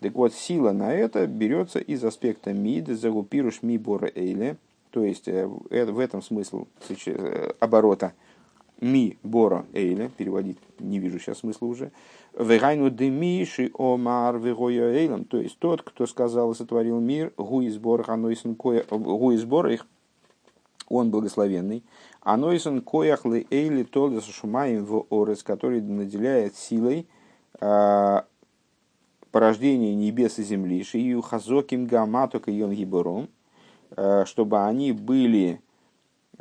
Так 0.00 0.12
вот, 0.12 0.34
сила 0.34 0.72
на 0.72 0.92
это 0.92 1.26
берется 1.26 1.78
из 1.78 2.04
аспекта 2.04 2.52
ми, 2.52 2.82
загупируш 2.82 3.62
ми 3.62 3.78
бора 3.78 4.12
эйле, 4.14 4.58
то 4.90 5.02
есть 5.02 5.26
э, 5.26 5.46
в 5.46 5.98
этом 5.98 6.20
смысл 6.20 6.66
э, 7.06 7.52
оборота 7.60 8.12
ми 8.80 9.18
бора 9.22 9.66
эйле, 9.72 10.10
переводить 10.16 10.58
не 10.78 10.98
вижу 10.98 11.18
сейчас 11.18 11.38
смысла 11.38 11.66
уже, 11.66 11.92
Вегайну 12.38 12.90
демиши 12.90 13.72
омар 13.76 14.38
вегоя 14.38 14.92
эйлам. 14.92 15.24
То 15.24 15.38
есть 15.38 15.58
тот, 15.58 15.82
кто 15.82 16.06
сказал 16.06 16.52
и 16.52 16.54
сотворил 16.54 17.00
мир, 17.00 17.32
гуизбор 17.36 18.04
ханойсен 18.04 18.54
коя, 18.54 18.84
гуизбор 18.88 19.66
их, 19.68 19.86
он 20.88 21.10
благословенный. 21.10 21.82
Анойсен 22.20 22.82
коях 22.82 23.24
ле 23.24 23.46
эйли 23.50 23.82
толдес 23.82 24.24
шумаем 24.24 24.84
в 24.84 25.06
орес, 25.10 25.42
который 25.42 25.80
наделяет 25.80 26.56
силой 26.56 27.08
а, 27.60 28.26
порождение 29.32 29.94
небес 29.94 30.38
и 30.38 30.44
земли, 30.44 30.84
шию 30.84 31.22
хазоким 31.22 31.86
гаматок 31.86 32.48
и 32.48 32.52
гибором, 32.52 33.28
а, 33.96 34.24
чтобы 34.24 34.64
они 34.64 34.92
были 34.92 35.60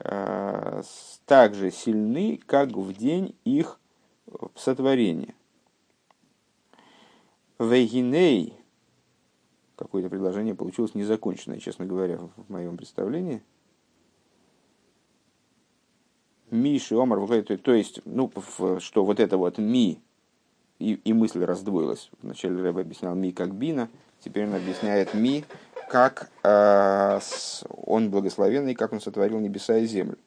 так 0.01 1.55
же 1.55 1.71
сильны, 1.71 2.39
как 2.45 2.71
в 2.71 2.93
день 2.93 3.35
их 3.43 3.79
сотворения. 4.55 5.35
Вейгиней, 7.59 8.53
какое-то 9.75 10.09
предложение 10.09 10.55
получилось 10.55 10.95
незаконченное, 10.95 11.59
честно 11.59 11.85
говоря, 11.85 12.17
в 12.17 12.49
моем 12.49 12.77
представлении. 12.77 13.43
Миши, 16.49 16.95
Омар, 16.95 17.19
то 17.57 17.73
есть, 17.73 18.01
ну, 18.05 18.31
что 18.79 19.05
вот 19.05 19.19
это 19.19 19.37
вот 19.37 19.57
ми, 19.57 20.01
и, 20.79 20.93
и 20.93 21.13
мысль 21.13 21.43
раздвоилась. 21.43 22.09
Вначале 22.21 22.61
Рэб 22.61 22.77
объяснял 22.77 23.13
ми 23.13 23.31
как 23.31 23.53
бина, 23.53 23.89
теперь 24.21 24.47
он 24.47 24.55
объясняет 24.55 25.13
ми 25.13 25.43
как 25.89 26.29
э, 26.43 27.19
он 27.85 28.11
благословенный, 28.11 28.75
как 28.75 28.93
он 28.93 29.01
сотворил 29.01 29.39
небеса 29.39 29.77
и 29.77 29.85
землю. 29.85 30.17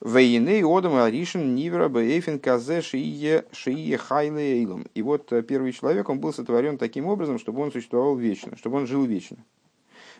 Вейней 0.00 0.64
одам 0.64 0.96
аришин 0.96 1.54
нивра 1.54 1.88
бейфин 1.88 2.40
казе 2.40 2.80
шие 2.80 3.98
хайле 3.98 4.54
эйлом. 4.54 4.86
И 4.94 5.02
вот 5.02 5.32
э, 5.32 5.42
первый 5.42 5.72
человек, 5.72 6.08
он 6.08 6.18
был 6.18 6.32
сотворен 6.32 6.76
таким 6.76 7.06
образом, 7.06 7.38
чтобы 7.38 7.62
он 7.62 7.70
существовал 7.70 8.16
вечно, 8.16 8.56
чтобы 8.56 8.78
он 8.78 8.88
жил 8.88 9.04
вечно. 9.04 9.36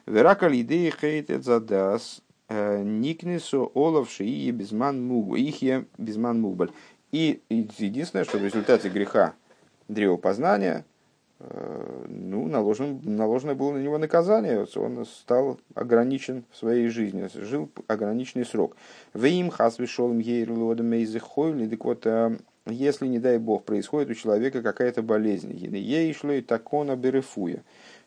Верака 0.07 0.49
лидей 0.49 0.93
хейтет 0.93 1.45
задас 1.45 2.23
э, 2.49 2.83
никнесу 2.85 3.73
олов 3.75 4.11
шие 4.11 4.53
безман 4.53 5.05
мугу, 5.05 5.35
ихе 5.35 5.87
безман 5.99 6.41
мугбаль. 6.41 6.71
И 7.11 7.41
единственное, 7.49 8.25
что 8.25 8.39
в 8.39 8.45
результате 8.45 8.89
греха 8.89 9.35
древопознания 9.89 10.85
ну, 12.09 12.47
наложен, 12.47 13.01
наложено 13.03 13.55
было 13.55 13.73
на 13.73 13.79
него 13.79 13.99
наказание, 13.99 14.67
он 14.77 15.05
стал 15.05 15.59
ограничен 15.75 16.45
в 16.51 16.57
своей 16.57 16.89
жизни, 16.89 17.29
жил 17.35 17.69
ограниченный 17.89 18.45
срок. 18.45 18.77
В 19.13 19.25
им 19.25 19.51
хас 19.51 19.79
вишел 19.79 20.09
хойли, 21.19 21.69
так 21.69 21.85
вот, 21.85 22.07
э, 22.07 22.39
если, 22.67 23.07
не 23.07 23.19
дай 23.19 23.39
бог, 23.39 23.65
происходит 23.65 24.11
у 24.11 24.15
человека 24.15 24.63
какая-то 24.63 25.03
болезнь, 25.03 25.53
ей 25.53 26.13
шло 26.15 26.33
и 26.33 26.43
такона 26.43 26.97
берефуя, 26.97 27.63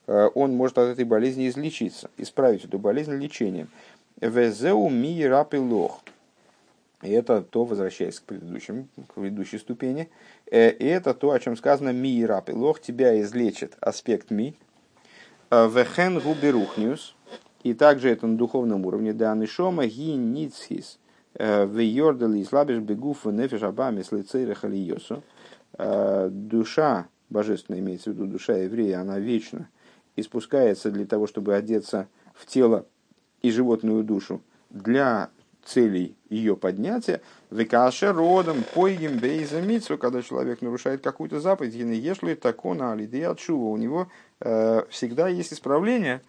э, 0.08 0.30
он 0.34 0.56
может 0.56 0.78
от 0.78 0.90
этой 0.90 1.06
болезни 1.06 1.48
излечиться, 1.50 2.10
исправить 2.18 2.66
эту 2.66 2.80
болезнь 2.80 3.14
лечением. 3.14 3.70
Везеу 4.22 4.90
ми 4.90 5.26
рапи 5.26 5.58
лох. 5.58 6.02
И 7.02 7.12
это 7.12 7.42
то, 7.42 7.66
возвращаясь 7.66 8.20
к 8.20 8.24
предыдущим, 8.24 8.90
к 9.08 9.14
предыдущей 9.16 9.58
ступени, 9.58 10.10
э, 10.50 10.72
и 10.72 10.86
это 10.86 11.14
то, 11.14 11.32
о 11.32 11.40
чем 11.40 11.56
сказано 11.56 11.90
«ми 11.90 12.10
и 12.10 12.26
раб». 12.26 12.50
Лох 12.50 12.82
тебя 12.82 13.22
излечит 13.22 13.78
аспект 13.82 14.32
«ми». 14.32 14.56
Э, 15.52 15.68
Вехен 15.68 16.20
губерухниус. 16.20 17.16
И 17.64 17.74
также 17.74 18.10
это 18.10 18.28
на 18.28 18.38
духовном 18.38 18.86
уровне. 18.86 19.14
Да 19.14 19.36
нишома 19.36 19.86
ги 19.88 20.16
ницхис. 20.16 21.00
Э, 21.34 21.66
Вейордали 21.66 22.44
слабиш 22.44 22.80
бегуфу 22.80 23.32
нефиш 23.32 23.64
абами 23.64 24.02
слицейрах 24.02 24.64
Душа 26.30 27.08
божественная, 27.30 27.82
имеется 27.82 28.12
в 28.12 28.14
виду 28.14 28.28
душа 28.28 28.56
еврея, 28.56 29.02
она 29.02 29.20
вечна 29.20 29.70
и 30.16 30.22
спускается 30.22 30.92
для 30.92 31.06
того, 31.06 31.28
чтобы 31.28 31.56
одеться 31.56 32.08
в 32.34 32.46
тело 32.46 32.86
и 33.42 33.52
животную 33.52 34.04
душу 34.04 34.42
для 34.70 35.30
целей 35.66 36.16
ее 36.30 36.56
поднятия, 36.56 37.22
векаше 37.50 38.14
родом, 38.14 38.64
поигим 38.74 39.18
бейзамицу, 39.18 39.98
когда 39.98 40.22
человек 40.22 40.62
нарушает 40.62 41.02
какую-то 41.02 41.40
заповедь, 41.40 41.74
если 41.74 42.36
такона 42.36 42.94
алиды 42.94 43.24
отшува, 43.24 43.66
у 43.66 43.78
него 43.78 44.08
э, 44.40 44.84
всегда 44.90 45.28
есть 45.28 45.54
исправление 45.54 46.22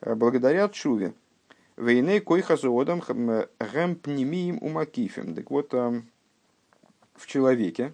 э, 0.00 0.14
благодаря 0.14 0.68
чуве. 0.68 1.12
Вейней 1.76 2.20
койхазуодом 2.20 3.02
гэмпнемием 3.58 4.58
умакифем. 4.60 5.34
Так 5.34 5.50
вот, 5.50 5.74
э, 5.74 6.02
в 7.14 7.26
человеке 7.26 7.92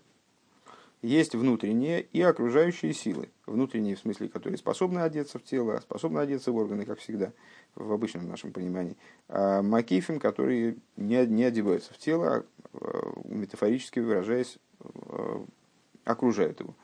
есть 1.04 1.34
внутренние 1.34 2.02
и 2.02 2.22
окружающие 2.22 2.92
силы. 2.92 3.28
Внутренние, 3.46 3.96
в 3.96 4.00
смысле, 4.00 4.28
которые 4.28 4.58
способны 4.58 5.00
одеться 5.00 5.38
в 5.38 5.44
тело, 5.44 5.78
способны 5.80 6.18
одеться 6.18 6.52
в 6.52 6.56
органы, 6.56 6.84
как 6.84 6.98
всегда– 6.98 7.32
в 7.74 7.92
обычном 7.92 8.28
нашем 8.28 8.52
понимании, 8.52 8.96
а 9.28 9.62
макифим, 9.62 10.20
которые 10.20 10.76
не, 10.96 11.26
не 11.26 11.44
одеваются 11.44 11.92
в 11.92 11.98
тело, 11.98 12.44
а, 12.72 13.12
метафорически 13.24 14.00
выражаясь, 14.00 14.58
а, 14.80 15.44
окружают 16.04 16.60
его. 16.60 16.74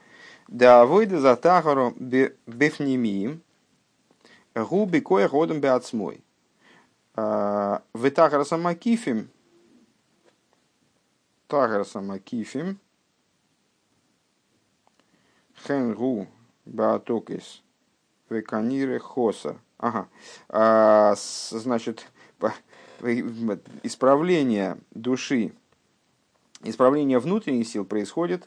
Да 0.49 0.85
выйда 0.85 1.21
за 1.21 1.37
тахару 1.37 1.95
бефнемием, 1.97 3.43
губи 4.55 5.01
кое 5.01 5.29
годом 5.29 5.61
беацмой. 5.61 6.25
В 7.15 8.11
тахараса 8.15 8.57
макифим, 8.57 9.29
тахараса 11.47 12.01
макифим, 12.01 12.79
хенгу 15.67 16.27
баатокис, 16.65 17.63
веканире 18.29 18.99
хоса– 18.99 19.59
Ага. 19.81 20.09
А, 20.51 21.15
значит, 21.17 22.07
исправление 23.83 24.77
души, 24.91 25.53
исправление 26.63 27.19
внутренних 27.19 27.67
сил 27.67 27.87
происходит 27.87 28.47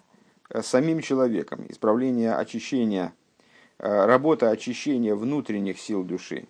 э, 0.50 0.62
самим 0.62 1.02
человеком. 1.02 1.66
Исправление 1.70 2.36
очищения, 2.36 3.14
э, 3.80 4.06
работа 4.06 4.52
очищения 4.52 5.16
внутренних 5.16 5.80
сил 5.80 6.04
души 6.04 6.48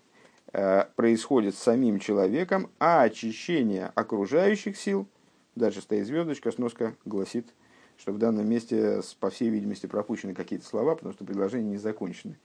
э, 0.51 0.84
происходит 0.97 1.55
самим 1.55 1.99
человеком, 1.99 2.70
а 2.78 3.03
очищение 3.03 3.89
окружающих 3.95 4.76
сил, 4.76 5.07
дальше 5.55 5.80
стоит 5.80 6.05
звездочка, 6.07 6.51
сноска 6.51 6.93
гласит, 7.05 7.53
что 7.98 8.12
в 8.12 8.18
данном 8.18 8.48
месте, 8.48 9.02
по 9.20 9.30
всей 9.30 9.50
видимости, 9.50 9.86
пропущены 9.86 10.34
какие-то 10.34 10.66
слова, 10.66 10.96
потому 10.96 11.14
что 11.14 11.26
предложения 11.26 11.72
не 11.72 11.78
закончены 11.78 12.38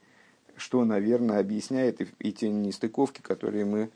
что, 0.59 0.85
наверное, 0.85 1.41
объясняет 1.41 2.01
и 2.01 2.33
те 2.33 2.49
нестыковки, 2.49 3.23
которые 3.23 3.65
мы 3.65 3.91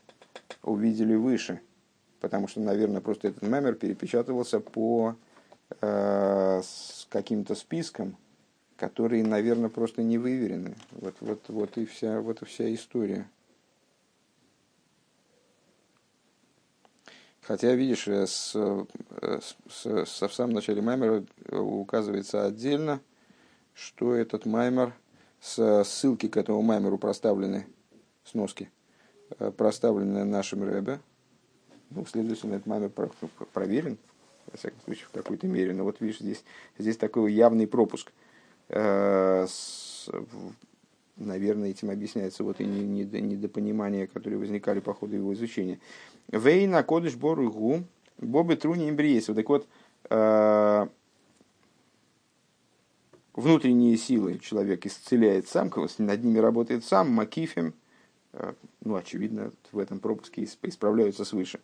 увидели 0.63 1.15
выше. 1.15 1.61
Потому 2.19 2.47
что, 2.47 2.61
наверное, 2.61 3.01
просто 3.01 3.27
этот 3.27 3.43
мемер 3.43 3.75
перепечатывался 3.75 4.59
по 4.59 5.15
э, 5.81 6.61
с 6.63 7.05
каким-то 7.09 7.53
спискам, 7.55 8.15
которые, 8.77 9.23
наверное, 9.25 9.69
просто 9.69 10.03
не 10.03 10.17
выверены. 10.17 10.75
Вот, 10.91 11.15
вот, 11.19 11.43
вот, 11.49 11.77
и 11.77 11.85
вся, 11.85 12.21
вот 12.21 12.41
и 12.41 12.45
вся 12.45 12.73
история. 12.73 13.27
Хотя, 17.43 17.73
видишь, 17.73 18.07
э, 18.07 18.25
с, 18.25 18.53
э, 18.55 19.39
с, 19.41 19.55
с, 19.85 20.27
в 20.27 20.33
самом 20.33 20.53
начале 20.53 20.81
маймера 20.81 21.23
указывается 21.51 22.45
отдельно, 22.45 23.01
что 23.73 24.13
этот 24.13 24.45
маймер– 24.45 24.93
с 25.43 25.83
ссылки 25.83 26.29
к 26.29 26.37
этому 26.37 26.61
маймеру 26.61 26.97
проставлены, 26.97 27.67
сноски, 28.23 28.71
э, 29.39 29.51
проставлены 29.51 30.23
нашим 30.23 30.63
Рэбе. 30.63 31.01
Ну, 31.89 32.05
следовательно, 32.05 32.55
этот 32.55 32.65
маймер 32.65 32.89
проверен, 33.51 33.97
во 34.49 34.57
всяком 34.57 34.79
случае, 34.85 35.05
в 35.07 35.11
какой-то 35.11 35.45
мере. 35.47 35.73
Но 35.73 35.83
вот 35.83 35.99
видишь, 35.99 36.19
здесь, 36.19 36.45
здесь 36.77 36.95
такой 36.95 37.33
явный 37.33 37.67
пропуск. 37.67 38.13
Э, 38.69 39.45
наверное, 41.17 41.69
этим 41.69 41.89
объясняется 41.89 42.43
вот 42.43 42.59
и 42.59 42.65
недопонимание, 42.65 44.07
которые 44.07 44.39
возникали 44.39 44.79
по 44.79 44.93
ходу 44.93 45.15
его 45.15 45.33
изучения. 45.33 45.79
Вейна 46.31 46.83
кодыш 46.83 47.15
бору 47.15 47.51
гу, 47.51 47.83
бобы 48.17 48.55
труни 48.55 48.89
имбриесов. 48.89 49.35
Так 49.35 49.49
вот, 49.49 49.67
э, 50.09 50.87
внутренние 53.33 53.97
силы 53.97 54.39
человек 54.39 54.85
исцеляет 54.85 55.47
сам, 55.47 55.71
над 55.97 56.23
ними 56.23 56.39
работает 56.39 56.85
сам, 56.85 57.09
макифем, 57.11 57.73
э, 58.33 58.53
ну, 58.83 58.95
очевидно, 58.95 59.51
в 59.71 59.79
этом 59.79 59.99
пропуске 59.99 60.47
исправляются 60.63 61.25
свыше. 61.25 61.59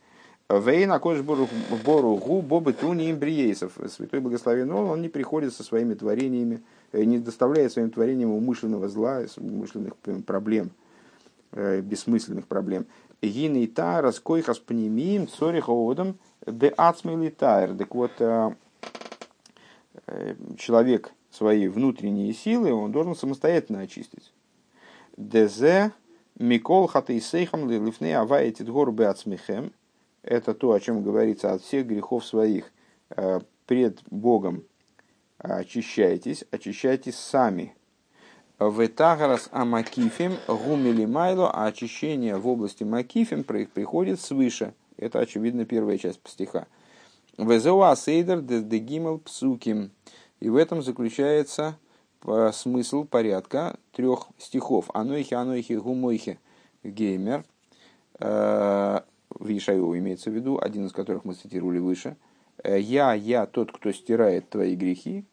Вейна 0.49 0.99
кодж 0.99 1.21
бору 1.21 2.15
гу 2.17 2.41
бобы 2.41 2.73
туни 2.73 3.11
имбриейсов. 3.11 3.77
Святой 3.87 4.19
благословен 4.19 4.71
он, 4.71 4.89
он 4.89 5.01
не 5.01 5.09
приходит 5.09 5.53
со 5.53 5.63
своими 5.63 5.93
творениями, 5.93 6.63
не 6.93 7.19
доставляет 7.19 7.71
своим 7.71 7.91
творениям 7.91 8.31
умышленного 8.31 8.89
зла, 8.89 9.23
умышленных 9.37 9.95
проблем, 10.25 10.71
э, 11.51 11.81
бессмысленных 11.81 12.47
проблем. 12.47 12.85
Гины 13.21 13.67
та 13.67 14.01
раскойхас 14.01 14.59
пнемием 14.59 15.27
цориха 15.27 15.71
одам 15.71 16.17
де 16.45 16.69
ацмелитайр. 16.69 17.75
Так 17.75 17.93
вот, 17.93 18.13
человек 20.57 21.11
свои 21.31 21.67
внутренние 21.67 22.33
силы, 22.33 22.73
он 22.73 22.91
должен 22.91 23.15
самостоятельно 23.15 23.81
очистить. 23.81 24.31
Дезе 25.17 25.91
Микол 26.39 26.87
Хатейсейхам 26.87 27.69
Лифней 27.69 28.15
Аваетит 28.15 28.69
Горбе 28.69 29.07
Ацмихем. 29.07 29.73
Это 30.23 30.53
то, 30.53 30.71
о 30.71 30.79
чем 30.79 31.03
говорится 31.03 31.53
от 31.53 31.61
всех 31.61 31.87
грехов 31.87 32.25
своих 32.25 32.71
э, 33.09 33.41
пред 33.65 33.99
Богом. 34.09 34.63
Очищайтесь, 35.39 36.43
очищайтесь 36.51 37.15
сами. 37.15 37.73
Ветагарас 38.59 39.47
амакифим 39.53 40.33
гумили 40.47 41.05
майло, 41.05 41.49
а 41.49 41.65
очищение 41.67 42.35
в 42.35 42.45
области 42.45 42.83
макифим 42.83 43.45
приходит 43.45 44.19
свыше. 44.19 44.73
Это, 44.97 45.19
очевидно, 45.19 45.63
первая 45.63 45.97
часть 45.97 46.19
стиха. 46.25 46.67
Везеуа 47.37 47.95
сейдер 47.95 48.41
дегимал 48.41 49.19
псуким. 49.19 49.91
И 50.41 50.49
в 50.49 50.57
этом 50.57 50.81
заключается 50.81 51.77
э, 52.25 52.51
смысл 52.53 53.05
порядка 53.05 53.77
трех 53.93 54.27
стихов. 54.37 54.89
Анойхи, 54.93 55.35
анойхи, 55.35 55.73
гумойхи, 55.73 56.37
геймер. 56.83 57.45
Э, 58.19 58.99
в 59.29 59.57
Ишаю 59.57 59.97
имеется 59.97 60.31
в 60.31 60.33
виду, 60.33 60.59
один 60.61 60.87
из 60.87 60.91
которых 60.91 61.23
мы 61.23 61.33
цитировали 61.33 61.79
выше. 61.79 62.17
Э, 62.63 62.79
я, 62.79 63.13
я 63.13 63.45
тот, 63.45 63.71
кто 63.71 63.91
стирает 63.91 64.49
твои 64.49 64.75
грехи. 64.75 65.25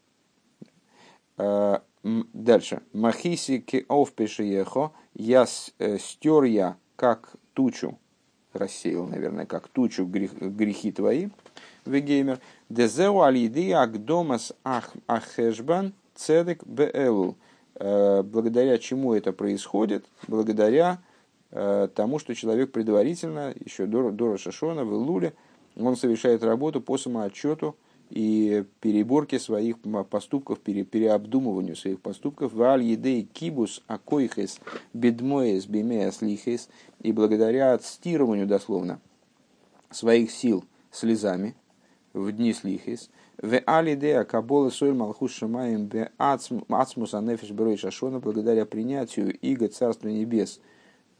Дальше. 1.36 2.82
Махиси 2.94 3.58
ке 3.58 3.84
овпешиехо. 3.88 4.92
Я 5.12 5.44
стер 5.44 6.44
я, 6.44 6.76
как 6.94 7.34
тучу. 7.52 7.98
Рассеял, 8.54 9.06
наверное, 9.06 9.44
как 9.44 9.68
тучу 9.68 10.06
грех, 10.06 10.32
грехи 10.32 10.92
твои. 10.92 11.28
Вегеймер. 11.84 12.40
Дезеу 12.70 13.20
алиды 13.22 13.72
агдомас 13.72 14.54
ахешбан 14.62 15.92
цедек 16.14 16.64
беэлу. 16.64 17.36
Э, 17.74 18.22
благодаря 18.22 18.78
чему 18.78 19.14
это 19.14 19.32
происходит? 19.32 20.06
Благодаря 20.26 21.02
э, 21.50 21.88
тому, 21.94 22.18
что 22.18 22.34
человек 22.34 22.72
предварительно, 22.72 23.54
еще 23.64 23.86
до, 23.86 24.10
до 24.10 24.32
Рашашона, 24.32 24.84
в 24.84 24.92
Илуле, 24.92 25.34
он 25.76 25.96
совершает 25.96 26.42
работу 26.42 26.80
по 26.80 26.98
самоотчету 26.98 27.76
и 28.10 28.64
переборке 28.80 29.38
своих 29.38 29.76
поступков, 30.10 30.60
пере, 30.60 30.84
переобдумыванию 30.84 31.76
своих 31.76 32.00
поступков. 32.00 32.52
Валь 32.52 32.82
едей 32.82 33.24
кибус 33.24 33.82
акойхес 33.86 34.60
бедмоес 34.94 35.66
бимеас 35.66 36.22
лихес. 36.22 36.68
И 37.02 37.12
благодаря 37.12 37.72
отстирыванию, 37.74 38.46
дословно, 38.46 39.00
своих 39.90 40.30
сил 40.30 40.64
слезами, 40.90 41.54
в 42.16 42.32
дни 42.32 42.52
слихис. 42.52 43.10
В 43.40 43.60
алидея 43.66 44.24
кабола 44.24 44.70
соль 44.70 44.94
малхус 44.94 45.32
шамаем 45.32 45.86
бе 45.86 46.10
ацмус 46.16 47.12
анефиш 47.12 47.50
берой 47.50 47.76
шашона 47.76 48.18
благодаря 48.18 48.64
принятию 48.64 49.36
иго 49.38 49.68
Царства 49.68 50.08
Небес 50.08 50.60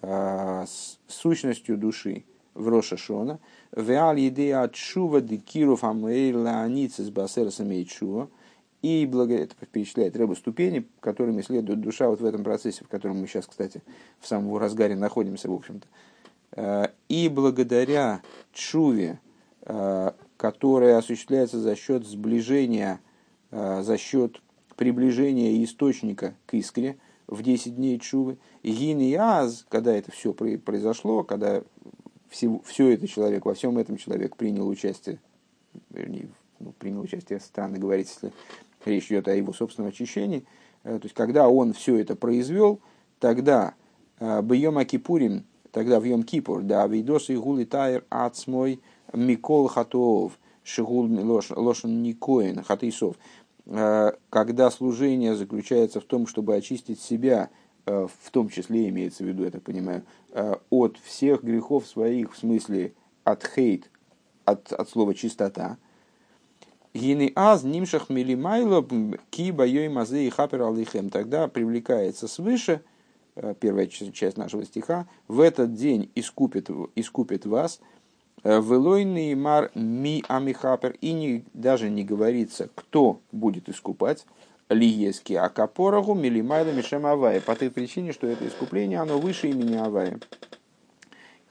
а, 0.00 0.64
сущностью 1.07 1.76
души 1.76 2.24
в 2.57 2.68
Рошашона. 2.68 3.38
В 3.72 3.90
алидея 3.90 4.62
от 4.62 4.76
шува 4.76 5.20
декиров 5.20 5.84
амейла 5.84 6.62
аницис 6.62 7.11
басерсами 7.11 7.82
чува. 7.84 8.28
И 8.82 9.07
благо... 9.07 9.34
это 9.34 9.54
перечисляет 9.70 10.16
рыба 10.16 10.34
ступени, 10.34 10.86
которыми 11.00 11.42
следует 11.42 11.80
душа 11.80 12.09
вот 12.09 12.20
в 12.20 12.24
этом 12.24 12.44
процессе, 12.44 12.84
в 12.84 12.88
котором 12.88 13.20
мы 13.20 13.26
сейчас, 13.26 13.46
кстати, 13.46 13.82
в 14.20 14.26
самом 14.26 14.57
разгаре 14.59 14.94
находимся, 14.96 15.48
в 15.48 15.54
общем-то. 15.54 15.86
А, 16.52 16.92
и 17.09 17.28
благодаря 17.28 18.22
чуве, 18.52 19.20
а, 19.62 20.14
которая 20.36 20.98
осуществляется 20.98 21.59
за 21.59 21.74
счет 21.74 22.07
сближения, 22.07 23.00
э, 23.50 23.82
за 23.82 23.96
счет 23.96 24.42
приближения 24.76 25.64
источника 25.64 26.34
к 26.44 26.54
искре 26.54 26.98
в 27.26 27.42
10 27.42 27.76
дней 27.76 27.98
чувы. 27.98 28.38
Гин 28.62 29.00
и 29.00 29.14
аз, 29.14 29.64
когда 29.68 29.94
это 29.94 30.12
все 30.12 30.32
произошло, 30.32 31.24
когда 31.24 31.62
все, 32.29 32.61
все 32.64 32.91
это 32.91 33.07
человек, 33.07 33.45
во 33.45 33.55
всем 33.55 33.79
этом 33.79 33.97
человек 33.97 34.37
принял 34.37 34.66
участие, 34.68 35.18
вернее, 35.91 36.29
ну, 36.59 36.72
принял 36.79 37.01
участие, 37.01 37.41
странно 37.41 37.79
говорить, 37.79 38.09
если 38.09 38.33
речь 38.85 39.07
идет 39.07 39.29
о 39.29 39.35
его 39.35 39.53
собственном 39.53 39.91
очищении, 39.91 40.45
э, 40.85 40.99
то 40.99 41.05
есть 41.05 41.14
когда 41.14 41.49
он 41.49 41.72
все 41.72 41.97
это 41.97 42.16
произвел, 42.16 42.81
тогда 43.18 43.74
э, 44.18 44.43
Бьем 44.43 44.79
Акипурим, 44.79 45.45
тогда 45.70 46.01
в 46.01 46.05
Йом 46.05 46.22
Кипур, 46.22 46.62
да, 46.62 46.87
Вейдос 46.87 47.31
и 47.31 47.37
Гули 47.37 47.64
Тайр 47.64 48.05
Ацмой– 48.09 48.81
Микол 49.12 49.68
Хатуов, 49.68 50.39
Шигул 50.62 51.09
Лошен 51.09 52.03
Никоин, 52.03 52.62
Хатейсов, 52.62 53.16
э, 53.66 54.12
когда 54.31 54.70
служение 54.70 55.35
заключается 55.37 56.01
в 56.01 56.05
том, 56.05 56.27
чтобы 56.27 56.57
очистить 56.57 57.01
себя, 57.01 57.51
в 57.87 58.30
том 58.30 58.49
числе 58.49 58.89
имеется 58.89 59.24
в 59.24 59.26
виду, 59.26 59.45
я 59.45 59.51
так 59.51 59.62
понимаю, 59.62 60.03
э, 60.32 60.55
от 60.70 60.99
всех 60.99 61.43
грехов 61.43 61.87
своих, 61.87 62.34
в 62.34 62.39
смысле 62.39 62.93
от 63.24 63.45
хейт, 63.45 63.91
от, 64.45 64.72
от 64.72 64.89
слова 64.89 65.14
чистота, 65.14 65.78
Гины 66.93 67.30
аз 67.34 67.62
нимшах 67.62 68.09
милимайло 68.09 68.87
киба 69.28 69.66
йой 69.66 69.89
мазе 69.89 70.26
и 70.26 70.30
хапер 70.30 70.62
алихем. 70.62 71.11
Тогда 71.11 71.47
привлекается 71.47 72.26
свыше, 72.26 72.80
первая 73.61 73.87
часть 73.87 74.39
нашего 74.39 74.64
стиха, 74.64 75.07
в 75.28 75.41
этот 75.41 75.74
день 75.74 76.11
искупит, 76.14 76.70
искупит 76.95 77.45
вас– 77.45 77.80
Велойный 78.47 79.34
мар 79.34 79.72
ми 79.74 80.22
амихапер. 80.28 80.97
И 81.01 81.12
не, 81.12 81.45
даже 81.53 81.91
не 81.91 82.05
говорится, 82.05 82.68
кто 82.74 83.20
будет 83.32 83.68
искупать. 83.68 84.24
Лиески 84.68 85.34
акапорагу 85.34 86.14
милимайда 86.14 86.72
мишем 86.72 87.06
авая. 87.06 87.40
По 87.40 87.54
той 87.54 87.70
причине, 87.70 88.12
что 88.12 88.26
это 88.26 88.46
искупление, 88.46 88.98
оно 88.98 89.18
выше 89.18 89.48
имени 89.48 89.76
Авая. 89.76 90.18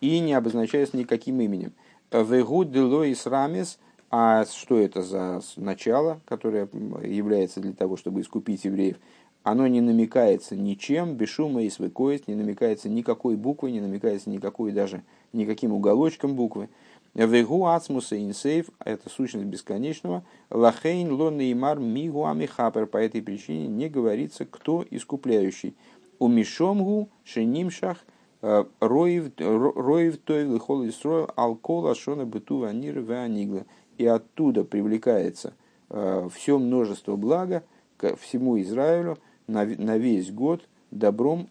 И 0.02 0.20
не 0.20 0.34
обозначается 0.34 0.98
никаким 0.98 1.40
именем. 1.40 1.74
Вегуд 2.12 2.72
делоис 2.72 3.26
рамес. 3.26 3.80
А 4.12 4.46
что 4.46 4.80
это 4.80 5.02
за 5.02 5.42
начало, 5.58 6.22
которое 6.26 6.70
является 7.04 7.60
для 7.60 7.74
того, 7.74 7.98
чтобы 7.98 8.22
искупить 8.22 8.64
евреев? 8.64 8.98
Оно 9.44 9.68
не 9.68 9.82
намекается 9.82 10.56
ничем, 10.56 11.16
без 11.16 11.30
шума 11.30 11.64
и 11.64 11.70
свыкость, 11.70 12.28
не 12.28 12.36
намекается 12.36 12.90
никакой 12.90 13.36
буквой, 13.36 13.72
не 13.72 13.82
намекается 13.82 14.30
никакой 14.30 14.72
даже 14.72 15.04
никаким 15.34 15.72
уголочком 15.72 16.36
буквы. 16.36 16.70
Вегу 17.16 17.66
ацмуса 17.66 18.22
инсейв– 18.22 18.70
это 18.84 19.10
сущность 19.10 19.46
бесконечного. 19.46 20.26
Лахейн 20.50 21.14
лон 21.14 21.38
неймар 21.38 21.80
мигу 21.80 22.26
амихапер. 22.26 22.88
По 22.88 22.98
этой 22.98 23.22
причине 23.22 23.68
не 23.68 23.88
говорится, 23.88 24.46
кто 24.46 24.86
искупляющий. 24.92 25.78
У 26.20 26.28
мишомгу 26.28 27.08
шенимшах 27.24 28.00
э, 28.42 28.66
роев 28.82 30.18
той 30.26 30.44
лихол 30.44 30.86
исроил 30.90 31.30
алкола 31.38 31.96
шона 31.96 32.26
быту 32.26 32.58
ванир 32.58 33.00
ванигла. 33.00 33.66
И 33.98 34.06
оттуда 34.06 34.66
привлекается 34.66 35.54
э, 35.90 36.28
все 36.34 36.60
множество 36.60 37.16
блага 37.16 37.64
к 37.96 38.18
всему 38.18 38.60
Израилю 38.60 39.18
на 39.48 39.64
весь 39.98 40.32
год 40.32 40.68
добром 40.92 41.48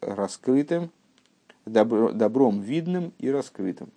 раскрытым, 0.00 0.90
добром 1.64 2.62
видным 2.62 3.12
и 3.18 3.30
раскрытым. 3.30 3.92